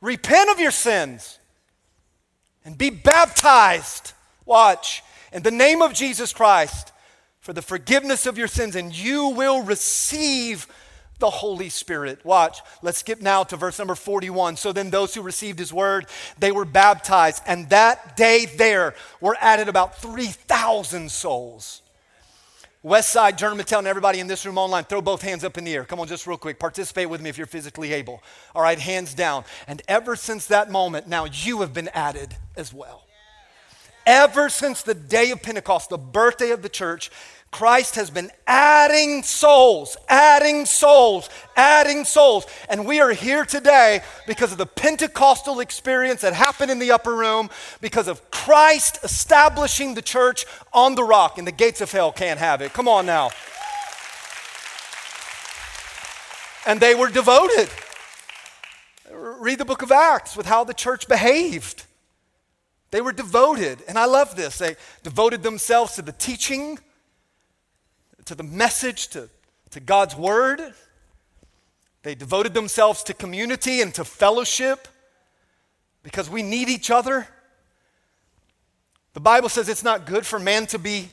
repent 0.00 0.50
of 0.50 0.60
your 0.60 0.70
sins, 0.70 1.38
and 2.64 2.76
be 2.76 2.90
baptized. 2.90 4.12
Watch, 4.46 5.02
in 5.32 5.42
the 5.42 5.50
name 5.50 5.80
of 5.80 5.94
Jesus 5.94 6.32
Christ 6.32 6.92
for 7.44 7.52
the 7.52 7.60
forgiveness 7.60 8.24
of 8.24 8.38
your 8.38 8.48
sins, 8.48 8.74
and 8.74 8.96
you 8.96 9.28
will 9.28 9.62
receive 9.62 10.66
the 11.24 11.30
Holy 11.30 11.70
Spirit. 11.70 12.22
Watch. 12.22 12.58
Let's 12.82 12.98
skip 12.98 13.22
now 13.22 13.44
to 13.44 13.56
verse 13.56 13.78
number 13.78 13.94
41. 13.94 14.58
So 14.58 14.72
then 14.72 14.90
those 14.90 15.14
who 15.14 15.22
received 15.22 15.58
his 15.58 15.72
word, 15.72 16.04
they 16.38 16.52
were 16.52 16.66
baptized, 16.66 17.42
and 17.46 17.70
that 17.70 18.14
day 18.14 18.44
there 18.44 18.94
were 19.22 19.34
added 19.40 19.70
about 19.70 19.96
3,000 19.96 21.10
souls. 21.10 21.80
West 22.82 23.08
Side, 23.08 23.38
Germantown, 23.38 23.86
everybody 23.86 24.20
in 24.20 24.26
this 24.26 24.44
room 24.44 24.58
online, 24.58 24.84
throw 24.84 25.00
both 25.00 25.22
hands 25.22 25.44
up 25.44 25.56
in 25.56 25.64
the 25.64 25.72
air. 25.72 25.86
Come 25.86 25.98
on, 25.98 26.08
just 26.08 26.26
real 26.26 26.36
quick. 26.36 26.58
Participate 26.58 27.08
with 27.08 27.22
me 27.22 27.30
if 27.30 27.38
you're 27.38 27.46
physically 27.46 27.94
able. 27.94 28.22
All 28.54 28.60
right, 28.60 28.78
hands 28.78 29.14
down. 29.14 29.44
And 29.66 29.80
ever 29.88 30.16
since 30.16 30.44
that 30.48 30.70
moment, 30.70 31.08
now 31.08 31.24
you 31.24 31.62
have 31.62 31.72
been 31.72 31.88
added 31.94 32.36
as 32.54 32.70
well. 32.74 33.06
Ever 34.06 34.50
since 34.50 34.82
the 34.82 34.92
day 34.92 35.30
of 35.30 35.40
Pentecost, 35.40 35.88
the 35.88 35.96
birthday 35.96 36.50
of 36.50 36.60
the 36.60 36.68
church, 36.68 37.10
Christ 37.54 37.94
has 37.94 38.10
been 38.10 38.32
adding 38.48 39.22
souls, 39.22 39.96
adding 40.08 40.66
souls, 40.66 41.30
adding 41.54 42.04
souls. 42.04 42.46
And 42.68 42.84
we 42.84 42.98
are 42.98 43.12
here 43.12 43.44
today 43.44 44.00
because 44.26 44.50
of 44.50 44.58
the 44.58 44.66
Pentecostal 44.66 45.60
experience 45.60 46.22
that 46.22 46.34
happened 46.34 46.72
in 46.72 46.80
the 46.80 46.90
upper 46.90 47.14
room, 47.14 47.48
because 47.80 48.08
of 48.08 48.28
Christ 48.32 48.98
establishing 49.04 49.94
the 49.94 50.02
church 50.02 50.46
on 50.72 50.96
the 50.96 51.04
rock, 51.04 51.38
and 51.38 51.46
the 51.46 51.52
gates 51.52 51.80
of 51.80 51.92
hell 51.92 52.10
can't 52.10 52.40
have 52.40 52.60
it. 52.60 52.72
Come 52.72 52.88
on 52.88 53.06
now. 53.06 53.30
And 56.66 56.80
they 56.80 56.96
were 56.96 57.08
devoted. 57.08 57.68
Read 59.12 59.60
the 59.60 59.64
book 59.64 59.82
of 59.82 59.92
Acts 59.92 60.36
with 60.36 60.46
how 60.46 60.64
the 60.64 60.74
church 60.74 61.06
behaved. 61.06 61.84
They 62.90 63.00
were 63.00 63.12
devoted. 63.12 63.78
And 63.86 63.96
I 63.96 64.06
love 64.06 64.34
this. 64.34 64.58
They 64.58 64.74
devoted 65.04 65.44
themselves 65.44 65.92
to 65.94 66.02
the 66.02 66.10
teaching 66.10 66.80
to 68.26 68.34
the 68.34 68.42
message, 68.42 69.08
to, 69.08 69.28
to 69.70 69.80
God's 69.80 70.16
word. 70.16 70.60
They 72.02 72.14
devoted 72.14 72.54
themselves 72.54 73.02
to 73.04 73.14
community 73.14 73.80
and 73.80 73.94
to 73.94 74.04
fellowship 74.04 74.88
because 76.02 76.28
we 76.28 76.42
need 76.42 76.68
each 76.68 76.90
other. 76.90 77.26
The 79.14 79.20
Bible 79.20 79.48
says 79.48 79.68
it's 79.68 79.84
not 79.84 80.06
good 80.06 80.26
for 80.26 80.38
man 80.38 80.66
to 80.66 80.78
be 80.78 81.08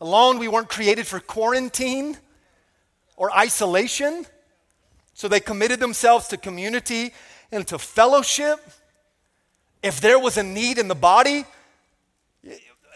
alone. 0.00 0.38
We 0.38 0.48
weren't 0.48 0.68
created 0.68 1.06
for 1.06 1.20
quarantine 1.20 2.18
or 3.16 3.34
isolation. 3.34 4.26
So 5.14 5.28
they 5.28 5.40
committed 5.40 5.80
themselves 5.80 6.28
to 6.28 6.36
community 6.36 7.12
and 7.50 7.66
to 7.68 7.78
fellowship. 7.78 8.60
If 9.82 10.00
there 10.00 10.18
was 10.18 10.36
a 10.36 10.42
need 10.42 10.78
in 10.78 10.88
the 10.88 10.94
body, 10.94 11.46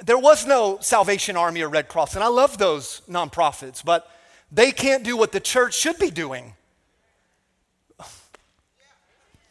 there 0.04 0.18
was 0.18 0.46
no 0.46 0.78
Salvation 0.80 1.36
Army 1.36 1.62
or 1.62 1.68
Red 1.68 1.88
Cross, 1.88 2.14
and 2.14 2.24
I 2.24 2.28
love 2.28 2.58
those 2.58 3.02
nonprofits, 3.08 3.84
but 3.84 4.10
they 4.50 4.72
can't 4.72 5.04
do 5.04 5.16
what 5.16 5.32
the 5.32 5.40
church 5.40 5.74
should 5.74 5.98
be 5.98 6.10
doing. 6.10 6.54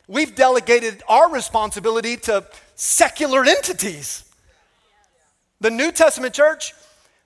We've 0.07 0.33
delegated 0.33 1.03
our 1.07 1.31
responsibility 1.31 2.17
to 2.17 2.45
secular 2.75 3.43
entities. 3.45 4.23
The 5.61 5.69
New 5.69 5.91
Testament 5.91 6.33
church, 6.33 6.73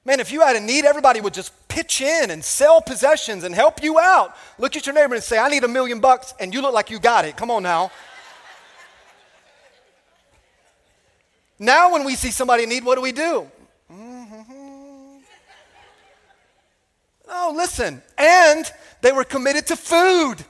man, 0.04 0.20
if 0.20 0.32
you 0.32 0.42
had 0.42 0.58
a 0.58 0.60
need, 0.60 0.84
everybody 0.84 1.22
would 1.22 1.34
just 1.34 1.54
pitch 1.70 2.02
in 2.02 2.30
and 2.30 2.44
sell 2.44 2.82
possessions 2.82 3.46
and 3.46 3.56
help 3.56 3.82
you 3.82 4.00
out. 4.00 4.36
Look 4.60 4.76
at 4.76 4.86
your 4.86 4.94
neighbor 4.94 5.16
and 5.16 5.24
say, 5.24 5.38
I 5.38 5.48
need 5.50 5.64
a 5.64 5.68
million 5.68 6.02
bucks, 6.02 6.34
and 6.40 6.54
you 6.54 6.62
look 6.62 6.74
like 6.74 6.90
you 6.90 7.00
got 7.00 7.24
it. 7.24 7.38
Come 7.38 7.50
on 7.50 7.64
now. 7.64 7.90
Now, 11.64 11.94
when 11.94 12.04
we 12.04 12.16
see 12.16 12.30
somebody 12.30 12.64
in 12.64 12.70
need, 12.70 12.84
what 12.84 12.96
do 12.96 13.02
we 13.02 13.14
do? 13.14 13.50
Mm-hmm. 13.92 14.42
Oh, 17.36 17.54
listen. 17.56 18.02
And 18.18 18.66
they 19.02 19.12
were 19.12 19.24
committed 19.24 19.66
to 19.68 19.76
food. 19.78 20.44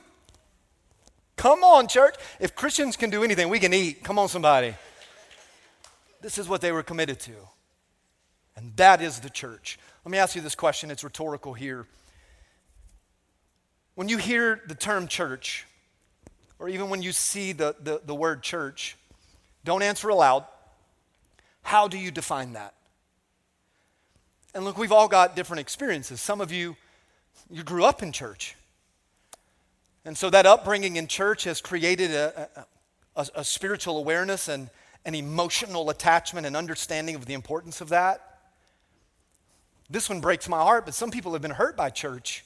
Come 1.36 1.62
on, 1.62 1.86
church. 1.86 2.16
If 2.40 2.54
Christians 2.54 2.96
can 2.96 3.10
do 3.10 3.22
anything, 3.22 3.48
we 3.48 3.60
can 3.60 3.72
eat. 3.72 4.02
Come 4.02 4.18
on, 4.18 4.28
somebody. 4.28 4.74
This 6.20 6.36
is 6.36 6.48
what 6.48 6.60
they 6.60 6.72
were 6.72 6.82
committed 6.82 7.20
to. 7.20 7.32
And 8.56 8.76
that 8.76 9.00
is 9.00 9.20
the 9.20 9.30
church. 9.30 9.78
Let 10.04 10.10
me 10.10 10.18
ask 10.18 10.34
you 10.34 10.42
this 10.42 10.56
question. 10.56 10.90
It's 10.90 11.04
rhetorical 11.04 11.54
here. 11.54 11.86
When 13.94 14.08
you 14.08 14.18
hear 14.18 14.60
the 14.66 14.74
term 14.74 15.06
church, 15.06 15.64
or 16.58 16.68
even 16.68 16.90
when 16.90 17.02
you 17.02 17.12
see 17.12 17.52
the, 17.52 17.76
the, 17.80 18.02
the 18.04 18.14
word 18.14 18.42
church, 18.42 18.96
don't 19.64 19.82
answer 19.82 20.08
aloud. 20.08 20.44
How 21.64 21.88
do 21.88 21.98
you 21.98 22.10
define 22.10 22.52
that? 22.52 22.74
And 24.54 24.64
look, 24.64 24.78
we've 24.78 24.92
all 24.92 25.08
got 25.08 25.34
different 25.34 25.60
experiences. 25.60 26.20
Some 26.20 26.40
of 26.40 26.52
you, 26.52 26.76
you 27.50 27.64
grew 27.64 27.84
up 27.84 28.02
in 28.02 28.12
church. 28.12 28.54
And 30.04 30.16
so 30.16 30.30
that 30.30 30.46
upbringing 30.46 30.96
in 30.96 31.08
church 31.08 31.44
has 31.44 31.60
created 31.60 32.12
a, 32.12 32.66
a, 33.16 33.26
a, 33.36 33.44
spiritual 33.44 33.96
awareness 33.96 34.48
and 34.48 34.68
an 35.06 35.14
emotional 35.14 35.88
attachment 35.88 36.46
and 36.46 36.54
understanding 36.56 37.14
of 37.14 37.24
the 37.24 37.32
importance 37.32 37.80
of 37.80 37.88
that. 37.88 38.38
This 39.88 40.08
one 40.08 40.20
breaks 40.20 40.48
my 40.48 40.58
heart, 40.58 40.84
but 40.84 40.94
some 40.94 41.10
people 41.10 41.32
have 41.32 41.42
been 41.42 41.50
hurt 41.50 41.76
by 41.76 41.88
church. 41.88 42.44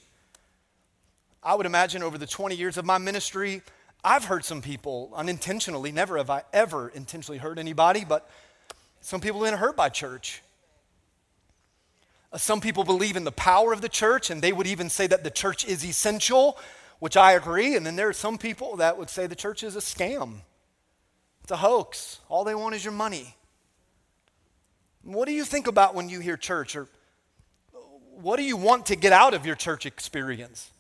I 1.42 1.56
would 1.56 1.66
imagine 1.66 2.02
over 2.02 2.16
the 2.16 2.26
20 2.26 2.54
years 2.54 2.78
of 2.78 2.84
my 2.84 2.98
ministry, 2.98 3.62
I've 4.04 4.24
hurt 4.24 4.44
some 4.44 4.62
people 4.62 5.12
unintentionally. 5.14 5.90
Never 5.90 6.16
have 6.16 6.30
I 6.30 6.42
ever 6.52 6.88
intentionally 6.88 7.38
hurt 7.38 7.58
anybody, 7.58 8.04
but 8.04 8.30
some 9.00 9.20
people 9.20 9.42
have 9.42 9.52
been 9.52 9.58
hurt 9.58 9.76
by 9.76 9.88
church. 9.88 10.42
Uh, 12.32 12.38
some 12.38 12.60
people 12.60 12.84
believe 12.84 13.16
in 13.16 13.24
the 13.24 13.32
power 13.32 13.72
of 13.72 13.80
the 13.80 13.88
church, 13.88 14.30
and 14.30 14.42
they 14.42 14.52
would 14.52 14.66
even 14.66 14.90
say 14.90 15.06
that 15.06 15.24
the 15.24 15.30
church 15.30 15.64
is 15.64 15.84
essential, 15.84 16.58
which 16.98 17.16
I 17.16 17.32
agree. 17.32 17.74
And 17.74 17.86
then 17.86 17.96
there 17.96 18.08
are 18.08 18.14
some 18.14 18.38
people 18.38 18.76
that 18.76 18.98
would 18.98 19.08
say 19.08 19.26
the 19.26 19.34
church 19.34 19.62
is 19.62 19.76
a 19.76 19.80
scam, 19.80 20.40
it's 21.42 21.52
a 21.52 21.56
hoax. 21.56 22.20
All 22.28 22.44
they 22.44 22.54
want 22.54 22.74
is 22.74 22.84
your 22.84 22.92
money. 22.92 23.34
What 25.02 25.26
do 25.26 25.32
you 25.32 25.44
think 25.44 25.66
about 25.66 25.94
when 25.94 26.10
you 26.10 26.20
hear 26.20 26.36
church, 26.36 26.76
or 26.76 26.88
what 28.20 28.36
do 28.36 28.42
you 28.42 28.56
want 28.56 28.86
to 28.86 28.96
get 28.96 29.12
out 29.12 29.32
of 29.32 29.46
your 29.46 29.54
church 29.54 29.86
experience? 29.86 30.70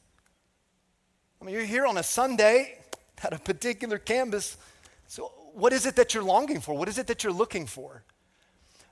I 1.40 1.44
mean, 1.44 1.54
you're 1.54 1.64
here 1.64 1.86
on 1.86 1.96
a 1.96 2.02
Sunday 2.02 2.78
at 3.22 3.32
a 3.32 3.38
particular 3.38 3.96
campus. 3.96 4.58
So, 5.06 5.32
what 5.58 5.72
is 5.72 5.86
it 5.86 5.96
that 5.96 6.14
you're 6.14 6.22
longing 6.22 6.60
for? 6.60 6.76
What 6.76 6.88
is 6.88 6.98
it 6.98 7.08
that 7.08 7.24
you're 7.24 7.32
looking 7.32 7.66
for? 7.66 8.04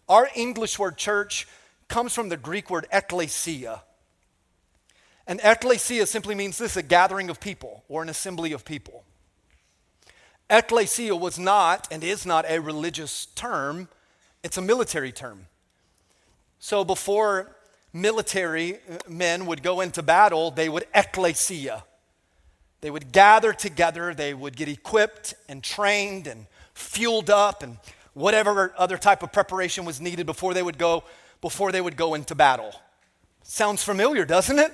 Our 0.09 0.29
English 0.35 0.79
word 0.79 0.97
church 0.97 1.47
comes 1.89 2.13
from 2.13 2.29
the 2.29 2.37
Greek 2.37 2.71
word 2.71 2.87
ekklesia. 2.93 3.81
And 5.29 5.41
ekklesia 5.41 6.07
simply 6.07 6.35
means 6.35 6.59
this 6.59 6.77
a 6.77 6.83
gathering 6.83 7.31
of 7.31 7.41
people 7.41 7.85
or 7.89 8.03
an 8.03 8.09
assembly 8.09 8.53
of 8.53 8.65
people. 8.65 9.05
Ekklesia 10.51 11.19
was 11.19 11.39
not 11.39 11.89
and 11.91 12.03
is 12.03 12.27
not 12.27 12.45
a 12.49 12.61
religious 12.61 13.27
term, 13.27 13.89
it's 14.43 14.57
a 14.57 14.63
military 14.63 15.13
term. 15.13 15.47
So 16.59 16.85
before 16.85 17.57
military 17.93 18.79
men 19.09 19.47
would 19.47 19.63
go 19.63 19.81
into 19.81 20.03
battle, 20.03 20.51
they 20.51 20.69
would 20.69 20.87
ekklesia. 20.93 21.83
They 22.81 22.91
would 22.91 23.13
gather 23.13 23.53
together, 23.53 24.15
they 24.15 24.35
would 24.35 24.57
get 24.57 24.69
equipped 24.69 25.35
and 25.49 25.63
trained 25.63 26.27
and 26.27 26.47
fueled 26.77 27.31
up 27.31 27.63
and 27.63 27.79
whatever 28.15 28.73
other 28.77 28.99
type 28.99 29.23
of 29.23 29.33
preparation 29.33 29.85
was 29.85 30.01
needed 30.01 30.27
before 30.27 30.55
they 30.55 30.63
would 30.63 30.79
go 30.79 31.05
before 31.41 31.71
they 31.71 31.81
would 31.81 31.97
go 31.97 32.15
into 32.15 32.35
battle. 32.35 32.75
Sounds 33.43 33.83
familiar, 33.83 34.25
doesn't 34.25 34.59
it? 34.59 34.73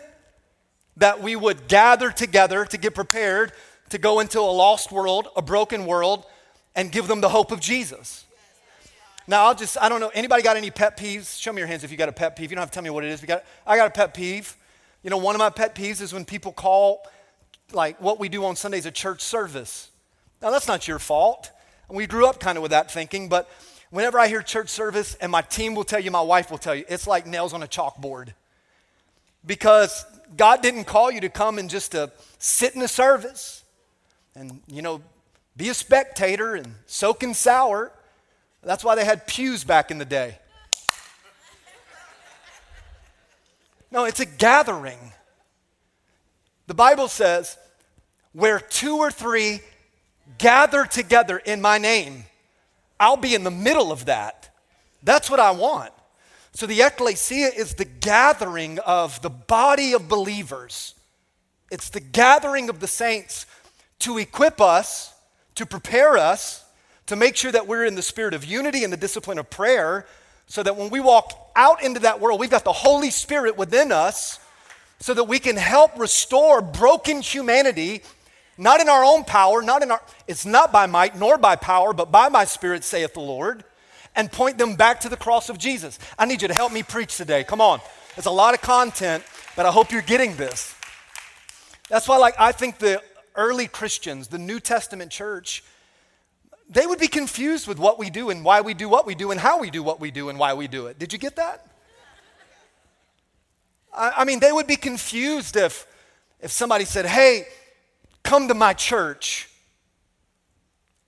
That 0.97 1.23
we 1.23 1.37
would 1.37 1.69
gather 1.69 2.11
together 2.11 2.65
to 2.67 2.77
get 2.77 2.95
prepared 2.95 3.53
to 3.91 3.99
go 3.99 4.21
into 4.21 4.39
a 4.41 4.53
lost 4.53 4.91
world, 4.91 5.29
a 5.37 5.43
broken 5.43 5.87
world, 5.87 6.25
and 6.75 6.91
give 6.91 7.09
them 7.09 7.21
the 7.21 7.29
hope 7.29 7.53
of 7.53 7.61
Jesus. 7.61 8.25
Now, 9.27 9.47
I'll 9.47 9.55
just, 9.55 9.77
I 9.81 9.89
don't 9.89 10.01
know, 10.01 10.11
anybody 10.15 10.43
got 10.43 10.57
any 10.57 10.71
pet 10.71 10.97
peeves? 10.97 11.39
Show 11.39 11.53
me 11.53 11.59
your 11.59 11.69
hands 11.69 11.85
if 11.85 11.91
you 11.91 11.97
got 11.97 12.09
a 12.09 12.13
pet 12.13 12.35
peeve. 12.35 12.51
You 12.51 12.57
don't 12.57 12.63
have 12.63 12.71
to 12.71 12.75
tell 12.75 12.83
me 12.83 12.91
what 12.91 13.05
it 13.05 13.11
is. 13.11 13.21
You 13.21 13.29
got, 13.29 13.45
I 13.67 13.77
got 13.77 13.89
a 13.89 13.91
pet 13.91 14.15
peeve. 14.15 14.57
You 15.03 15.11
know, 15.11 15.19
one 15.19 15.35
of 15.35 15.39
my 15.39 15.51
pet 15.51 15.75
peeves 15.75 16.01
is 16.01 16.13
when 16.13 16.25
people 16.25 16.53
call, 16.53 17.03
like, 17.73 18.01
what 18.01 18.19
we 18.19 18.29
do 18.29 18.45
on 18.45 18.57
Sundays 18.57 18.87
a 18.87 18.91
church 18.91 19.21
service. 19.21 19.91
Now, 20.41 20.51
that's 20.51 20.67
not 20.67 20.89
your 20.89 20.99
fault. 20.99 21.51
We 21.93 22.07
grew 22.07 22.27
up 22.27 22.41
kind 22.41 22.57
of 22.57 22.63
with 22.63 22.71
that 22.71 22.91
thinking, 22.91 23.29
but 23.29 23.51
whenever 23.91 24.19
I 24.19 24.27
hear 24.27 24.41
church 24.41 24.71
service, 24.71 25.15
and 25.17 25.31
my 25.31 25.43
team 25.43 25.75
will 25.75 25.85
tell 25.85 26.01
you, 26.01 26.11
my 26.11 26.23
wife 26.23 26.51
will 26.51 26.57
tell 26.57 26.75
you, 26.75 26.87
it's 26.89 27.07
like 27.07 27.27
nails 27.27 27.53
on 27.53 27.63
a 27.63 27.67
chalkboard. 27.67 28.33
Because 29.45 30.07
God 30.35 30.63
didn't 30.63 30.85
call 30.85 31.11
you 31.11 31.21
to 31.21 31.29
come 31.29 31.59
and 31.59 31.69
just 31.69 31.93
to 31.93 32.11
sit 32.39 32.75
in 32.75 32.81
a 32.81 32.89
service 32.89 33.63
and, 34.35 34.63
you 34.67 34.81
know, 34.81 35.03
be 35.55 35.69
a 35.69 35.75
spectator 35.75 36.55
and 36.55 36.77
soak 36.87 37.23
and 37.23 37.37
sour. 37.37 37.93
That's 38.63 38.83
why 38.83 38.95
they 38.95 39.05
had 39.05 39.27
pews 39.27 39.63
back 39.63 39.91
in 39.91 39.99
the 39.99 40.07
day. 40.07 40.39
No, 43.91 44.05
it's 44.05 44.21
a 44.21 44.25
gathering. 44.25 45.13
The 46.69 46.75
Bible 46.75 47.09
says, 47.09 47.59
where 48.33 48.59
two 48.59 48.97
or 48.97 49.11
three 49.11 49.61
gather 50.39 50.85
together 50.85 51.39
in 51.39 51.61
my 51.61 51.79
name, 51.79 52.25
I'll 52.99 53.17
be 53.17 53.35
in 53.35 53.45
the 53.45 53.51
middle 53.51 53.91
of 53.91 54.07
that. 54.07 54.51
That's 55.03 55.31
what 55.31 55.41
I 55.41 55.51
want. 55.51 55.93
So 56.55 56.67
the 56.67 56.83
ecclesia 56.83 57.49
is 57.57 57.75
the 57.75 57.85
gathering 57.85 58.79
of 58.81 59.21
the 59.23 59.31
body 59.31 59.95
of 59.95 60.09
believers. 60.09 60.95
It's 61.71 61.89
the 61.89 62.01
gathering 62.01 62.69
of 62.69 62.81
the 62.81 62.87
saints 62.87 63.47
to 64.01 64.19
equip 64.19 64.61
us, 64.61 65.15
to 65.55 65.65
prepare 65.65 66.17
us, 66.17 66.65
to 67.07 67.17
make 67.17 67.37
sure 67.37 67.53
that 67.53 67.67
we're 67.67 67.85
in 67.85 67.95
the 67.95 68.03
spirit 68.03 68.35
of 68.35 68.45
unity 68.45 68.85
and 68.85 68.93
the 68.93 68.99
discipline 68.99 69.39
of 69.39 69.49
prayer, 69.49 70.07
so 70.47 70.63
that 70.63 70.77
when 70.77 70.91
we 70.91 71.01
walk 71.01 71.51
out 71.57 71.83
into 71.83 72.01
that 72.01 72.21
world, 72.21 72.39
we've 72.39 72.51
got 72.51 72.65
the 72.65 72.73
Holy 72.73 73.11
Spirit 73.11 73.57
within 73.57 73.91
us, 73.91 74.39
so 75.01 75.15
that 75.15 75.25
we 75.25 75.39
can 75.39 75.57
help 75.57 75.99
restore 75.99 76.61
broken 76.61 77.23
humanity 77.23 78.03
not 78.59 78.81
in 78.81 78.89
our 78.89 79.05
own 79.05 79.25
power, 79.25 79.63
not 79.63 79.83
in 79.83 79.91
our, 79.91 80.03
it's 80.27 80.45
not 80.45 80.73
by 80.73 80.87
might 80.87 81.19
nor 81.19 81.39
by 81.39 81.57
power, 81.57 81.93
but 81.93 82.13
by 82.13 82.29
my 82.29 82.45
spirit, 82.45 82.85
saith 82.85 83.15
the 83.15 83.21
Lord, 83.21 83.65
and 84.15 84.31
point 84.31 84.59
them 84.59 84.77
back 84.77 85.01
to 85.01 85.09
the 85.09 85.17
cross 85.17 85.49
of 85.49 85.59
Jesus. 85.59 85.99
I 86.19 86.27
need 86.27 86.43
you 86.43 86.49
to 86.49 86.55
help 86.55 86.73
me 86.73 86.83
preach 86.83 87.17
today. 87.17 87.45
Come 87.45 87.61
on. 87.61 87.81
There's 88.15 88.27
a 88.27 88.31
lot 88.31 88.53
of 88.53 88.61
content, 88.61 89.25
but 89.57 89.65
I 89.65 89.71
hope 89.71 89.91
you're 89.91 90.03
getting 90.03 90.37
this. 90.37 90.75
That's 91.89 92.07
why, 92.07 92.19
like, 92.19 92.35
I 92.39 92.53
think 92.53 92.79
the 92.79 93.03
early 93.35 93.67
Christians, 93.67 94.29
the 94.29 94.39
New 94.39 94.61
Testament 94.61 95.11
church, 95.11 95.65
they 96.69 96.87
would 96.87 96.99
be 96.99 97.09
confused 97.09 97.67
with 97.67 97.79
what 97.79 97.99
we 97.99 98.11
do 98.11 98.31
and 98.31 98.45
why 98.45 98.61
we 98.61 98.75
do 98.75 98.89
what 98.89 99.07
we 99.07 99.15
do 99.15 99.31
and 99.31 99.41
how 99.41 99.59
we 99.59 99.71
do 99.71 99.83
what 99.83 100.01
we 100.01 100.11
do 100.11 100.29
and 100.29 100.39
why 100.39 100.55
we 100.55 100.69
do 100.69 100.87
it. 100.87 100.99
Did 100.99 101.13
you 101.13 101.19
get 101.19 101.37
that? 101.37 101.67
I, 103.95 104.13
I 104.19 104.25
mean, 104.25 104.41
they 104.41 104.53
would 104.53 104.67
be 104.67 104.77
confused 104.77 105.57
if, 105.57 105.87
if 106.41 106.51
somebody 106.51 106.85
said, 106.85 107.07
hey, 107.07 107.47
come 108.23 108.49
to 108.49 108.55
my 108.55 108.73
church. 108.73 109.49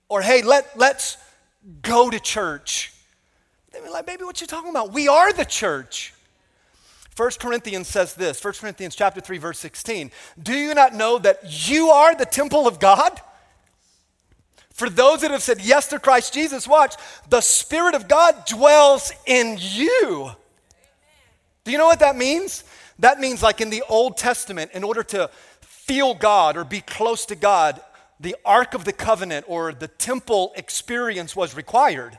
Or, 0.09 0.21
hey, 0.21 0.41
let, 0.41 0.77
let's 0.77 1.17
go 1.81 2.09
to 2.09 2.19
church. 2.19 2.93
They'd 3.71 3.83
be 3.83 3.89
like, 3.89 4.05
baby, 4.05 4.23
what 4.23 4.39
you 4.39 4.47
talking 4.47 4.69
about? 4.69 4.93
We 4.93 5.07
are 5.07 5.33
the 5.33 5.45
church. 5.45 6.13
1 7.17 7.31
Corinthians 7.39 7.87
says 7.87 8.13
this, 8.13 8.43
1 8.43 8.53
Corinthians 8.53 8.95
chapter 8.95 9.21
3, 9.21 9.37
verse 9.37 9.59
16. 9.59 10.11
Do 10.41 10.53
you 10.53 10.73
not 10.73 10.93
know 10.93 11.17
that 11.17 11.69
you 11.69 11.89
are 11.89 12.13
the 12.13 12.25
temple 12.25 12.67
of 12.67 12.79
God? 12.79 13.19
For 14.73 14.89
those 14.89 15.21
that 15.21 15.31
have 15.31 15.41
said 15.41 15.61
yes 15.61 15.87
to 15.87 15.99
Christ 15.99 16.33
Jesus, 16.33 16.67
watch, 16.67 16.95
the 17.29 17.39
Spirit 17.39 17.95
of 17.95 18.09
God 18.09 18.45
dwells 18.45 19.13
in 19.25 19.57
you. 19.57 20.31
Do 21.63 21.71
you 21.71 21.77
know 21.77 21.85
what 21.85 21.99
that 21.99 22.17
means? 22.17 22.65
That 22.99 23.19
means, 23.19 23.41
like 23.41 23.61
in 23.61 23.69
the 23.69 23.83
Old 23.87 24.17
Testament, 24.17 24.71
in 24.73 24.83
order 24.83 25.01
to 25.03 25.29
feel 25.85 26.15
God 26.15 26.57
or 26.57 26.63
be 26.63 26.81
close 26.81 27.27
to 27.27 27.35
God, 27.35 27.79
the 28.19 28.35
Ark 28.43 28.73
of 28.73 28.85
the 28.85 28.93
Covenant 28.93 29.45
or 29.47 29.71
the 29.71 29.87
temple 29.87 30.51
experience 30.55 31.35
was 31.35 31.55
required. 31.55 32.17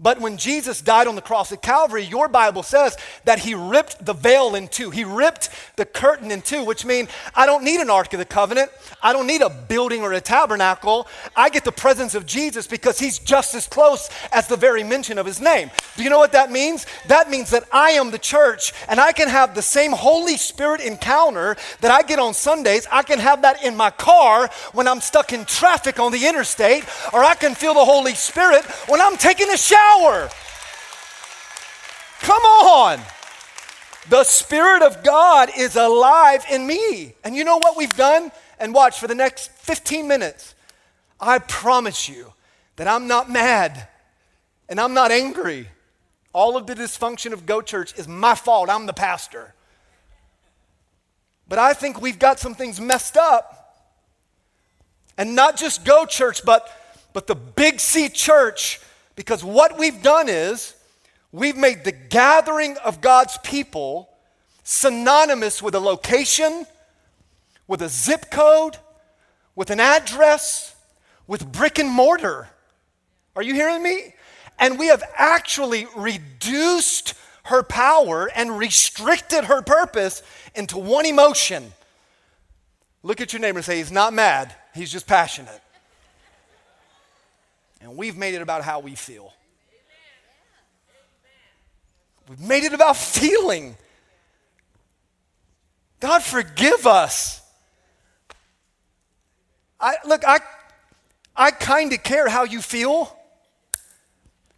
But 0.00 0.20
when 0.20 0.36
Jesus 0.36 0.80
died 0.80 1.08
on 1.08 1.16
the 1.16 1.22
cross 1.22 1.50
at 1.50 1.60
Calvary, 1.60 2.04
your 2.04 2.28
Bible 2.28 2.62
says 2.62 2.96
that 3.24 3.40
he 3.40 3.54
ripped 3.54 4.04
the 4.04 4.12
veil 4.12 4.54
in 4.54 4.68
two. 4.68 4.90
He 4.90 5.02
ripped 5.02 5.50
the 5.74 5.84
curtain 5.84 6.30
in 6.30 6.40
two, 6.40 6.62
which 6.62 6.84
means 6.84 7.08
I 7.34 7.46
don't 7.46 7.64
need 7.64 7.80
an 7.80 7.90
Ark 7.90 8.12
of 8.12 8.20
the 8.20 8.24
Covenant. 8.24 8.70
I 9.02 9.12
don't 9.12 9.26
need 9.26 9.42
a 9.42 9.50
building 9.50 10.02
or 10.02 10.12
a 10.12 10.20
tabernacle. 10.20 11.08
I 11.34 11.48
get 11.50 11.64
the 11.64 11.72
presence 11.72 12.14
of 12.14 12.26
Jesus 12.26 12.68
because 12.68 13.00
he's 13.00 13.18
just 13.18 13.56
as 13.56 13.66
close 13.66 14.08
as 14.30 14.46
the 14.46 14.56
very 14.56 14.84
mention 14.84 15.18
of 15.18 15.26
his 15.26 15.40
name. 15.40 15.68
Do 15.96 16.04
you 16.04 16.10
know 16.10 16.18
what 16.20 16.30
that 16.30 16.52
means? 16.52 16.86
That 17.08 17.28
means 17.28 17.50
that 17.50 17.64
I 17.72 17.90
am 17.90 18.12
the 18.12 18.18
church 18.20 18.72
and 18.88 19.00
I 19.00 19.10
can 19.10 19.26
have 19.28 19.56
the 19.56 19.62
same 19.62 19.90
Holy 19.90 20.36
Spirit 20.36 20.80
encounter 20.80 21.56
that 21.80 21.90
I 21.90 22.02
get 22.02 22.20
on 22.20 22.34
Sundays. 22.34 22.86
I 22.92 23.02
can 23.02 23.18
have 23.18 23.42
that 23.42 23.64
in 23.64 23.76
my 23.76 23.90
car 23.90 24.48
when 24.72 24.86
I'm 24.86 25.00
stuck 25.00 25.32
in 25.32 25.44
traffic 25.44 25.98
on 25.98 26.12
the 26.12 26.24
interstate, 26.28 26.84
or 27.12 27.24
I 27.24 27.34
can 27.34 27.56
feel 27.56 27.74
the 27.74 27.84
Holy 27.84 28.14
Spirit 28.14 28.64
when 28.86 29.00
I'm 29.00 29.16
taking 29.16 29.50
a 29.50 29.56
shower 29.56 29.87
power. 29.88 30.28
Come 32.20 32.42
on. 32.42 33.00
The 34.08 34.24
Spirit 34.24 34.82
of 34.82 35.04
God 35.04 35.50
is 35.56 35.76
alive 35.76 36.44
in 36.50 36.66
me. 36.66 37.14
And 37.24 37.36
you 37.36 37.44
know 37.44 37.58
what 37.58 37.76
we've 37.76 37.96
done? 37.96 38.30
And 38.58 38.74
watch 38.74 38.98
for 38.98 39.06
the 39.06 39.14
next 39.14 39.50
15 39.50 40.08
minutes. 40.08 40.54
I 41.20 41.38
promise 41.38 42.08
you 42.08 42.32
that 42.76 42.88
I'm 42.88 43.06
not 43.06 43.30
mad 43.30 43.88
and 44.68 44.80
I'm 44.80 44.94
not 44.94 45.10
angry. 45.10 45.68
All 46.32 46.56
of 46.56 46.66
the 46.66 46.74
dysfunction 46.74 47.32
of 47.32 47.46
Go 47.46 47.60
Church 47.60 47.98
is 47.98 48.06
my 48.06 48.34
fault. 48.34 48.70
I'm 48.70 48.86
the 48.86 48.92
pastor. 48.92 49.54
But 51.48 51.58
I 51.58 51.72
think 51.72 52.00
we've 52.00 52.18
got 52.18 52.38
some 52.38 52.54
things 52.54 52.80
messed 52.80 53.16
up. 53.16 53.54
And 55.16 55.34
not 55.34 55.56
just 55.56 55.84
Go 55.84 56.06
Church, 56.06 56.44
but, 56.44 56.70
but 57.12 57.26
the 57.26 57.34
Big 57.34 57.80
C 57.80 58.08
Church 58.08 58.80
because 59.18 59.42
what 59.42 59.76
we've 59.76 60.00
done 60.00 60.28
is 60.28 60.76
we've 61.32 61.56
made 61.56 61.82
the 61.82 61.90
gathering 61.90 62.76
of 62.84 63.00
God's 63.00 63.36
people 63.38 64.08
synonymous 64.62 65.60
with 65.60 65.74
a 65.74 65.80
location, 65.80 66.64
with 67.66 67.82
a 67.82 67.88
zip 67.88 68.30
code, 68.30 68.76
with 69.56 69.70
an 69.70 69.80
address, 69.80 70.76
with 71.26 71.50
brick 71.50 71.80
and 71.80 71.90
mortar. 71.90 72.48
Are 73.34 73.42
you 73.42 73.54
hearing 73.54 73.82
me? 73.82 74.14
And 74.56 74.78
we 74.78 74.86
have 74.86 75.02
actually 75.16 75.88
reduced 75.96 77.14
her 77.42 77.64
power 77.64 78.30
and 78.36 78.56
restricted 78.56 79.46
her 79.46 79.62
purpose 79.62 80.22
into 80.54 80.78
one 80.78 81.06
emotion. 81.06 81.72
Look 83.02 83.20
at 83.20 83.32
your 83.32 83.40
neighbor 83.40 83.58
and 83.58 83.64
say, 83.64 83.78
He's 83.78 83.90
not 83.90 84.12
mad, 84.12 84.54
He's 84.76 84.92
just 84.92 85.08
passionate. 85.08 85.60
And 87.80 87.96
we've 87.96 88.16
made 88.16 88.34
it 88.34 88.42
about 88.42 88.62
how 88.62 88.80
we 88.80 88.94
feel. 88.94 89.32
We've 92.28 92.40
made 92.40 92.64
it 92.64 92.74
about 92.74 92.96
feeling. 92.96 93.76
God, 96.00 96.22
forgive 96.22 96.86
us. 96.86 97.40
I, 99.80 99.94
look, 100.04 100.24
I, 100.26 100.40
I 101.36 101.50
kind 101.50 101.92
of 101.92 102.02
care 102.02 102.28
how 102.28 102.44
you 102.44 102.60
feel, 102.60 103.16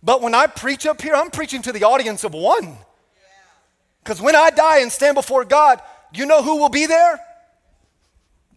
but 0.02 0.22
when 0.22 0.34
I 0.34 0.46
preach 0.46 0.86
up 0.86 1.02
here, 1.02 1.14
I'm 1.14 1.30
preaching 1.30 1.62
to 1.62 1.72
the 1.72 1.84
audience 1.84 2.24
of 2.24 2.32
one. 2.32 2.76
Because 4.02 4.20
when 4.20 4.34
I 4.34 4.50
die 4.50 4.80
and 4.80 4.90
stand 4.90 5.14
before 5.14 5.44
God, 5.44 5.80
you 6.14 6.24
know 6.26 6.42
who 6.42 6.56
will 6.56 6.70
be 6.70 6.86
there? 6.86 7.20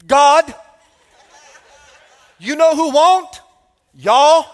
God. 0.07 0.53
You 2.39 2.55
know 2.55 2.75
who 2.75 2.91
won't? 2.91 3.41
Y'all. 3.95 4.45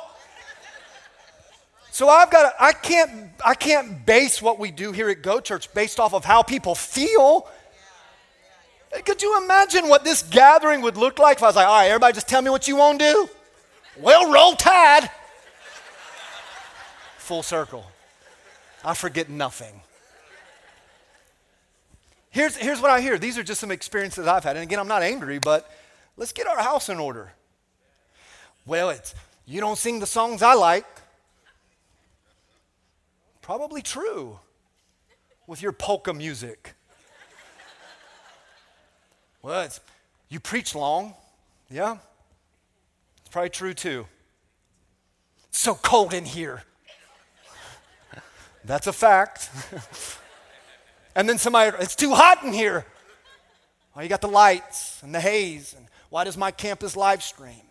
So 1.92 2.08
I've 2.08 2.30
got 2.30 2.52
to, 2.52 2.64
I 2.64 2.72
can't 2.72 3.32
I 3.44 3.54
can't 3.56 4.06
base 4.06 4.42
what 4.42 4.60
we 4.60 4.72
do 4.72 4.92
here 4.92 5.10
at 5.10 5.22
Go 5.22 5.40
Church 5.40 5.74
based 5.74 6.00
off 6.00 6.14
of 6.14 6.26
how 6.26 6.44
people 6.44 6.76
feel. 6.76 7.48
Could 9.06 9.22
you 9.22 9.42
imagine 9.44 9.88
what 9.88 10.04
this 10.04 10.24
gathering 10.24 10.82
would 10.82 10.98
look 10.98 11.20
like 11.20 11.38
if 11.38 11.44
I 11.44 11.48
was 11.48 11.56
like, 11.56 11.68
all 11.68 11.76
right, 11.76 11.88
everybody 11.88 12.14
just 12.14 12.28
tell 12.28 12.42
me 12.42 12.50
what 12.50 12.68
you 12.68 12.76
want 12.76 13.00
to 13.00 13.06
do? 13.06 13.30
Well, 13.98 14.32
roll 14.32 14.56
tide. 14.56 15.10
Full 17.18 17.44
circle. 17.44 17.86
I 18.84 18.94
forget 18.94 19.30
nothing. 19.30 19.82
Here's, 22.32 22.56
here's 22.56 22.80
what 22.82 22.92
I 22.92 23.02
hear. 23.02 23.18
These 23.18 23.38
are 23.38 23.44
just 23.44 23.60
some 23.60 23.72
experiences 23.72 24.26
I've 24.28 24.44
had. 24.44 24.56
And 24.56 24.64
again, 24.64 24.80
I'm 24.80 24.88
not 24.88 25.04
angry, 25.04 25.40
but 25.40 25.70
let's 26.18 26.32
get 26.32 26.48
our 26.48 26.60
house 26.60 26.90
in 26.90 26.98
order. 26.98 27.34
Well, 28.66 28.90
it's 28.90 29.14
you 29.50 29.60
don't 29.62 29.78
sing 29.80 30.00
the 30.00 30.06
songs 30.06 30.44
I 30.44 30.54
like. 30.54 30.86
Probably 33.42 33.82
true 33.82 34.38
with 35.48 35.64
your 35.64 35.72
polka 35.72 36.14
music. 36.14 36.76
Well, 39.42 39.64
it's, 39.64 39.80
you 40.30 40.40
preach 40.40 40.76
long. 40.76 41.16
Yeah. 41.72 41.98
It's 43.22 43.30
probably 43.30 43.50
true 43.50 43.74
too. 43.74 44.06
It's 45.48 45.60
so 45.60 45.74
cold 45.74 46.14
in 46.14 46.26
here. 46.26 46.62
That's 48.64 48.86
a 48.86 48.94
fact. 48.94 49.50
and 51.16 51.28
then 51.28 51.40
somebody, 51.40 51.76
it's 51.80 51.96
too 51.96 52.14
hot 52.14 52.44
in 52.44 52.54
here. 52.54 52.86
Oh, 53.96 54.02
you 54.02 54.10
got 54.10 54.22
the 54.22 54.28
lights 54.28 55.02
and 55.02 55.16
the 55.16 55.20
haze, 55.20 55.74
and 55.76 55.88
why 56.10 56.24
does 56.24 56.38
my 56.38 56.52
campus 56.52 56.96
live 56.96 57.24
stream? 57.24 57.69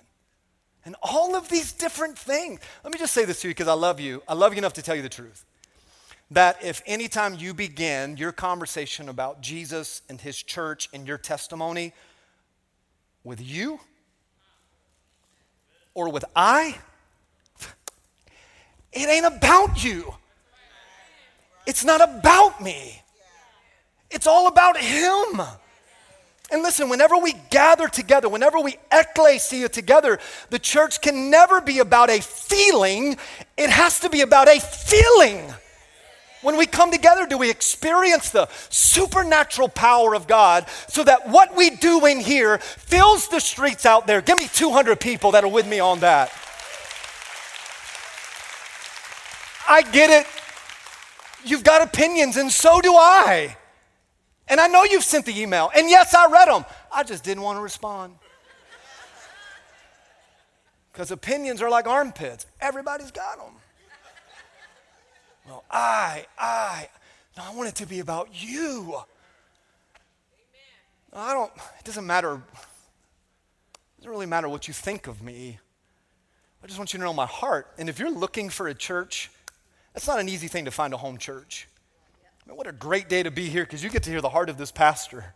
And 0.88 0.96
all 1.02 1.36
of 1.36 1.50
these 1.50 1.70
different 1.70 2.18
things. 2.18 2.60
Let 2.82 2.94
me 2.94 2.98
just 2.98 3.12
say 3.12 3.26
this 3.26 3.42
to 3.42 3.48
you 3.48 3.50
because 3.52 3.68
I 3.68 3.74
love 3.74 4.00
you. 4.00 4.22
I 4.26 4.32
love 4.32 4.54
you 4.54 4.58
enough 4.58 4.72
to 4.72 4.82
tell 4.82 4.96
you 4.96 5.02
the 5.02 5.10
truth. 5.10 5.44
That 6.30 6.64
if 6.64 6.82
anytime 6.86 7.34
you 7.34 7.52
begin 7.52 8.16
your 8.16 8.32
conversation 8.32 9.10
about 9.10 9.42
Jesus 9.42 10.00
and 10.08 10.18
his 10.18 10.42
church 10.42 10.88
and 10.94 11.06
your 11.06 11.18
testimony 11.18 11.92
with 13.22 13.38
you 13.38 13.80
or 15.92 16.08
with 16.08 16.24
I, 16.34 16.78
it 18.90 19.10
ain't 19.10 19.26
about 19.26 19.84
you. 19.84 20.14
It's 21.66 21.84
not 21.84 22.00
about 22.00 22.62
me. 22.62 23.02
It's 24.10 24.26
all 24.26 24.46
about 24.46 24.78
Him. 24.78 25.42
And 26.50 26.62
listen, 26.62 26.88
whenever 26.88 27.18
we 27.18 27.34
gather 27.50 27.88
together, 27.88 28.28
whenever 28.28 28.58
we 28.58 28.78
ecclesia 28.90 29.68
together, 29.68 30.18
the 30.48 30.58
church 30.58 31.02
can 31.02 31.30
never 31.30 31.60
be 31.60 31.78
about 31.78 32.08
a 32.08 32.20
feeling, 32.22 33.18
it 33.56 33.68
has 33.68 34.00
to 34.00 34.08
be 34.08 34.22
about 34.22 34.48
a 34.48 34.58
feeling. 34.58 35.52
When 36.40 36.56
we 36.56 36.66
come 36.66 36.90
together, 36.90 37.26
do 37.26 37.36
we 37.36 37.50
experience 37.50 38.30
the 38.30 38.48
supernatural 38.70 39.68
power 39.68 40.14
of 40.14 40.26
God 40.26 40.66
so 40.88 41.04
that 41.04 41.28
what 41.28 41.54
we 41.56 41.70
do 41.70 42.06
in 42.06 42.20
here 42.20 42.58
fills 42.58 43.28
the 43.28 43.40
streets 43.40 43.84
out 43.84 44.06
there? 44.06 44.22
Give 44.22 44.38
me 44.38 44.48
200 44.50 45.00
people 45.00 45.32
that 45.32 45.44
are 45.44 45.50
with 45.50 45.66
me 45.66 45.80
on 45.80 46.00
that. 46.00 46.32
I 49.68 49.82
get 49.82 50.08
it. 50.08 50.26
You've 51.44 51.64
got 51.64 51.82
opinions, 51.82 52.36
and 52.36 52.50
so 52.50 52.80
do 52.80 52.94
I. 52.94 53.56
And 54.48 54.60
I 54.60 54.66
know 54.66 54.84
you've 54.84 55.04
sent 55.04 55.26
the 55.26 55.40
email. 55.40 55.70
And 55.76 55.88
yes, 55.90 56.14
I 56.14 56.30
read 56.30 56.48
them. 56.48 56.64
I 56.92 57.02
just 57.02 57.24
didn't 57.24 57.42
want 57.42 57.58
to 57.58 57.62
respond. 57.62 58.14
Because 60.92 61.10
opinions 61.10 61.62
are 61.62 61.70
like 61.70 61.86
armpits, 61.86 62.46
everybody's 62.60 63.10
got 63.10 63.38
them. 63.38 63.54
Well, 65.46 65.64
I, 65.70 66.26
I, 66.38 66.88
no, 67.36 67.44
I 67.44 67.54
want 67.54 67.68
it 67.68 67.76
to 67.76 67.86
be 67.86 68.00
about 68.00 68.28
you. 68.32 68.96
I 71.12 71.32
don't, 71.32 71.52
it 71.78 71.84
doesn't 71.84 72.06
matter, 72.06 72.34
it 72.34 72.40
doesn't 73.98 74.10
really 74.10 74.26
matter 74.26 74.48
what 74.48 74.68
you 74.68 74.74
think 74.74 75.06
of 75.06 75.22
me. 75.22 75.58
I 76.62 76.66
just 76.66 76.78
want 76.78 76.92
you 76.92 76.98
to 76.98 77.04
know 77.04 77.14
my 77.14 77.26
heart. 77.26 77.68
And 77.78 77.88
if 77.88 77.98
you're 77.98 78.10
looking 78.10 78.50
for 78.50 78.68
a 78.68 78.74
church 78.74 79.30
that's 79.98 80.06
not 80.06 80.20
an 80.20 80.28
easy 80.28 80.46
thing 80.46 80.64
to 80.64 80.70
find 80.70 80.94
a 80.94 80.96
home 80.96 81.18
church. 81.18 81.66
I 82.48 82.50
mean, 82.50 82.56
what 82.56 82.66
a 82.66 82.72
great 82.72 83.10
day 83.10 83.22
to 83.22 83.30
be 83.30 83.46
here 83.46 83.64
because 83.64 83.84
you 83.84 83.90
get 83.90 84.04
to 84.04 84.10
hear 84.10 84.22
the 84.22 84.30
heart 84.30 84.48
of 84.48 84.56
this 84.56 84.72
pastor. 84.72 85.34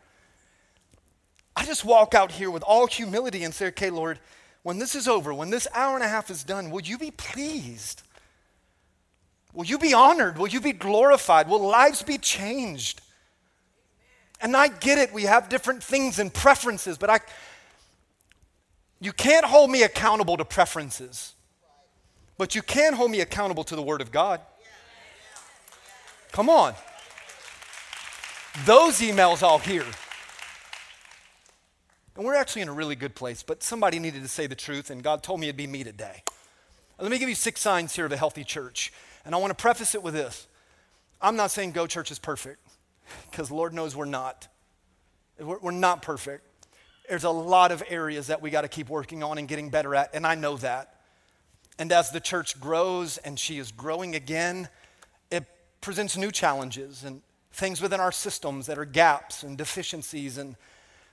I 1.55 1.67
just 1.67 1.85
walk 1.85 2.15
out 2.15 2.33
here 2.33 2.51
with 2.51 2.63
all 2.63 2.87
humility 2.87 3.45
and 3.45 3.53
say, 3.53 3.67
okay, 3.67 3.91
Lord, 3.91 4.19
when 4.63 4.79
this 4.79 4.95
is 4.95 5.07
over, 5.07 5.35
when 5.35 5.51
this 5.51 5.69
hour 5.75 5.95
and 5.95 6.03
a 6.03 6.09
half 6.09 6.31
is 6.31 6.43
done, 6.43 6.71
will 6.71 6.81
you 6.81 6.97
be 6.97 7.11
pleased? 7.11 8.03
Will 9.53 9.67
you 9.67 9.77
be 9.77 9.93
honored? 9.93 10.39
Will 10.39 10.49
you 10.49 10.63
be 10.63 10.73
glorified? 10.73 11.51
Will 11.51 11.61
lives 11.61 12.03
be 12.03 12.17
changed? 12.17 13.03
And 14.41 14.57
I 14.57 14.69
get 14.69 14.97
it, 14.97 15.13
we 15.13 15.25
have 15.25 15.51
different 15.51 15.83
things 15.83 16.19
and 16.19 16.33
preferences, 16.33 16.97
but 16.97 17.11
I 17.11 17.21
you 19.01 19.13
can't 19.13 19.45
hold 19.45 19.71
me 19.71 19.83
accountable 19.83 20.39
to 20.39 20.47
preferences. 20.47 21.35
But 22.39 22.55
you 22.55 22.63
can 22.63 22.95
hold 22.95 23.11
me 23.11 23.21
accountable 23.21 23.65
to 23.65 23.77
the 23.77 23.83
Word 23.83 24.01
of 24.01 24.11
God. 24.13 24.41
Come 26.31 26.49
on. 26.49 26.75
Those 28.67 29.01
emails 29.01 29.43
all 29.43 29.59
here. 29.59 29.87
And 32.15 32.27
we're 32.27 32.35
actually 32.35 32.63
in 32.63 32.69
a 32.69 32.73
really 32.73 32.95
good 32.95 33.15
place, 33.15 33.43
but 33.43 33.63
somebody 33.63 33.99
needed 33.99 34.23
to 34.23 34.29
say 34.29 34.47
the 34.47 34.55
truth, 34.55 34.91
and 34.91 35.03
God 35.03 35.23
told 35.23 35.41
me 35.41 35.49
it'd 35.49 35.57
be 35.57 35.67
me 35.67 35.83
today. 35.83 36.23
Let 36.99 37.11
me 37.11 37.19
give 37.19 37.31
you 37.31 37.35
six 37.35 37.61
signs 37.61 37.97
here 37.97 38.05
of 38.05 38.13
a 38.13 38.17
healthy 38.17 38.45
church. 38.45 38.93
And 39.25 39.35
I 39.35 39.39
want 39.39 39.51
to 39.51 39.61
preface 39.61 39.95
it 39.95 40.03
with 40.03 40.15
this 40.15 40.47
I'm 41.21 41.37
not 41.37 41.51
saying 41.51 41.73
Go 41.73 41.87
Church 41.87 42.11
is 42.11 42.19
perfect, 42.19 42.61
because 43.31 43.51
Lord 43.51 43.73
knows 43.73 43.97
we're 43.97 44.05
not. 44.05 44.49
We're, 45.39 45.71
not 45.71 46.03
perfect. 46.03 46.47
There's 47.09 47.25
a 47.25 47.31
lot 47.31 47.73
of 47.73 47.83
areas 47.89 48.27
that 48.27 48.43
we 48.43 48.51
got 48.51 48.61
to 48.61 48.69
keep 48.69 48.89
working 48.89 49.23
on 49.23 49.39
and 49.39 49.49
getting 49.49 49.71
better 49.71 49.95
at, 49.95 50.15
and 50.15 50.27
I 50.27 50.35
know 50.35 50.57
that. 50.59 51.01
And 51.79 51.91
as 51.91 52.11
the 52.11 52.21
church 52.21 52.61
grows 52.61 53.17
and 53.19 53.39
she 53.39 53.59
is 53.59 53.73
growing 53.73 54.15
again, 54.15 54.69
it 55.31 55.45
presents 55.81 56.17
new 56.17 56.31
challenges 56.31 57.03
and 57.03 57.23
things 57.53 57.81
within 57.81 58.01
our 58.01 58.13
systems 58.13 58.67
that 58.67 58.79
are 58.79 58.85
gaps 58.85 59.43
and 59.43 59.59
deficiencies. 59.59 60.39
And 60.39 60.57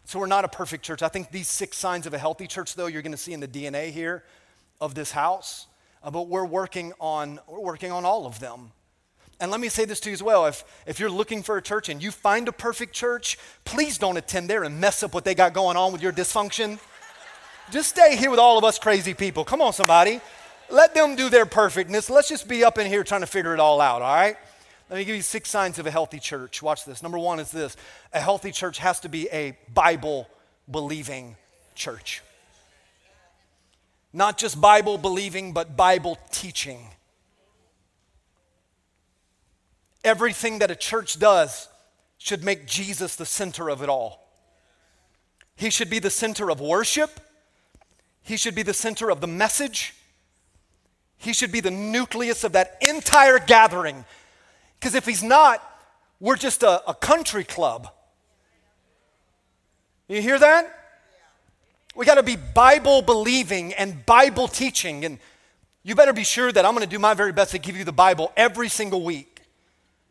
so 0.06 0.20
we're 0.20 0.28
not 0.28 0.46
a 0.46 0.50
perfect 0.50 0.84
church. 0.84 1.02
I 1.02 1.10
think 1.10 1.32
these 1.32 1.48
six 1.48 1.78
signs 1.78 2.08
of 2.08 2.14
a 2.14 2.18
healthy 2.18 2.48
church, 2.48 2.76
though, 2.76 2.88
you're 2.88 3.02
going 3.02 3.12
to 3.12 3.18
see 3.18 3.34
in 3.34 3.40
the 3.40 3.48
DNA 3.48 3.92
here 3.92 4.24
of 4.82 4.96
this 4.96 5.12
house. 5.12 5.68
Uh, 6.02 6.12
but 6.12 6.28
we're 6.28 6.46
working 6.46 6.94
on 7.00 7.40
we're 7.48 7.60
working 7.60 7.92
on 7.92 8.06
all 8.06 8.26
of 8.26 8.40
them. 8.40 8.72
And 9.42 9.52
let 9.52 9.62
me 9.62 9.70
say 9.70 9.86
this 9.86 10.02
to 10.02 10.10
you 10.10 10.14
as 10.14 10.24
well. 10.24 10.46
If, 10.48 10.66
if 10.86 11.00
you're 11.00 11.10
looking 11.10 11.44
for 11.44 11.56
a 11.58 11.62
church 11.62 11.88
and 11.88 12.04
you 12.04 12.12
find 12.12 12.48
a 12.50 12.52
perfect 12.52 12.94
church, 12.94 13.38
please 13.64 13.98
don't 13.98 14.18
attend 14.18 14.50
there 14.50 14.64
and 14.64 14.82
mess 14.82 15.02
up 15.02 15.14
what 15.14 15.24
they 15.24 15.34
got 15.34 15.54
going 15.54 15.78
on 15.78 15.94
with 15.94 16.02
your 16.02 16.12
dysfunction. 16.12 16.78
Just 17.72 17.90
stay 17.90 18.18
here 18.18 18.32
with 18.32 18.40
all 18.40 18.58
of 18.58 18.66
us 18.66 18.78
crazy 18.80 19.14
people. 19.14 19.46
Come 19.46 19.62
on, 19.62 19.72
somebody. 19.72 20.20
Let 20.70 20.94
them 20.94 21.16
do 21.16 21.30
their 21.30 21.46
perfectness. 21.46 22.10
Let's 22.10 22.28
just 22.28 22.48
be 22.48 22.66
up 22.66 22.78
in 22.78 22.88
here 22.88 23.04
trying 23.04 23.22
to 23.22 23.28
figure 23.28 23.54
it 23.54 23.60
all 23.60 23.80
out, 23.80 24.02
all 24.02 24.14
right? 24.14 24.36
Let 24.90 24.98
me 24.98 25.06
give 25.06 25.16
you 25.16 25.22
six 25.22 25.50
signs 25.50 25.78
of 25.78 25.86
a 25.86 25.92
healthy 25.92 26.20
church. 26.20 26.64
Watch 26.64 26.84
this. 26.84 27.04
Number 27.04 27.20
one 27.20 27.40
is 27.40 27.52
this 27.52 27.78
a 28.12 28.20
healthy 28.20 28.52
church 28.52 28.80
has 28.80 29.00
to 29.02 29.10
be 29.10 29.30
a 29.32 29.56
Bible 29.74 30.28
believing 30.70 31.36
church. 31.76 32.24
Not 34.12 34.40
just 34.40 34.60
Bible 34.60 34.98
believing, 34.98 35.54
but 35.54 35.78
Bible 35.78 36.18
teaching. 36.32 36.80
Everything 40.04 40.60
that 40.60 40.72
a 40.72 40.76
church 40.76 41.20
does 41.20 41.68
should 42.18 42.44
make 42.44 42.66
Jesus 42.66 43.16
the 43.16 43.26
center 43.26 43.70
of 43.70 43.84
it 43.84 43.90
all. 43.90 44.28
He 45.56 45.70
should 45.70 45.90
be 45.90 46.00
the 46.00 46.10
center 46.10 46.50
of 46.50 46.60
worship, 46.60 47.20
He 48.24 48.38
should 48.38 48.56
be 48.56 48.64
the 48.64 48.74
center 48.74 49.12
of 49.12 49.22
the 49.22 49.28
message, 49.28 49.94
He 51.18 51.34
should 51.34 51.52
be 51.52 51.60
the 51.60 51.70
nucleus 51.70 52.44
of 52.44 52.54
that 52.54 52.78
entire 52.82 53.38
gathering. 53.38 54.06
Because 54.80 54.96
if 54.96 55.06
he's 55.06 55.24
not, 55.24 55.64
we're 56.20 56.38
just 56.38 56.64
a, 56.64 56.88
a 56.90 56.94
country 56.94 57.44
club. 57.44 57.90
You 60.08 60.22
hear 60.22 60.40
that? 60.40 60.76
We 61.96 62.06
got 62.06 62.16
to 62.16 62.24
be 62.24 62.36
Bible 62.36 63.02
believing 63.02 63.74
and 63.74 64.06
Bible 64.06 64.48
teaching. 64.48 65.04
And 65.06 65.20
you 65.84 65.96
better 65.96 66.14
be 66.14 66.24
sure 66.24 66.52
that 66.52 66.66
I'm 66.66 66.74
going 66.74 66.84
to 66.84 66.90
do 66.90 67.00
my 67.00 67.14
very 67.14 67.32
best 67.32 67.52
to 67.52 67.60
give 67.60 67.76
you 67.76 67.84
the 67.84 67.92
Bible 67.92 68.32
every 68.38 68.70
single 68.70 69.04
week 69.04 69.42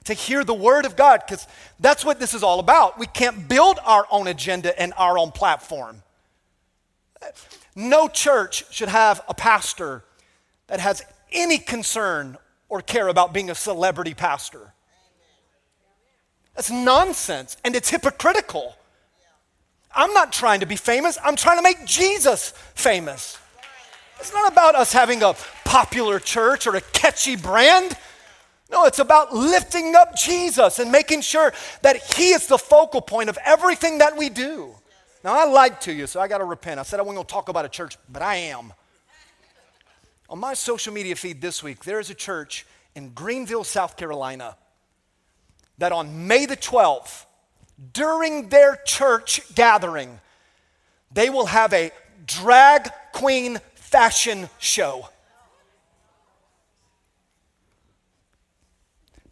to 0.05 0.15
hear 0.15 0.43
the 0.43 0.55
Word 0.55 0.87
of 0.87 0.97
God, 0.97 1.23
because 1.27 1.47
that's 1.81 2.05
what 2.05 2.19
this 2.19 2.33
is 2.33 2.43
all 2.43 2.61
about. 2.61 2.99
We 2.99 3.07
can't 3.07 3.47
build 3.47 3.79
our 3.85 4.07
own 4.11 4.27
agenda 4.27 4.79
and 4.81 4.95
our 4.97 5.19
own 5.19 5.33
platform. 5.33 6.03
No 7.77 8.09
church 8.09 8.65
should 8.73 8.89
have 8.89 9.21
a 9.29 9.35
pastor 9.35 10.05
that 10.69 10.81
has 10.81 11.03
any 11.31 11.59
concern 11.59 12.39
or 12.69 12.83
care 12.83 13.09
about 13.09 13.33
being 13.33 13.51
a 13.51 13.55
celebrity 13.55 14.15
pastor. 14.15 14.75
That's 16.55 16.71
nonsense 16.71 17.57
and 17.65 17.77
it's 17.77 17.89
hypocritical. 17.91 18.75
I'm 19.95 20.13
not 20.13 20.33
trying 20.33 20.61
to 20.61 20.67
be 20.67 20.77
famous, 20.77 21.19
I'm 21.25 21.37
trying 21.37 21.59
to 21.59 21.63
make 21.63 21.85
Jesus 21.85 22.51
famous. 22.75 23.39
It's 24.21 24.33
not 24.33 24.51
about 24.51 24.75
us 24.75 24.93
having 24.93 25.23
a 25.23 25.35
popular 25.65 26.19
church 26.19 26.67
or 26.67 26.75
a 26.75 26.81
catchy 26.81 27.37
brand. 27.37 27.97
No, 28.71 28.85
it's 28.85 28.99
about 28.99 29.35
lifting 29.35 29.95
up 29.95 30.17
Jesus 30.17 30.79
and 30.79 30.93
making 30.93 31.23
sure 31.23 31.53
that 31.83 31.97
He 32.15 32.31
is 32.31 32.47
the 32.47 32.59
focal 32.59 33.01
point 33.01 33.29
of 33.29 33.39
everything 33.45 33.99
that 33.99 34.17
we 34.17 34.29
do. 34.29 34.75
Now, 35.25 35.39
I 35.39 35.45
lied 35.45 35.81
to 35.83 35.93
you, 35.93 36.07
so 36.07 36.21
I 36.21 36.29
got 36.29 36.39
to 36.39 36.45
repent. 36.45 36.79
I 36.79 36.83
said 36.83 37.01
I 37.01 37.03
wasn't 37.03 37.17
going 37.17 37.27
to 37.27 37.33
talk 37.33 37.49
about 37.49 37.65
a 37.65 37.69
church, 37.69 37.97
but 38.09 38.23
I 38.23 38.37
am. 38.37 38.73
On 40.29 40.39
my 40.39 40.55
social 40.55 40.93
media 40.93 41.17
feed 41.17 41.41
this 41.41 41.63
week, 41.63 41.85
there 41.85 42.01
is 42.01 42.11
a 42.11 42.15
church 42.15 42.67
in 42.95 43.11
Greenville, 43.11 43.65
South 43.65 43.97
Carolina, 43.97 44.57
that 45.79 45.93
on 45.93 46.27
May 46.27 46.45
the 46.45 46.57
12th, 46.57 47.25
during 47.93 48.49
their 48.49 48.77
church 48.85 49.55
gathering, 49.55 50.21
they 51.13 51.31
will 51.31 51.47
have 51.47 51.73
a 51.73 51.93
drag 52.27 52.91
queen 53.13 53.59
fashion 53.75 54.51
show. 54.59 55.09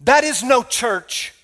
That 0.01 0.25
is 0.25 0.43
no 0.43 0.63
church. 0.63 1.35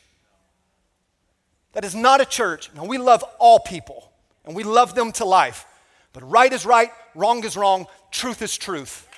That 1.72 1.84
is 1.84 1.94
not 1.94 2.20
a 2.20 2.24
church. 2.24 2.70
Now, 2.74 2.84
we 2.84 2.96
love 2.96 3.24
all 3.38 3.59
people 3.59 4.11
and 4.44 4.55
we 4.55 4.62
love 4.62 4.94
them 4.94 5.12
to 5.12 5.24
life. 5.24 5.66
But 6.12 6.28
right 6.30 6.53
is 6.53 6.64
right, 6.64 6.90
wrong 7.14 7.44
is 7.44 7.57
wrong, 7.57 7.86
truth 8.11 8.40
is 8.40 8.57
truth. 8.57 9.09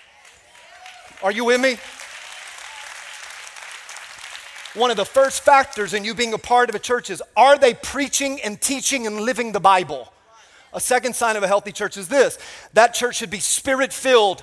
Are 1.22 1.32
you 1.32 1.44
with 1.44 1.60
me? 1.60 1.76
One 4.74 4.90
of 4.90 4.96
the 4.96 5.04
first 5.04 5.42
factors 5.42 5.94
in 5.94 6.04
you 6.04 6.14
being 6.14 6.34
a 6.34 6.38
part 6.38 6.68
of 6.68 6.74
a 6.74 6.80
church 6.80 7.08
is 7.08 7.22
are 7.36 7.56
they 7.56 7.74
preaching 7.74 8.40
and 8.42 8.60
teaching 8.60 9.06
and 9.06 9.20
living 9.20 9.52
the 9.52 9.60
Bible? 9.60 10.12
A 10.72 10.80
second 10.80 11.14
sign 11.14 11.36
of 11.36 11.44
a 11.44 11.46
healthy 11.46 11.70
church 11.70 11.96
is 11.96 12.08
this 12.08 12.38
that 12.72 12.94
church 12.94 13.16
should 13.16 13.30
be 13.30 13.38
spirit 13.38 13.92
filled 13.92 14.42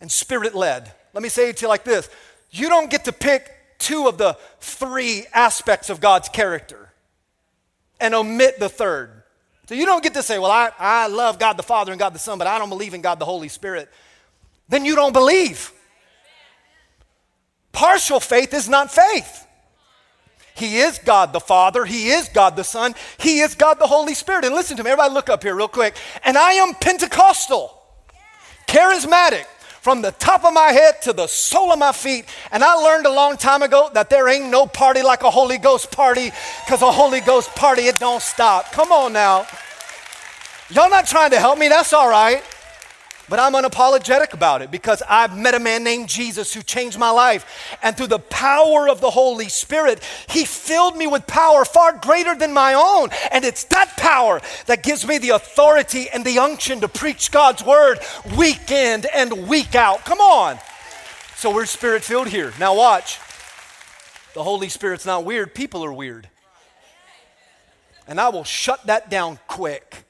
and 0.00 0.10
spirit 0.10 0.54
led. 0.54 0.92
Let 1.12 1.22
me 1.22 1.28
say 1.28 1.48
it 1.48 1.56
to 1.58 1.62
you 1.62 1.68
like 1.68 1.84
this 1.84 2.08
you 2.50 2.68
don't 2.68 2.90
get 2.90 3.04
to 3.06 3.12
pick 3.12 3.50
two 3.78 4.06
of 4.06 4.18
the 4.18 4.36
three 4.60 5.26
aspects 5.34 5.90
of 5.90 6.00
God's 6.00 6.28
character 6.28 6.90
and 8.00 8.14
omit 8.14 8.58
the 8.60 8.68
third. 8.68 9.10
So 9.68 9.74
you 9.74 9.84
don't 9.84 10.02
get 10.02 10.14
to 10.14 10.22
say, 10.22 10.38
Well, 10.38 10.52
I, 10.52 10.70
I 10.78 11.08
love 11.08 11.38
God 11.38 11.56
the 11.56 11.64
Father 11.64 11.90
and 11.90 11.98
God 11.98 12.14
the 12.14 12.20
Son, 12.20 12.38
but 12.38 12.46
I 12.46 12.58
don't 12.58 12.68
believe 12.68 12.94
in 12.94 13.02
God 13.02 13.18
the 13.18 13.24
Holy 13.24 13.48
Spirit. 13.48 13.90
Then 14.68 14.84
you 14.84 14.94
don't 14.94 15.12
believe. 15.12 15.72
Partial 17.76 18.20
faith 18.20 18.54
is 18.54 18.70
not 18.70 18.90
faith. 18.90 19.46
He 20.54 20.78
is 20.78 20.98
God 20.98 21.34
the 21.34 21.40
Father. 21.40 21.84
He 21.84 22.08
is 22.08 22.30
God 22.30 22.56
the 22.56 22.64
Son. 22.64 22.94
He 23.18 23.40
is 23.40 23.54
God 23.54 23.78
the 23.78 23.86
Holy 23.86 24.14
Spirit. 24.14 24.46
And 24.46 24.54
listen 24.54 24.78
to 24.78 24.82
me, 24.82 24.92
everybody 24.92 25.12
look 25.12 25.28
up 25.28 25.42
here 25.42 25.54
real 25.54 25.68
quick. 25.68 25.94
And 26.24 26.38
I 26.38 26.52
am 26.52 26.72
Pentecostal, 26.72 27.78
charismatic, 28.66 29.44
from 29.82 30.00
the 30.00 30.12
top 30.12 30.46
of 30.46 30.54
my 30.54 30.68
head 30.68 31.02
to 31.02 31.12
the 31.12 31.26
sole 31.26 31.70
of 31.70 31.78
my 31.78 31.92
feet. 31.92 32.24
And 32.50 32.64
I 32.64 32.72
learned 32.76 33.04
a 33.04 33.12
long 33.12 33.36
time 33.36 33.60
ago 33.60 33.90
that 33.92 34.08
there 34.08 34.26
ain't 34.26 34.50
no 34.50 34.64
party 34.66 35.02
like 35.02 35.22
a 35.22 35.30
Holy 35.30 35.58
Ghost 35.58 35.92
party, 35.92 36.32
because 36.64 36.80
a 36.80 36.90
Holy 36.90 37.20
Ghost 37.20 37.54
party, 37.54 37.82
it 37.82 38.00
don't 38.00 38.22
stop. 38.22 38.72
Come 38.72 38.90
on 38.90 39.12
now. 39.12 39.46
Y'all 40.70 40.88
not 40.88 41.06
trying 41.06 41.30
to 41.32 41.38
help 41.38 41.58
me, 41.58 41.68
that's 41.68 41.92
all 41.92 42.08
right. 42.08 42.42
But 43.28 43.40
I'm 43.40 43.54
unapologetic 43.54 44.34
about 44.34 44.62
it 44.62 44.70
because 44.70 45.02
I've 45.08 45.36
met 45.36 45.54
a 45.54 45.58
man 45.58 45.82
named 45.82 46.08
Jesus 46.08 46.54
who 46.54 46.62
changed 46.62 46.96
my 46.96 47.10
life. 47.10 47.76
And 47.82 47.96
through 47.96 48.06
the 48.06 48.20
power 48.20 48.88
of 48.88 49.00
the 49.00 49.10
Holy 49.10 49.48
Spirit, 49.48 50.02
he 50.28 50.44
filled 50.44 50.96
me 50.96 51.08
with 51.08 51.26
power 51.26 51.64
far 51.64 51.98
greater 51.98 52.36
than 52.36 52.52
my 52.52 52.74
own. 52.74 53.10
And 53.32 53.44
it's 53.44 53.64
that 53.64 53.96
power 53.96 54.40
that 54.66 54.84
gives 54.84 55.04
me 55.04 55.18
the 55.18 55.30
authority 55.30 56.08
and 56.08 56.24
the 56.24 56.38
unction 56.38 56.80
to 56.82 56.88
preach 56.88 57.32
God's 57.32 57.64
word 57.64 57.98
week 58.36 58.70
in 58.70 59.04
and 59.12 59.48
week 59.48 59.74
out. 59.74 60.04
Come 60.04 60.20
on. 60.20 60.58
So 61.34 61.52
we're 61.52 61.66
spirit 61.66 62.04
filled 62.04 62.28
here. 62.28 62.52
Now, 62.60 62.76
watch. 62.76 63.18
The 64.34 64.42
Holy 64.44 64.68
Spirit's 64.68 65.06
not 65.06 65.24
weird, 65.24 65.54
people 65.54 65.84
are 65.84 65.92
weird. 65.92 66.28
And 68.06 68.20
I 68.20 68.28
will 68.28 68.44
shut 68.44 68.86
that 68.86 69.10
down 69.10 69.40
quick. 69.48 70.04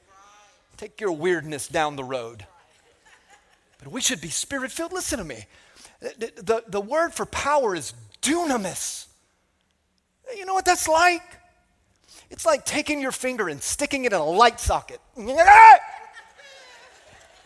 Take 0.75 1.01
your 1.01 1.13
weirdness 1.13 1.67
down 1.67 1.95
the 1.95 2.03
road. 2.03 2.45
But 3.87 3.93
we 3.93 4.01
should 4.01 4.19
be 4.19 4.27
spirit 4.27 4.69
filled. 4.69 4.91
Listen 4.91 5.17
to 5.17 5.23
me. 5.23 5.45
The, 6.01 6.33
the, 6.35 6.63
the, 6.67 6.81
word 6.81 7.13
for 7.13 7.25
power 7.25 7.73
is 7.73 7.93
dunamis. 8.21 9.05
You 10.35 10.45
know 10.45 10.53
what 10.53 10.65
that's 10.65 10.89
like? 10.89 11.21
It's 12.29 12.45
like 12.45 12.65
taking 12.65 12.99
your 12.99 13.13
finger 13.13 13.47
and 13.47 13.63
sticking 13.63 14.03
it 14.03 14.11
in 14.11 14.19
a 14.19 14.25
light 14.25 14.59
socket. 14.59 14.99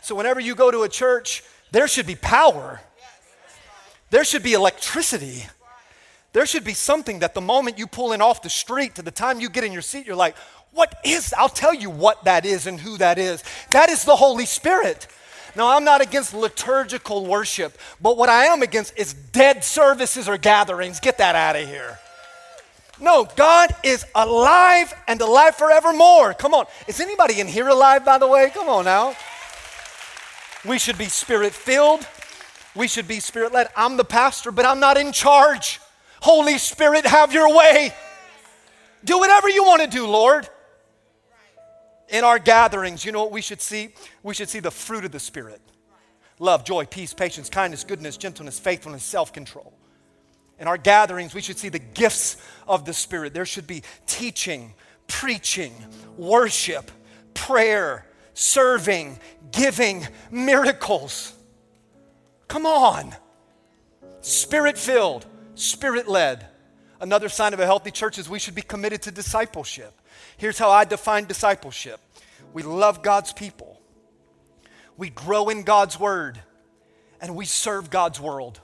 So, 0.04 0.16
whenever 0.16 0.40
you 0.40 0.56
go 0.56 0.72
to 0.72 0.82
a 0.82 0.90
church, 0.90 1.44
there 1.72 1.88
should 1.88 2.08
be 2.08 2.16
power, 2.16 2.82
there 4.10 4.24
should 4.24 4.42
be 4.42 4.54
electricity. 4.54 5.44
There 6.34 6.48
should 6.48 6.64
be 6.64 6.74
something 6.74 7.20
that 7.20 7.36
the 7.36 7.42
moment 7.42 7.78
you 7.78 7.86
pull 7.86 8.14
in 8.14 8.20
off 8.20 8.42
the 8.42 8.50
street 8.50 8.96
to 8.96 9.04
the 9.04 9.12
time 9.12 9.40
you 9.40 9.48
get 9.48 9.64
in 9.64 9.72
your 9.72 9.84
seat, 9.84 10.08
you're 10.08 10.16
like, 10.16 10.36
what 10.72 10.96
is? 11.06 11.36
I'll 11.38 11.50
tell 11.50 11.74
you 11.74 11.92
what 11.92 12.24
that 12.24 12.48
is 12.48 12.66
and 12.66 12.80
who 12.80 12.98
that 12.98 13.20
is. 13.20 13.44
That 13.70 13.90
is 13.90 14.04
the 14.04 14.16
Holy 14.16 14.48
Spirit. 14.48 15.08
Now, 15.56 15.76
I'm 15.76 15.84
not 15.84 16.02
against 16.02 16.34
liturgical 16.34 17.26
worship, 17.26 17.78
but 18.02 18.18
what 18.18 18.30
I 18.30 18.46
am 18.46 18.62
against 18.62 18.98
is 18.98 19.14
dead 19.14 19.64
services 19.64 20.30
or 20.30 20.38
gatherings. 20.38 21.00
Get 21.00 21.18
that 21.18 21.36
out 21.36 21.56
of 21.56 21.68
here. 21.68 22.00
No, 23.00 23.28
God 23.36 23.76
is 23.84 24.06
alive 24.14 24.94
and 25.08 25.20
alive 25.22 25.56
forevermore. 25.56 26.34
Come 26.36 26.54
on. 26.54 26.66
Is 26.88 27.00
anybody 27.00 27.40
in 27.40 27.48
here 27.48 27.68
alive, 27.68 28.06
by 28.06 28.18
the 28.18 28.28
way? 28.28 28.52
Come 28.52 28.70
on 28.70 28.86
now. 28.86 29.16
We 30.64 30.78
should 30.78 30.98
be 30.98 31.06
spirit 31.06 31.54
filled. 31.54 32.08
We 32.76 32.88
should 32.88 33.08
be 33.08 33.20
spirit 33.20 33.54
led. 33.54 33.70
I'm 33.76 33.98
the 33.98 34.06
pastor, 34.06 34.52
but 34.52 34.66
I'm 34.66 34.80
not 34.80 34.98
in 34.98 35.12
charge. 35.12 35.80
Holy 36.22 36.60
Spirit, 36.60 37.06
have 37.06 37.34
your 37.34 37.54
way. 37.56 37.94
Do 39.04 39.18
whatever 39.18 39.50
you 39.50 39.64
want 39.64 39.82
to 39.82 39.88
do, 39.88 40.06
Lord 40.06 40.48
in 42.12 42.24
our 42.24 42.38
gatherings, 42.38 43.04
you 43.04 43.12
know 43.12 43.24
what 43.24 43.32
we 43.32 43.42
should 43.42 43.62
see? 43.62 43.90
We 44.22 44.34
should 44.34 44.50
see 44.50 44.60
the 44.60 44.70
fruit 44.70 45.06
of 45.06 45.12
the 45.12 45.20
Spirit 45.20 45.62
love, 46.40 46.66
joy, 46.66 46.86
peace, 46.86 47.14
patience, 47.14 47.50
kindness, 47.50 47.84
goodness, 47.84 48.18
gentleness, 48.18 48.60
faithfulness, 48.60 49.04
self 49.04 49.32
control. 49.32 49.74
In 50.60 50.68
our 50.68 50.78
gatherings, 50.78 51.34
we 51.34 51.42
should 51.42 51.58
see 51.58 51.70
the 51.70 51.80
gifts 51.80 52.38
of 52.68 52.86
the 52.86 52.94
Spirit. 52.94 53.34
There 53.34 53.46
should 53.46 53.66
be 53.66 53.84
teaching, 54.06 54.74
preaching, 55.08 55.74
worship, 56.18 56.92
prayer, 57.34 58.06
serving, 58.34 59.20
giving, 59.52 60.08
miracles. 60.30 61.34
Come 62.48 62.66
on. 62.66 63.16
Spirit 64.20 64.78
filled, 64.78 65.26
spirit 65.56 66.08
led. 66.08 66.46
Another 67.00 67.30
sign 67.30 67.54
of 67.54 67.60
a 67.60 67.66
healthy 67.66 67.90
church 67.90 68.20
is 68.20 68.30
we 68.30 68.38
should 68.38 68.54
be 68.54 68.62
committed 68.62 69.02
to 69.04 69.12
discipleship. 69.12 70.01
Here's 70.42 70.58
how 70.58 70.72
I 70.72 70.86
define 70.86 71.26
discipleship 71.26 72.00
we 72.52 72.64
love 72.64 73.04
God's 73.04 73.32
people, 73.32 73.80
we 74.98 75.12
grow 75.12 75.50
in 75.50 75.62
God's 75.62 76.00
word, 76.00 76.42
and 77.22 77.36
we 77.36 77.46
serve 77.46 77.92
God's 77.92 78.20
world. 78.20 78.60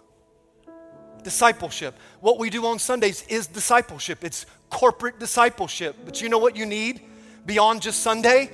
Discipleship. 1.24 1.96
What 2.20 2.40
we 2.40 2.50
do 2.50 2.66
on 2.66 2.80
Sundays 2.80 3.24
is 3.28 3.46
discipleship, 3.46 4.24
it's 4.24 4.48
corporate 4.72 5.20
discipleship. 5.20 5.96
But 6.04 6.20
you 6.20 6.30
know 6.30 6.40
what 6.40 6.56
you 6.56 6.66
need 6.66 7.02
beyond 7.46 7.84
just 7.84 8.00
Sunday? 8.00 8.50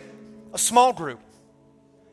A 0.53 0.57
small 0.57 0.91
group. 0.91 1.21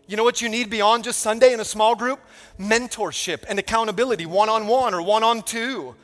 You 0.06 0.16
know 0.16 0.22
what 0.22 0.40
you 0.40 0.48
need 0.48 0.70
beyond 0.70 1.02
just 1.02 1.18
Sunday 1.18 1.52
in 1.52 1.58
a 1.58 1.64
small 1.64 1.96
group? 1.96 2.20
Mentorship 2.56 3.42
and 3.48 3.58
accountability, 3.58 4.26
one 4.26 4.48
on 4.48 4.68
one 4.68 4.94
or 4.94 5.02
one 5.02 5.24
on 5.24 5.42
two 5.42 5.96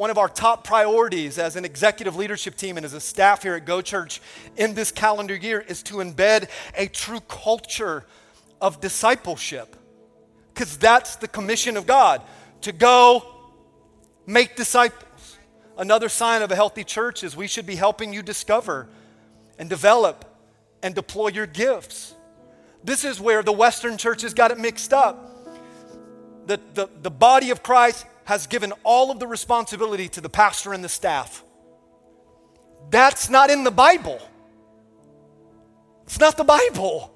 one 0.00 0.08
of 0.08 0.16
our 0.16 0.30
top 0.30 0.64
priorities 0.64 1.38
as 1.38 1.56
an 1.56 1.64
executive 1.66 2.16
leadership 2.16 2.56
team 2.56 2.78
and 2.78 2.86
as 2.86 2.94
a 2.94 3.00
staff 3.00 3.42
here 3.42 3.54
at 3.54 3.66
Go 3.66 3.82
Church 3.82 4.22
in 4.56 4.72
this 4.72 4.90
calendar 4.90 5.36
year 5.36 5.60
is 5.60 5.82
to 5.82 5.96
embed 5.96 6.48
a 6.74 6.86
true 6.86 7.20
culture 7.28 8.06
of 8.62 8.80
discipleship. 8.80 9.76
Because 10.54 10.78
that's 10.78 11.16
the 11.16 11.28
commission 11.28 11.76
of 11.76 11.86
God 11.86 12.22
to 12.62 12.72
go 12.72 13.26
make 14.24 14.56
disciples. 14.56 15.36
Another 15.76 16.08
sign 16.08 16.40
of 16.40 16.50
a 16.50 16.56
healthy 16.56 16.82
church 16.82 17.22
is 17.22 17.36
we 17.36 17.46
should 17.46 17.66
be 17.66 17.76
helping 17.76 18.14
you 18.14 18.22
discover 18.22 18.88
and 19.58 19.68
develop 19.68 20.24
and 20.82 20.94
deploy 20.94 21.28
your 21.28 21.46
gifts. 21.46 22.14
This 22.82 23.04
is 23.04 23.20
where 23.20 23.42
the 23.42 23.52
Western 23.52 23.98
churches 23.98 24.32
got 24.32 24.50
it 24.50 24.58
mixed 24.58 24.94
up. 24.94 25.46
The, 26.46 26.58
the, 26.72 26.88
the 27.02 27.10
body 27.10 27.50
of 27.50 27.62
Christ 27.62 28.06
has 28.30 28.46
given 28.46 28.72
all 28.84 29.10
of 29.10 29.18
the 29.18 29.26
responsibility 29.26 30.08
to 30.08 30.20
the 30.20 30.28
pastor 30.28 30.72
and 30.72 30.84
the 30.84 30.88
staff. 30.88 31.42
That's 32.88 33.28
not 33.28 33.50
in 33.50 33.64
the 33.64 33.72
Bible. 33.72 34.20
It's 36.04 36.20
not 36.20 36.36
the 36.36 36.44
Bible. 36.44 37.12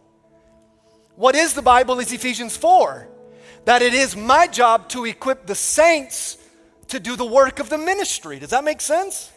What 1.15 1.37
is 1.37 1.55
the 1.55 1.63
Bible 1.63 2.01
is 2.01 2.13
Ephesians 2.13 2.57
4 2.57 3.09
that 3.65 3.81
it 3.81 3.95
is 3.95 4.17
my 4.17 4.49
job 4.49 4.89
to 4.89 5.05
equip 5.05 5.47
the 5.47 5.55
saints 5.55 6.37
to 6.89 6.99
do 6.99 7.15
the 7.15 7.25
work 7.25 7.61
of 7.61 7.71
the 7.71 7.79
ministry. 7.79 8.41
Does 8.41 8.51
that 8.51 8.65
make 8.65 8.81
sense? 8.81 9.31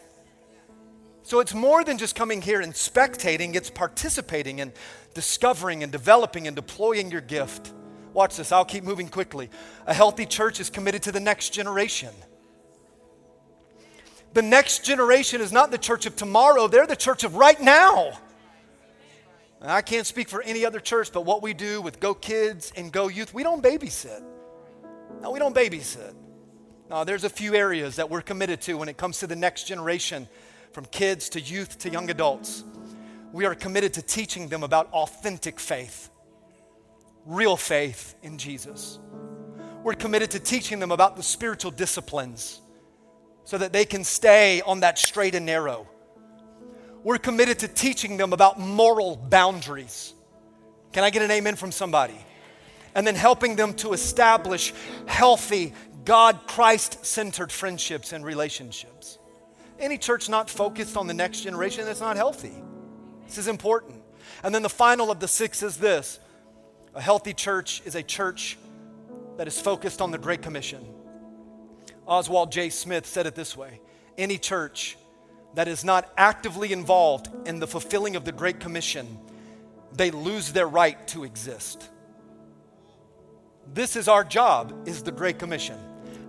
So 1.22 1.42
it's 1.42 1.54
more 1.54 1.84
than 1.84 2.00
just 2.00 2.16
coming 2.16 2.42
here 2.42 2.60
and 2.60 2.74
spectating, 2.74 3.54
it's 3.54 3.70
participating 3.70 4.62
and 4.62 4.74
discovering 5.14 5.84
and 5.84 5.92
developing 5.92 6.48
and 6.48 6.56
deploying 6.56 7.12
your 7.12 7.22
gift. 7.22 7.72
Watch 8.18 8.38
this, 8.38 8.52
I'll 8.52 8.66
keep 8.66 8.84
moving 8.84 9.10
quickly. 9.10 9.48
A 9.86 9.94
healthy 9.94 10.26
church 10.26 10.60
is 10.60 10.72
committed 10.72 11.04
to 11.04 11.12
the 11.12 11.20
next 11.20 11.52
generation. 11.52 12.10
The 14.34 14.42
next 14.42 14.84
generation 14.84 15.40
is 15.40 15.52
not 15.52 15.70
the 15.70 15.78
church 15.78 16.08
of 16.08 16.16
tomorrow, 16.16 16.66
they're 16.68 16.88
the 16.88 16.96
church 16.96 17.24
of 17.24 17.36
right 17.36 17.62
now. 17.62 18.18
And 19.62 19.70
I 19.70 19.84
can't 19.84 20.08
speak 20.08 20.30
for 20.30 20.42
any 20.42 20.66
other 20.66 20.80
church, 20.80 21.12
but 21.14 21.26
what 21.26 21.44
we 21.44 21.54
do 21.54 21.80
with 21.80 22.00
Go 22.00 22.16
Kids 22.16 22.74
and 22.76 22.92
Go 22.92 23.08
Youth, 23.08 23.36
we 23.36 23.44
don't 23.44 23.62
babysit. 23.62 24.24
No, 25.22 25.30
we 25.30 25.38
don't 25.38 25.56
babysit. 25.56 26.16
No, 26.90 27.04
there's 27.04 27.24
a 27.24 27.30
few 27.30 27.54
areas 27.54 27.98
that 27.98 28.10
we're 28.10 28.24
committed 28.24 28.62
to 28.62 28.80
when 28.80 28.90
it 28.90 28.98
comes 28.98 29.20
to 29.20 29.28
the 29.28 29.36
next 29.36 29.66
generation 29.66 30.28
from 30.72 30.86
kids 30.86 31.30
to 31.30 31.40
youth 31.40 31.78
to 31.78 31.92
young 31.92 32.10
adults. 32.10 32.64
We 33.32 33.46
are 33.46 33.54
committed 33.54 33.94
to 33.94 34.02
teaching 34.02 34.48
them 34.48 34.64
about 34.64 34.92
authentic 34.92 35.60
faith, 35.60 36.10
real 37.28 37.58
faith 37.58 38.16
in 38.24 38.38
Jesus. 38.38 39.00
We're 39.84 39.94
committed 39.94 40.32
to 40.32 40.40
teaching 40.40 40.80
them 40.80 40.92
about 40.92 41.16
the 41.16 41.24
spiritual 41.24 41.72
disciplines 41.72 42.62
so 43.44 43.58
that 43.58 43.72
they 43.72 43.86
can 43.86 44.04
stay 44.04 44.62
on 44.62 44.80
that 44.80 44.98
straight 44.98 45.36
and 45.36 45.46
narrow. 45.46 45.88
We're 47.04 47.18
committed 47.18 47.60
to 47.60 47.68
teaching 47.68 48.18
them 48.18 48.34
about 48.34 48.60
moral 48.60 49.16
boundaries. 49.16 50.14
Can 50.92 51.04
I 51.04 51.10
get 51.10 51.22
an 51.22 51.32
amen 51.32 51.56
from 51.56 51.72
somebody? 51.72 52.18
And 52.96 53.06
then 53.06 53.16
helping 53.16 53.56
them 53.56 53.74
to 53.76 53.94
establish 53.94 54.74
healthy, 55.06 55.74
God 56.04 56.40
Christ 56.48 57.06
centered 57.06 57.52
friendships 57.52 58.14
and 58.14 58.26
relationships. 58.26 59.20
Any 59.80 59.98
church 59.98 60.28
not 60.28 60.50
focused 60.50 60.98
on 60.98 61.08
the 61.08 61.14
next 61.14 61.42
generation 61.42 61.86
that's 61.86 62.02
not 62.02 62.16
healthy. 62.16 62.56
This 63.26 63.38
is 63.38 63.48
important. 63.48 64.02
And 64.44 64.54
then 64.56 64.64
the 64.64 64.70
final 64.70 65.12
of 65.12 65.20
the 65.20 65.28
six 65.28 65.62
is 65.62 65.78
this 65.78 66.20
a 66.98 67.02
healthy 67.02 67.32
church 67.32 67.84
is 67.86 67.94
a 67.94 68.02
church 68.02 68.58
that 69.38 69.48
is 69.48 69.62
focused 69.62 70.02
on 70.02 70.10
the 70.10 70.18
Great 70.18 70.42
Commission. 70.42 70.84
Oswald 72.08 72.52
J. 72.52 72.72
Smith 72.72 73.06
said 73.06 73.28
it 73.28 73.36
this 73.36 73.56
way 73.56 73.80
Any 74.18 74.40
church 74.40 74.98
that 75.54 75.68
is 75.68 75.86
not 75.86 76.12
actively 76.18 76.74
involved 76.74 77.30
in 77.48 77.60
the 77.60 77.68
fulfilling 77.68 78.16
of 78.16 78.26
the 78.26 78.32
Great 78.32 78.60
Commission, 78.60 79.20
they 79.94 80.10
lose 80.10 80.52
their 80.52 80.68
right 80.68 81.08
to 81.10 81.24
exist. 81.24 81.88
This 83.76 83.96
is 83.96 84.08
our 84.08 84.24
job, 84.24 84.88
is 84.88 85.04
the 85.04 85.12
Great 85.12 85.38
Commission. 85.38 85.78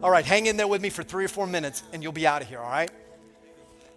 All 0.02 0.10
right, 0.10 0.24
hang 0.24 0.46
in 0.46 0.58
there 0.58 0.68
with 0.68 0.82
me 0.82 0.90
for 0.90 1.02
three 1.02 1.24
or 1.24 1.28
four 1.28 1.46
minutes 1.46 1.82
and 1.94 2.02
you'll 2.02 2.12
be 2.12 2.26
out 2.26 2.42
of 2.42 2.48
here, 2.48 2.60
all 2.60 2.70
right? 2.70 2.90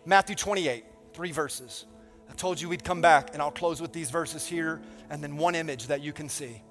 Matthew 0.05 0.37
28, 0.37 0.85
three 1.13 1.33
verses. 1.33 1.85
I 2.31 2.33
told 2.35 2.61
you 2.61 2.69
we'd 2.69 2.83
come 2.83 3.01
back, 3.01 3.33
and 3.33 3.41
I'll 3.41 3.51
close 3.51 3.81
with 3.81 3.91
these 3.91 4.09
verses 4.09 4.47
here 4.47 4.81
and 5.09 5.21
then 5.21 5.35
one 5.35 5.53
image 5.53 5.87
that 5.87 6.01
you 6.01 6.13
can 6.13 6.29
see. 6.29 6.61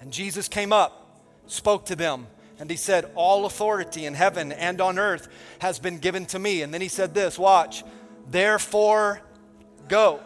And 0.00 0.10
Jesus 0.10 0.48
came 0.48 0.72
up, 0.72 1.20
spoke 1.46 1.84
to 1.86 1.96
them, 1.96 2.26
and 2.58 2.70
he 2.70 2.76
said, 2.76 3.10
All 3.14 3.44
authority 3.44 4.06
in 4.06 4.14
heaven 4.14 4.52
and 4.52 4.80
on 4.80 4.98
earth 4.98 5.28
has 5.58 5.78
been 5.78 5.98
given 5.98 6.24
to 6.26 6.38
me. 6.38 6.62
And 6.62 6.72
then 6.72 6.80
he 6.80 6.88
said 6.88 7.12
this 7.12 7.38
watch, 7.38 7.84
therefore 8.30 9.20
go. 9.88 10.20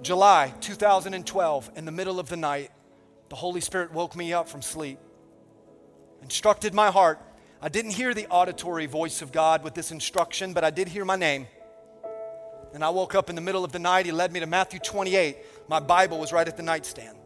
July 0.00 0.54
2012, 0.60 1.70
in 1.76 1.84
the 1.84 1.92
middle 1.92 2.18
of 2.18 2.28
the 2.28 2.36
night, 2.36 2.70
the 3.28 3.36
Holy 3.36 3.60
Spirit 3.60 3.92
woke 3.92 4.16
me 4.16 4.32
up 4.32 4.48
from 4.48 4.62
sleep, 4.62 4.98
instructed 6.22 6.72
my 6.72 6.90
heart. 6.90 7.20
I 7.60 7.68
didn't 7.68 7.90
hear 7.90 8.14
the 8.14 8.26
auditory 8.28 8.86
voice 8.86 9.20
of 9.20 9.32
God 9.32 9.62
with 9.64 9.74
this 9.74 9.90
instruction, 9.90 10.54
but 10.54 10.64
I 10.64 10.70
did 10.70 10.88
hear 10.88 11.04
my 11.04 11.16
name. 11.16 11.46
And 12.74 12.84
I 12.84 12.90
woke 12.90 13.14
up 13.14 13.30
in 13.30 13.36
the 13.36 13.42
middle 13.42 13.64
of 13.64 13.72
the 13.72 13.78
night. 13.78 14.06
He 14.06 14.12
led 14.12 14.32
me 14.32 14.40
to 14.40 14.46
Matthew 14.46 14.78
28. 14.80 15.36
My 15.68 15.80
Bible 15.80 16.18
was 16.18 16.32
right 16.32 16.46
at 16.46 16.56
the 16.56 16.62
nightstand. 16.62 17.16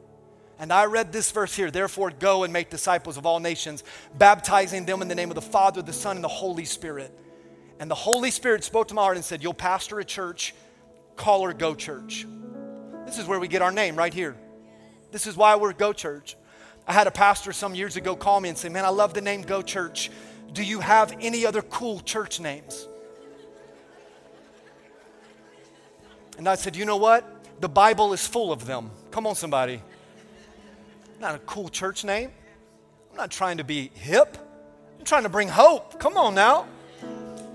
And 0.58 0.72
I 0.72 0.84
read 0.84 1.10
this 1.10 1.30
verse 1.30 1.56
here 1.56 1.70
Therefore, 1.70 2.10
go 2.10 2.44
and 2.44 2.52
make 2.52 2.68
disciples 2.68 3.16
of 3.16 3.24
all 3.24 3.40
nations, 3.40 3.82
baptizing 4.16 4.84
them 4.84 5.02
in 5.02 5.08
the 5.08 5.14
name 5.14 5.30
of 5.30 5.34
the 5.34 5.40
Father, 5.40 5.80
the 5.82 5.92
Son, 5.92 6.16
and 6.16 6.24
the 6.24 6.28
Holy 6.28 6.66
Spirit. 6.66 7.16
And 7.78 7.90
the 7.90 7.94
Holy 7.94 8.30
Spirit 8.30 8.62
spoke 8.62 8.88
to 8.88 8.94
my 8.94 9.02
heart 9.02 9.16
and 9.16 9.24
said, 9.24 9.42
You'll 9.42 9.54
pastor 9.54 9.98
a 9.98 10.04
church, 10.04 10.54
call 11.16 11.46
her 11.46 11.54
Go 11.54 11.74
Church. 11.74 12.26
This 13.06 13.18
is 13.18 13.26
where 13.26 13.40
we 13.40 13.48
get 13.48 13.62
our 13.62 13.72
name, 13.72 13.96
right 13.96 14.12
here. 14.12 14.36
This 15.10 15.26
is 15.26 15.34
why 15.34 15.56
we're 15.56 15.72
Go 15.72 15.94
Church. 15.94 16.36
I 16.86 16.92
had 16.92 17.06
a 17.06 17.10
pastor 17.10 17.52
some 17.52 17.74
years 17.74 17.96
ago 17.96 18.14
call 18.14 18.38
me 18.40 18.50
and 18.50 18.58
say, 18.58 18.68
Man, 18.68 18.84
I 18.84 18.90
love 18.90 19.14
the 19.14 19.22
name 19.22 19.42
Go 19.42 19.62
Church. 19.62 20.10
Do 20.52 20.62
you 20.62 20.80
have 20.80 21.16
any 21.20 21.46
other 21.46 21.62
cool 21.62 22.00
church 22.00 22.38
names? 22.38 22.86
And 26.40 26.48
I 26.48 26.54
said, 26.54 26.74
You 26.74 26.86
know 26.86 26.96
what? 26.96 27.60
The 27.60 27.68
Bible 27.68 28.14
is 28.14 28.26
full 28.26 28.50
of 28.50 28.64
them. 28.64 28.90
Come 29.10 29.26
on, 29.26 29.34
somebody. 29.34 29.82
Not 31.20 31.34
a 31.34 31.38
cool 31.40 31.68
church 31.68 32.02
name. 32.02 32.30
I'm 33.10 33.16
not 33.18 33.30
trying 33.30 33.58
to 33.58 33.64
be 33.64 33.90
hip. 33.92 34.38
I'm 34.98 35.04
trying 35.04 35.24
to 35.24 35.28
bring 35.28 35.48
hope. 35.48 36.00
Come 36.00 36.16
on 36.16 36.34
now. 36.34 36.66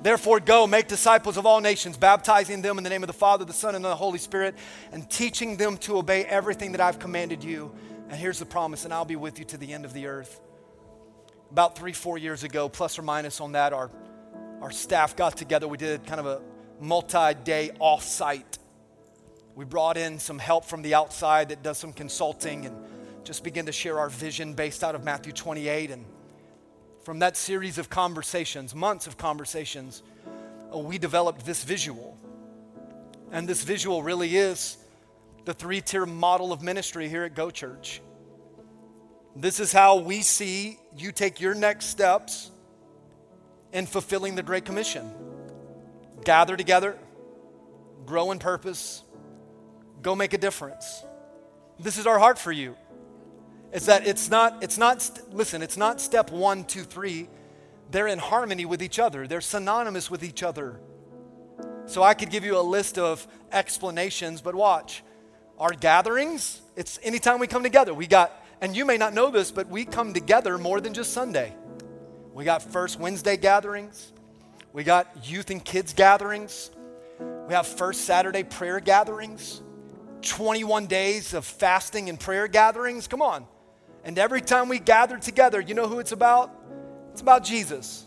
Therefore, 0.03 0.39
go, 0.39 0.67
make 0.67 0.87
disciples 0.87 1.35
of 1.35 1.47
all 1.47 1.61
nations, 1.61 1.97
baptizing 1.97 2.61
them 2.61 2.77
in 2.77 2.83
the 2.83 2.91
name 2.91 3.01
of 3.01 3.07
the 3.07 3.13
Father, 3.13 3.43
the 3.43 3.53
Son, 3.53 3.73
and 3.73 3.83
the 3.83 3.95
Holy 3.95 4.19
Spirit, 4.19 4.53
and 4.91 5.09
teaching 5.09 5.57
them 5.57 5.77
to 5.77 5.97
obey 5.97 6.23
everything 6.23 6.73
that 6.73 6.81
I've 6.81 6.99
commanded 6.99 7.43
you. 7.43 7.71
And 8.09 8.19
here's 8.19 8.37
the 8.37 8.45
promise, 8.45 8.85
and 8.85 8.93
I'll 8.93 9.03
be 9.03 9.15
with 9.15 9.39
you 9.39 9.45
to 9.45 9.57
the 9.57 9.73
end 9.73 9.85
of 9.85 9.93
the 9.93 10.05
earth. 10.05 10.39
About 11.49 11.75
three, 11.75 11.93
four 11.93 12.19
years 12.19 12.43
ago, 12.43 12.69
plus 12.69 12.99
or 12.99 13.01
minus 13.01 13.41
on 13.41 13.53
that, 13.53 13.73
our, 13.73 13.89
our 14.61 14.69
staff 14.69 15.15
got 15.15 15.35
together. 15.35 15.67
We 15.67 15.79
did 15.79 16.05
kind 16.05 16.19
of 16.19 16.27
a 16.27 16.41
multi 16.79 17.33
day 17.43 17.71
off 17.79 18.03
site 18.03 18.59
we 19.55 19.63
brought 19.63 19.95
in 19.95 20.19
some 20.19 20.37
help 20.37 20.65
from 20.65 20.81
the 20.81 20.93
outside 20.93 21.49
that 21.49 21.63
does 21.63 21.77
some 21.77 21.93
consulting 21.93 22.65
and 22.65 22.75
just 23.23 23.41
begin 23.41 23.65
to 23.67 23.71
share 23.71 23.97
our 23.97 24.09
vision 24.09 24.53
based 24.53 24.83
out 24.83 24.95
of 24.95 25.03
Matthew 25.05 25.31
28. 25.31 25.91
And 25.91 26.05
from 27.03 27.19
that 27.19 27.37
series 27.37 27.77
of 27.77 27.89
conversations, 27.89 28.75
months 28.75 29.07
of 29.07 29.17
conversations, 29.17 30.03
uh, 30.73 30.77
we 30.77 30.97
developed 30.97 31.45
this 31.45 31.63
visual. 31.63 32.17
And 33.31 33.47
this 33.47 33.63
visual 33.63 34.03
really 34.03 34.35
is 34.35 34.77
the 35.45 35.53
three 35.53 35.79
tier 35.79 36.05
model 36.05 36.51
of 36.51 36.61
ministry 36.61 37.07
here 37.07 37.23
at 37.23 37.33
Go 37.33 37.49
Church. 37.49 38.01
This 39.37 39.61
is 39.61 39.71
how 39.71 39.97
we 39.97 40.21
see 40.21 40.79
you 40.97 41.13
take 41.13 41.39
your 41.39 41.55
next 41.55 41.85
steps 41.85 42.51
in 43.71 43.85
fulfilling 43.85 44.35
the 44.35 44.43
Great 44.43 44.65
Commission. 44.65 45.09
Gather 46.25 46.57
together, 46.57 46.97
grow 48.05 48.31
in 48.31 48.39
purpose, 48.39 49.04
Go 50.01 50.15
make 50.15 50.33
a 50.33 50.37
difference. 50.37 51.03
This 51.79 51.97
is 51.97 52.07
our 52.07 52.19
heart 52.19 52.37
for 52.37 52.51
you. 52.51 52.75
It's 53.73 53.87
that 53.87 54.07
it's 54.07 54.29
not, 54.29 54.63
it's 54.63 54.77
not, 54.77 55.19
listen, 55.31 55.61
it's 55.61 55.75
not 55.75 55.99
step 55.99 56.31
one, 56.31 56.63
two, 56.63 56.83
three. 56.83 57.27
They're 57.91 58.07
in 58.07 58.19
harmony 58.19 58.65
with 58.65 58.81
each 58.81 58.99
other, 58.99 59.27
they're 59.27 59.41
synonymous 59.41 60.09
with 60.09 60.23
each 60.23 60.43
other. 60.43 60.79
So 61.87 62.01
I 62.01 62.13
could 62.13 62.31
give 62.31 62.43
you 62.43 62.57
a 62.57 62.61
list 62.61 62.97
of 62.97 63.27
explanations, 63.51 64.41
but 64.41 64.55
watch. 64.55 65.03
Our 65.59 65.71
gatherings, 65.71 66.61
it's 66.75 66.99
anytime 67.03 67.39
we 67.39 67.47
come 67.47 67.63
together. 67.63 67.93
We 67.93 68.07
got, 68.07 68.33
and 68.59 68.75
you 68.75 68.85
may 68.85 68.97
not 68.97 69.13
know 69.13 69.29
this, 69.29 69.51
but 69.51 69.67
we 69.67 69.85
come 69.85 70.13
together 70.13 70.57
more 70.57 70.81
than 70.81 70.93
just 70.93 71.13
Sunday. 71.13 71.53
We 72.33 72.43
got 72.43 72.61
first 72.61 72.99
Wednesday 72.99 73.37
gatherings, 73.37 74.11
we 74.73 74.83
got 74.83 75.29
youth 75.29 75.49
and 75.51 75.63
kids 75.63 75.93
gatherings, 75.93 76.71
we 77.47 77.53
have 77.53 77.67
first 77.67 78.05
Saturday 78.05 78.43
prayer 78.43 78.79
gatherings. 78.79 79.61
21 80.25 80.87
days 80.87 81.33
of 81.33 81.45
fasting 81.45 82.09
and 82.09 82.19
prayer 82.19 82.47
gatherings. 82.47 83.07
Come 83.07 83.21
on. 83.21 83.45
And 84.03 84.19
every 84.19 84.41
time 84.41 84.69
we 84.69 84.79
gather 84.79 85.17
together, 85.17 85.61
you 85.61 85.73
know 85.73 85.87
who 85.87 85.99
it's 85.99 86.11
about? 86.11 86.51
It's 87.11 87.21
about 87.21 87.43
Jesus. 87.43 88.05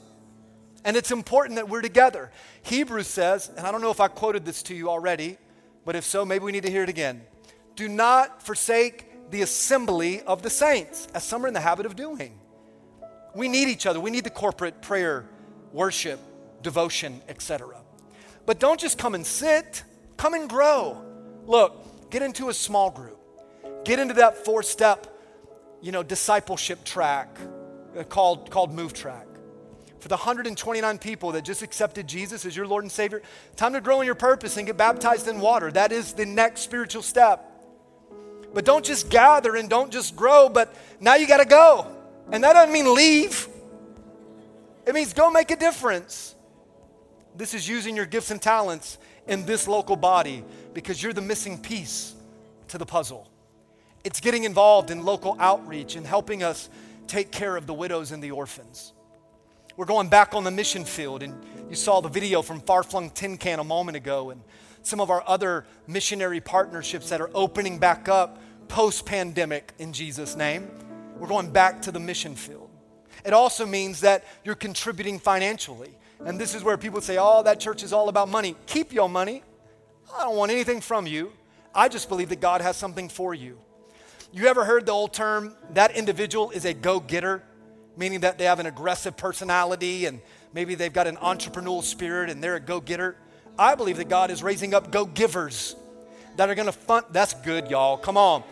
And 0.85 0.97
it's 0.97 1.11
important 1.11 1.57
that 1.57 1.69
we're 1.69 1.83
together. 1.83 2.31
Hebrews 2.63 3.07
says, 3.07 3.51
and 3.57 3.67
I 3.67 3.73
don't 3.73 3.81
know 3.81 3.91
if 3.91 4.01
I 4.01 4.09
quoted 4.09 4.45
this 4.45 4.63
to 4.65 4.75
you 4.75 4.91
already, 4.91 5.39
but 5.85 5.97
if 5.97 6.05
so, 6.05 6.25
maybe 6.25 6.45
we 6.45 6.53
need 6.53 6.65
to 6.65 6.71
hear 6.71 6.83
it 6.83 6.89
again. 6.89 7.23
Do 7.75 7.89
not 7.89 8.43
forsake 8.43 9.31
the 9.31 9.43
assembly 9.43 10.23
of 10.23 10.43
the 10.43 10.51
saints, 10.51 11.09
as 11.15 11.25
some 11.25 11.45
are 11.45 11.49
in 11.49 11.55
the 11.55 11.61
habit 11.61 11.87
of 11.87 11.97
doing. 11.97 12.39
We 13.35 13.49
need 13.49 13.69
each 13.69 13.87
other. 13.87 14.01
We 14.01 14.11
need 14.11 14.25
the 14.25 14.31
corporate 14.31 14.83
prayer, 14.83 15.29
worship, 15.73 16.21
devotion, 16.63 17.21
etc. 17.29 17.77
But 18.47 18.59
don't 18.59 18.81
just 18.81 18.99
come 18.99 19.15
and 19.15 19.27
sit, 19.27 19.83
come 20.17 20.35
and 20.35 20.49
grow. 20.49 21.05
Look, 21.47 21.88
Get 22.11 22.23
into 22.23 22.49
a 22.49 22.55
small 22.55 22.91
group. 22.91 23.19
get 23.85 23.99
into 23.99 24.15
that 24.15 24.45
four 24.45 24.63
step, 24.63 25.07
you 25.81 25.93
know, 25.93 26.03
discipleship 26.03 26.85
track 26.85 27.29
uh, 27.97 28.03
called, 28.05 28.51
called 28.51 28.73
Move 28.73 28.93
Track. 28.93 29.27
For 30.01 30.09
the 30.09 30.17
129 30.17 30.99
people 30.99 31.33
that 31.33 31.45
just 31.45 31.63
accepted 31.63 32.07
Jesus 32.07 32.47
as 32.47 32.57
your 32.57 32.67
Lord 32.67 32.85
and 32.85 32.93
Savior, 32.93 33.21
time 33.57 33.73
to 33.73 33.81
grow 33.81 34.01
in 34.01 34.07
your 34.07 34.15
purpose 34.15 34.57
and 34.57 34.67
get 34.67 34.77
baptized 34.77 35.27
in 35.29 35.41
water. 35.41 35.71
That 35.71 35.93
is 35.93 36.13
the 36.13 36.25
next 36.25 36.61
spiritual 36.61 37.03
step. 37.03 37.45
But 38.55 38.65
don't 38.65 38.85
just 38.85 39.11
gather 39.11 39.57
and 39.57 39.69
don't 39.69 39.93
just 39.93 40.17
grow, 40.17 40.49
but 40.49 40.75
now 41.01 41.17
you 41.17 41.27
got 41.27 41.39
to 41.39 41.45
go. 41.45 41.87
And 42.31 42.45
that 42.45 42.55
doesn't 42.55 42.73
mean 42.73 42.95
leave, 42.95 43.49
it 44.87 44.95
means 44.95 45.13
go 45.13 45.31
make 45.31 45.51
a 45.51 45.57
difference. 45.57 46.35
This 47.37 47.53
is 47.55 47.69
using 47.69 47.95
your 47.95 48.07
gifts 48.07 48.31
and 48.31 48.41
talents 48.41 48.99
in 49.27 49.45
this 49.45 49.69
local 49.69 49.97
body 49.97 50.45
because 50.75 51.03
you're 51.03 51.13
the 51.13 51.21
missing 51.21 51.59
piece 51.59 52.15
to 52.69 52.79
the 52.79 52.87
puzzle. 52.87 53.31
It's 54.05 54.21
getting 54.21 54.45
involved 54.45 54.91
in 54.91 55.05
local 55.05 55.37
outreach 55.41 55.97
and 55.97 56.07
helping 56.07 56.43
us 56.43 56.69
take 57.07 57.31
care 57.31 57.57
of 57.57 57.67
the 57.67 57.75
widows 57.75 58.13
and 58.13 58.23
the 58.23 58.31
orphans. 58.31 58.93
We're 59.77 59.87
going 59.87 60.09
back 60.09 60.35
on 60.35 60.45
the 60.45 60.51
mission 60.51 60.85
field, 60.85 61.23
and 61.23 61.35
you 61.71 61.77
saw 61.77 62.01
the 62.01 62.09
video 62.09 62.43
from 62.43 62.61
Far 62.61 62.83
Flung 62.83 63.11
Tin 63.11 63.39
Can 63.39 63.61
a 63.61 63.65
moment 63.65 63.97
ago, 63.97 64.31
and 64.31 64.43
some 64.83 65.01
of 65.01 65.11
our 65.11 65.23
other 65.27 65.67
missionary 65.87 66.41
partnerships 66.41 67.09
that 67.11 67.21
are 67.21 67.31
opening 67.35 67.79
back 67.79 68.09
up 68.09 68.41
post 68.69 69.07
pandemic 69.07 69.73
in 69.79 69.93
Jesus' 69.93 70.37
name. 70.37 70.71
We're 71.19 71.29
going 71.29 71.51
back 71.51 71.83
to 71.83 71.93
the 71.93 72.01
mission 72.01 72.35
field. 72.35 72.71
It 73.25 73.33
also 73.33 73.67
means 73.67 74.01
that 74.01 74.25
you're 74.45 74.55
contributing 74.55 75.19
financially. 75.19 75.97
And 76.25 76.41
this 76.41 76.55
is 76.55 76.63
where 76.63 76.77
people 76.77 77.01
say, 77.01 77.17
oh, 77.19 77.43
that 77.43 77.61
church 77.61 77.83
is 77.83 77.93
all 77.93 78.09
about 78.09 78.29
money. 78.29 78.57
Keep 78.67 78.93
your 78.93 79.09
money. 79.09 79.43
I 80.17 80.25
don't 80.25 80.37
want 80.37 80.51
anything 80.51 80.81
from 80.81 81.07
you. 81.07 81.33
I 81.75 81.89
just 81.89 82.09
believe 82.09 82.29
that 82.31 82.41
God 82.41 82.61
has 82.61 82.77
something 82.77 83.09
for 83.09 83.35
you. 83.35 83.59
You 84.33 84.47
ever 84.47 84.65
heard 84.65 84.87
the 84.87 84.93
old 84.93 85.13
term, 85.13 85.55
that 85.75 85.97
individual 85.97 86.51
is 86.51 86.65
a 86.65 86.75
go 86.75 87.01
getter, 87.01 87.43
meaning 87.97 88.21
that 88.21 88.39
they 88.39 88.45
have 88.45 88.61
an 88.61 88.67
aggressive 88.67 89.17
personality 89.17 90.07
and 90.07 90.21
maybe 90.53 90.75
they've 90.75 90.93
got 90.93 91.07
an 91.07 91.17
entrepreneurial 91.17 91.83
spirit 91.83 92.31
and 92.31 92.43
they're 92.43 92.57
a 92.57 92.61
go 92.61 92.81
getter? 92.81 93.17
I 93.59 93.75
believe 93.75 93.97
that 93.97 94.09
God 94.09 94.31
is 94.31 94.43
raising 94.43 94.75
up 94.75 94.91
go 94.91 95.05
givers 95.05 95.75
that 96.37 96.49
are 96.49 96.55
gonna 96.55 96.73
fund. 96.73 97.07
That's 97.11 97.35
good, 97.35 97.69
y'all. 97.69 97.97
Come 97.97 98.17
on. 98.17 98.45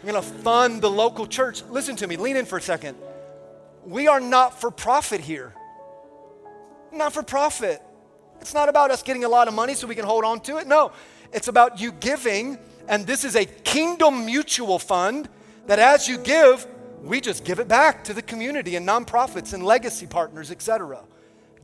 I'm 0.00 0.06
gonna 0.06 0.22
fund 0.22 0.80
the 0.80 0.90
local 0.90 1.26
church. 1.26 1.62
Listen 1.70 1.96
to 1.96 2.06
me, 2.06 2.16
lean 2.16 2.36
in 2.36 2.46
for 2.46 2.58
a 2.58 2.62
second. 2.62 2.96
We 3.84 4.08
are 4.08 4.20
not 4.20 4.60
for 4.60 4.70
profit 4.70 5.20
here. 5.20 5.54
Not 6.92 7.12
for 7.12 7.22
profit. 7.22 7.82
It's 8.40 8.54
not 8.54 8.68
about 8.68 8.90
us 8.90 9.02
getting 9.02 9.24
a 9.24 9.28
lot 9.28 9.48
of 9.48 9.54
money 9.54 9.74
so 9.74 9.86
we 9.86 9.94
can 9.94 10.04
hold 10.04 10.24
on 10.24 10.40
to 10.40 10.58
it. 10.58 10.66
No, 10.66 10.92
it's 11.32 11.48
about 11.48 11.80
you 11.80 11.92
giving, 11.92 12.58
and 12.88 13.06
this 13.06 13.24
is 13.24 13.36
a 13.36 13.44
kingdom 13.44 14.24
mutual 14.24 14.78
fund 14.78 15.28
that 15.66 15.78
as 15.78 16.08
you 16.08 16.18
give, 16.18 16.66
we 17.02 17.20
just 17.20 17.44
give 17.44 17.60
it 17.60 17.68
back 17.68 18.04
to 18.04 18.14
the 18.14 18.22
community 18.22 18.76
and 18.76 18.86
nonprofits 18.86 19.52
and 19.52 19.64
legacy 19.64 20.06
partners, 20.06 20.50
etc. 20.50 21.00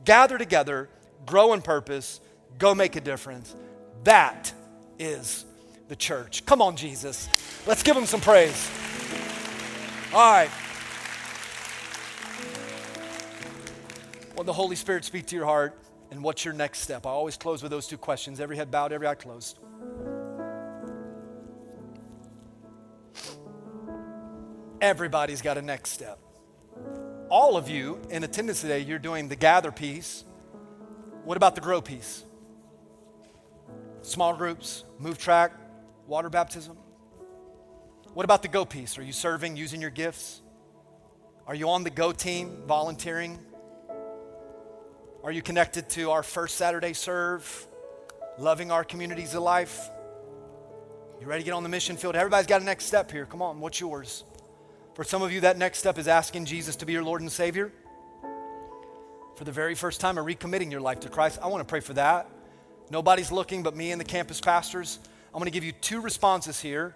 Gather 0.05 0.37
together, 0.37 0.89
grow 1.25 1.53
in 1.53 1.61
purpose, 1.61 2.21
go 2.57 2.73
make 2.73 2.95
a 2.95 3.01
difference. 3.01 3.55
That 4.03 4.53
is 4.99 5.45
the 5.87 5.95
church. 5.95 6.45
Come 6.45 6.61
on, 6.61 6.75
Jesus. 6.75 7.27
Let's 7.65 7.83
give 7.83 7.95
him 7.95 8.05
some 8.05 8.21
praise. 8.21 8.69
All 10.13 10.31
right. 10.31 10.49
Will 14.35 14.43
the 14.43 14.53
Holy 14.53 14.75
Spirit 14.75 15.03
speak 15.03 15.25
to 15.27 15.35
your 15.35 15.45
heart? 15.45 15.75
And 16.11 16.23
what's 16.23 16.45
your 16.45 16.53
next 16.53 16.79
step? 16.79 17.05
I 17.05 17.09
always 17.09 17.37
close 17.37 17.61
with 17.61 17.71
those 17.71 17.87
two 17.87 17.97
questions 17.97 18.39
every 18.39 18.55
head 18.55 18.71
bowed, 18.71 18.91
every 18.91 19.07
eye 19.07 19.15
closed. 19.15 19.59
Everybody's 24.79 25.41
got 25.41 25.57
a 25.57 25.61
next 25.61 25.89
step. 25.89 26.19
All 27.29 27.57
of 27.57 27.67
you 27.67 27.99
in 28.09 28.23
attendance 28.23 28.61
today, 28.61 28.79
you're 28.79 28.99
doing 28.99 29.27
the 29.27 29.35
gather 29.35 29.71
piece. 29.71 30.23
What 31.25 31.35
about 31.35 31.55
the 31.55 31.61
grow 31.61 31.81
piece? 31.81 32.23
Small 34.01 34.33
groups, 34.35 34.85
move 34.99 35.17
track, 35.17 35.51
water 36.05 36.29
baptism. 36.29 36.77
What 38.13 38.23
about 38.23 38.41
the 38.41 38.47
go 38.47 38.63
piece? 38.65 38.97
Are 38.97 39.03
you 39.03 39.11
serving, 39.11 39.57
using 39.57 39.81
your 39.81 39.89
gifts? 39.89 40.41
Are 41.45 41.55
you 41.55 41.69
on 41.69 41.83
the 41.83 41.89
go 41.89 42.11
team, 42.11 42.63
volunteering? 42.65 43.39
Are 45.23 45.31
you 45.31 45.41
connected 45.41 45.89
to 45.89 46.11
our 46.11 46.21
first 46.21 46.55
Saturday 46.55 46.93
serve? 46.93 47.67
Loving 48.37 48.71
our 48.71 48.83
communities 48.83 49.33
of 49.33 49.41
life? 49.41 49.89
You 51.19 51.25
ready 51.25 51.41
to 51.41 51.45
get 51.45 51.53
on 51.53 51.63
the 51.63 51.69
mission 51.69 51.97
field? 51.97 52.15
Everybody's 52.15 52.45
got 52.45 52.61
a 52.61 52.63
next 52.63 52.85
step 52.85 53.11
here. 53.11 53.25
Come 53.25 53.41
on, 53.41 53.59
what's 53.59 53.79
yours? 53.79 54.23
For 54.93 55.03
some 55.03 55.23
of 55.23 55.31
you, 55.31 55.41
that 55.41 55.57
next 55.57 55.79
step 55.79 55.97
is 55.97 56.07
asking 56.07 56.45
Jesus 56.45 56.75
to 56.77 56.85
be 56.85 56.93
your 56.93 57.03
Lord 57.03 57.21
and 57.21 57.31
Savior. 57.31 57.73
For 59.35 59.43
the 59.43 59.51
very 59.51 59.73
first 59.73 59.99
time, 59.99 60.19
or 60.19 60.23
recommitting 60.23 60.71
your 60.71 60.81
life 60.81 60.99
to 61.01 61.09
Christ. 61.09 61.39
I 61.41 61.47
want 61.47 61.61
to 61.61 61.69
pray 61.69 61.79
for 61.79 61.93
that. 61.93 62.29
Nobody's 62.91 63.31
looking 63.31 63.63
but 63.63 63.75
me 63.75 63.91
and 63.91 63.99
the 63.99 64.05
campus 64.05 64.39
pastors. 64.39 64.99
I'm 65.33 65.39
going 65.39 65.45
to 65.45 65.51
give 65.51 65.63
you 65.63 65.71
two 65.71 65.99
responses 65.99 66.59
here 66.61 66.95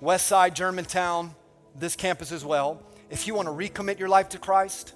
West 0.00 0.26
Side, 0.26 0.54
Germantown, 0.54 1.34
this 1.74 1.96
campus 1.96 2.30
as 2.30 2.44
well. 2.44 2.80
If 3.10 3.26
you 3.26 3.34
want 3.34 3.48
to 3.48 3.52
recommit 3.52 3.98
your 3.98 4.08
life 4.08 4.28
to 4.30 4.38
Christ, 4.38 4.94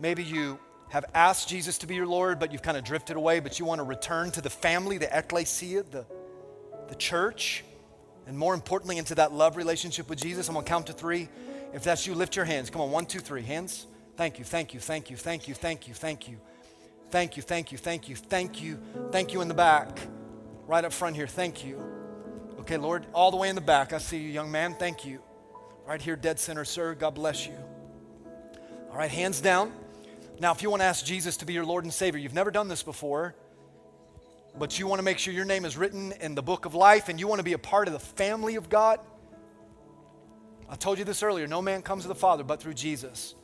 maybe 0.00 0.24
you 0.24 0.58
have 0.90 1.04
asked 1.14 1.48
Jesus 1.48 1.78
to 1.78 1.86
be 1.86 1.94
your 1.94 2.06
Lord, 2.06 2.38
but 2.38 2.52
you've 2.52 2.62
kind 2.62 2.76
of 2.76 2.84
drifted 2.84 3.16
away, 3.16 3.40
but 3.40 3.58
you 3.58 3.64
want 3.64 3.78
to 3.78 3.84
return 3.84 4.30
to 4.32 4.40
the 4.40 4.50
family, 4.50 4.98
the 4.98 5.16
ecclesia, 5.16 5.82
the, 5.82 6.06
the 6.88 6.94
church, 6.94 7.64
and 8.26 8.36
more 8.38 8.54
importantly, 8.54 8.98
into 8.98 9.14
that 9.16 9.32
love 9.32 9.56
relationship 9.56 10.08
with 10.08 10.20
Jesus, 10.20 10.48
I'm 10.48 10.54
going 10.54 10.64
to 10.64 10.68
count 10.68 10.86
to 10.88 10.92
three. 10.92 11.28
If 11.72 11.82
that's 11.82 12.06
you, 12.06 12.14
lift 12.14 12.36
your 12.36 12.44
hands. 12.44 12.70
Come 12.70 12.80
on, 12.80 12.90
one, 12.90 13.06
two, 13.06 13.20
three. 13.20 13.42
Hands. 13.42 13.86
Thank 14.16 14.38
you, 14.38 14.44
thank 14.44 14.74
you, 14.74 14.80
thank 14.80 15.10
you, 15.10 15.16
thank 15.16 15.48
you, 15.48 15.54
thank 15.54 15.88
you, 15.88 15.94
thank 15.94 16.28
you. 16.28 16.38
Thank 17.10 17.36
you, 17.36 17.42
thank 17.42 17.72
you, 17.72 17.78
thank 17.78 18.08
you, 18.08 18.16
thank 18.16 18.62
you, 18.62 18.78
thank 19.12 19.32
you 19.32 19.40
in 19.40 19.48
the 19.48 19.54
back. 19.54 19.98
Right 20.66 20.84
up 20.84 20.92
front 20.92 21.16
here, 21.16 21.26
thank 21.26 21.64
you. 21.64 21.82
Okay, 22.60 22.76
Lord, 22.76 23.06
all 23.14 23.30
the 23.30 23.38
way 23.38 23.48
in 23.48 23.54
the 23.54 23.62
back, 23.62 23.92
I 23.94 23.98
see 23.98 24.18
you, 24.18 24.28
young 24.28 24.50
man, 24.50 24.74
thank 24.74 25.06
you. 25.06 25.20
Right 25.86 26.02
here, 26.02 26.16
dead 26.16 26.38
center, 26.38 26.66
sir, 26.66 26.94
God 26.94 27.14
bless 27.14 27.46
you. 27.46 27.54
All 28.90 28.98
right, 28.98 29.10
hands 29.10 29.40
down. 29.40 29.72
Now, 30.40 30.52
if 30.52 30.62
you 30.62 30.70
want 30.70 30.82
to 30.82 30.86
ask 30.86 31.04
Jesus 31.04 31.36
to 31.38 31.46
be 31.46 31.52
your 31.52 31.64
Lord 31.64 31.84
and 31.84 31.92
Savior, 31.92 32.20
you've 32.20 32.34
never 32.34 32.50
done 32.50 32.68
this 32.68 32.82
before, 32.82 33.34
but 34.56 34.78
you 34.78 34.86
want 34.86 35.00
to 35.00 35.02
make 35.02 35.18
sure 35.18 35.34
your 35.34 35.44
name 35.44 35.64
is 35.64 35.76
written 35.76 36.12
in 36.20 36.34
the 36.34 36.42
book 36.42 36.64
of 36.64 36.74
life 36.74 37.08
and 37.08 37.18
you 37.18 37.26
want 37.26 37.40
to 37.40 37.44
be 37.44 37.54
a 37.54 37.58
part 37.58 37.88
of 37.88 37.92
the 37.92 38.00
family 38.00 38.56
of 38.56 38.68
God, 38.68 39.00
I 40.68 40.76
told 40.76 40.98
you 40.98 41.04
this 41.04 41.22
earlier 41.22 41.46
no 41.46 41.62
man 41.62 41.82
comes 41.82 42.02
to 42.02 42.08
the 42.08 42.14
Father 42.14 42.44
but 42.44 42.60
through 42.60 42.74
Jesus. 42.74 43.34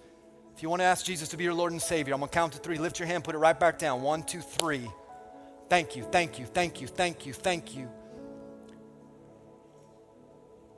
If 0.55 0.63
you 0.63 0.69
want 0.69 0.81
to 0.81 0.85
ask 0.85 1.05
Jesus 1.05 1.29
to 1.31 1.37
be 1.37 1.43
your 1.43 1.55
Lord 1.55 1.73
and 1.73 1.83
Savior, 1.83 2.15
I'm 2.15 2.21
going 2.21 2.29
to 2.29 2.35
count 2.35 2.53
to 2.53 2.59
three. 2.61 2.79
Lift 2.79 3.01
your 3.01 3.09
hand, 3.09 3.25
put 3.25 3.35
it 3.35 3.39
right 3.39 3.59
back 3.59 3.77
down. 3.77 4.03
One, 4.03 4.23
two, 4.23 4.41
three. 4.41 4.89
Thank 5.69 5.97
you, 5.97 6.05
thank 6.05 6.39
you, 6.39 6.47
thank 6.47 6.81
you, 6.81 6.87
thank 6.87 7.27
you, 7.27 7.33
thank 7.33 7.75
you. 7.75 7.89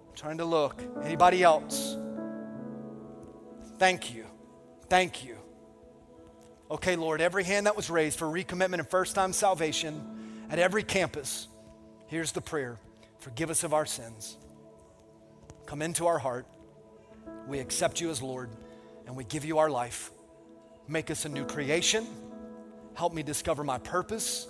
I'm 0.08 0.14
trying 0.14 0.38
to 0.38 0.46
look. 0.46 0.82
Anybody 1.02 1.42
else? 1.42 1.98
Thank 3.78 4.14
you, 4.14 4.24
thank 4.88 5.24
you. 5.24 5.35
Okay, 6.70 6.96
Lord, 6.96 7.20
every 7.20 7.44
hand 7.44 7.66
that 7.66 7.76
was 7.76 7.90
raised 7.90 8.18
for 8.18 8.26
recommitment 8.26 8.74
and 8.74 8.88
first 8.88 9.14
time 9.14 9.32
salvation 9.32 10.46
at 10.50 10.58
every 10.58 10.82
campus, 10.82 11.48
here's 12.08 12.32
the 12.32 12.40
prayer 12.40 12.78
Forgive 13.18 13.50
us 13.50 13.64
of 13.64 13.74
our 13.74 13.86
sins. 13.86 14.36
Come 15.66 15.82
into 15.82 16.06
our 16.06 16.18
heart. 16.18 16.46
We 17.48 17.58
accept 17.58 18.00
you 18.00 18.10
as 18.10 18.22
Lord 18.22 18.50
and 19.06 19.16
we 19.16 19.24
give 19.24 19.44
you 19.44 19.58
our 19.58 19.70
life. 19.70 20.10
Make 20.88 21.10
us 21.10 21.24
a 21.24 21.28
new 21.28 21.44
creation. 21.44 22.06
Help 22.94 23.12
me 23.12 23.22
discover 23.22 23.64
my 23.64 23.78
purpose. 23.78 24.46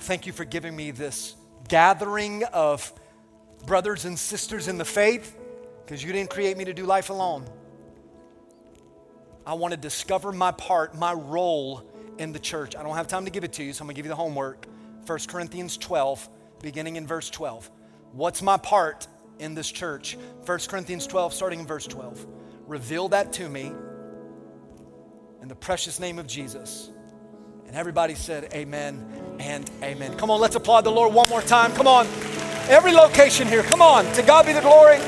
Thank 0.00 0.26
you 0.26 0.32
for 0.32 0.44
giving 0.44 0.76
me 0.76 0.90
this 0.90 1.34
gathering 1.68 2.44
of 2.44 2.92
brothers 3.66 4.04
and 4.04 4.18
sisters 4.18 4.68
in 4.68 4.78
the 4.78 4.84
faith 4.84 5.36
because 5.84 6.02
you 6.02 6.12
didn't 6.12 6.30
create 6.30 6.56
me 6.56 6.64
to 6.66 6.74
do 6.74 6.84
life 6.84 7.10
alone. 7.10 7.46
I 9.48 9.54
want 9.54 9.72
to 9.72 9.80
discover 9.80 10.30
my 10.30 10.50
part, 10.50 10.94
my 10.94 11.14
role 11.14 11.82
in 12.18 12.32
the 12.32 12.38
church. 12.38 12.76
I 12.76 12.82
don't 12.82 12.94
have 12.94 13.08
time 13.08 13.24
to 13.24 13.30
give 13.30 13.44
it 13.44 13.54
to 13.54 13.64
you, 13.64 13.72
so 13.72 13.80
I'm 13.80 13.86
going 13.86 13.94
to 13.94 13.98
give 13.98 14.04
you 14.04 14.10
the 14.10 14.14
homework. 14.14 14.66
1 15.06 15.18
Corinthians 15.26 15.78
12, 15.78 16.28
beginning 16.60 16.96
in 16.96 17.06
verse 17.06 17.30
12. 17.30 17.70
What's 18.12 18.42
my 18.42 18.58
part 18.58 19.08
in 19.38 19.54
this 19.54 19.70
church? 19.70 20.18
1 20.44 20.58
Corinthians 20.68 21.06
12, 21.06 21.32
starting 21.32 21.60
in 21.60 21.66
verse 21.66 21.86
12. 21.86 22.26
Reveal 22.66 23.08
that 23.08 23.32
to 23.32 23.48
me 23.48 23.72
in 25.40 25.48
the 25.48 25.54
precious 25.54 25.98
name 25.98 26.18
of 26.18 26.26
Jesus. 26.26 26.90
And 27.66 27.74
everybody 27.74 28.16
said, 28.16 28.52
Amen 28.52 29.02
and 29.40 29.70
amen. 29.82 30.14
Come 30.18 30.30
on, 30.30 30.42
let's 30.42 30.56
applaud 30.56 30.82
the 30.82 30.92
Lord 30.92 31.14
one 31.14 31.30
more 31.30 31.40
time. 31.40 31.72
Come 31.72 31.86
on. 31.86 32.06
Every 32.68 32.92
location 32.92 33.48
here, 33.48 33.62
come 33.62 33.80
on. 33.80 34.04
To 34.12 34.22
God 34.22 34.44
be 34.44 34.52
the 34.52 34.60
glory. 34.60 34.98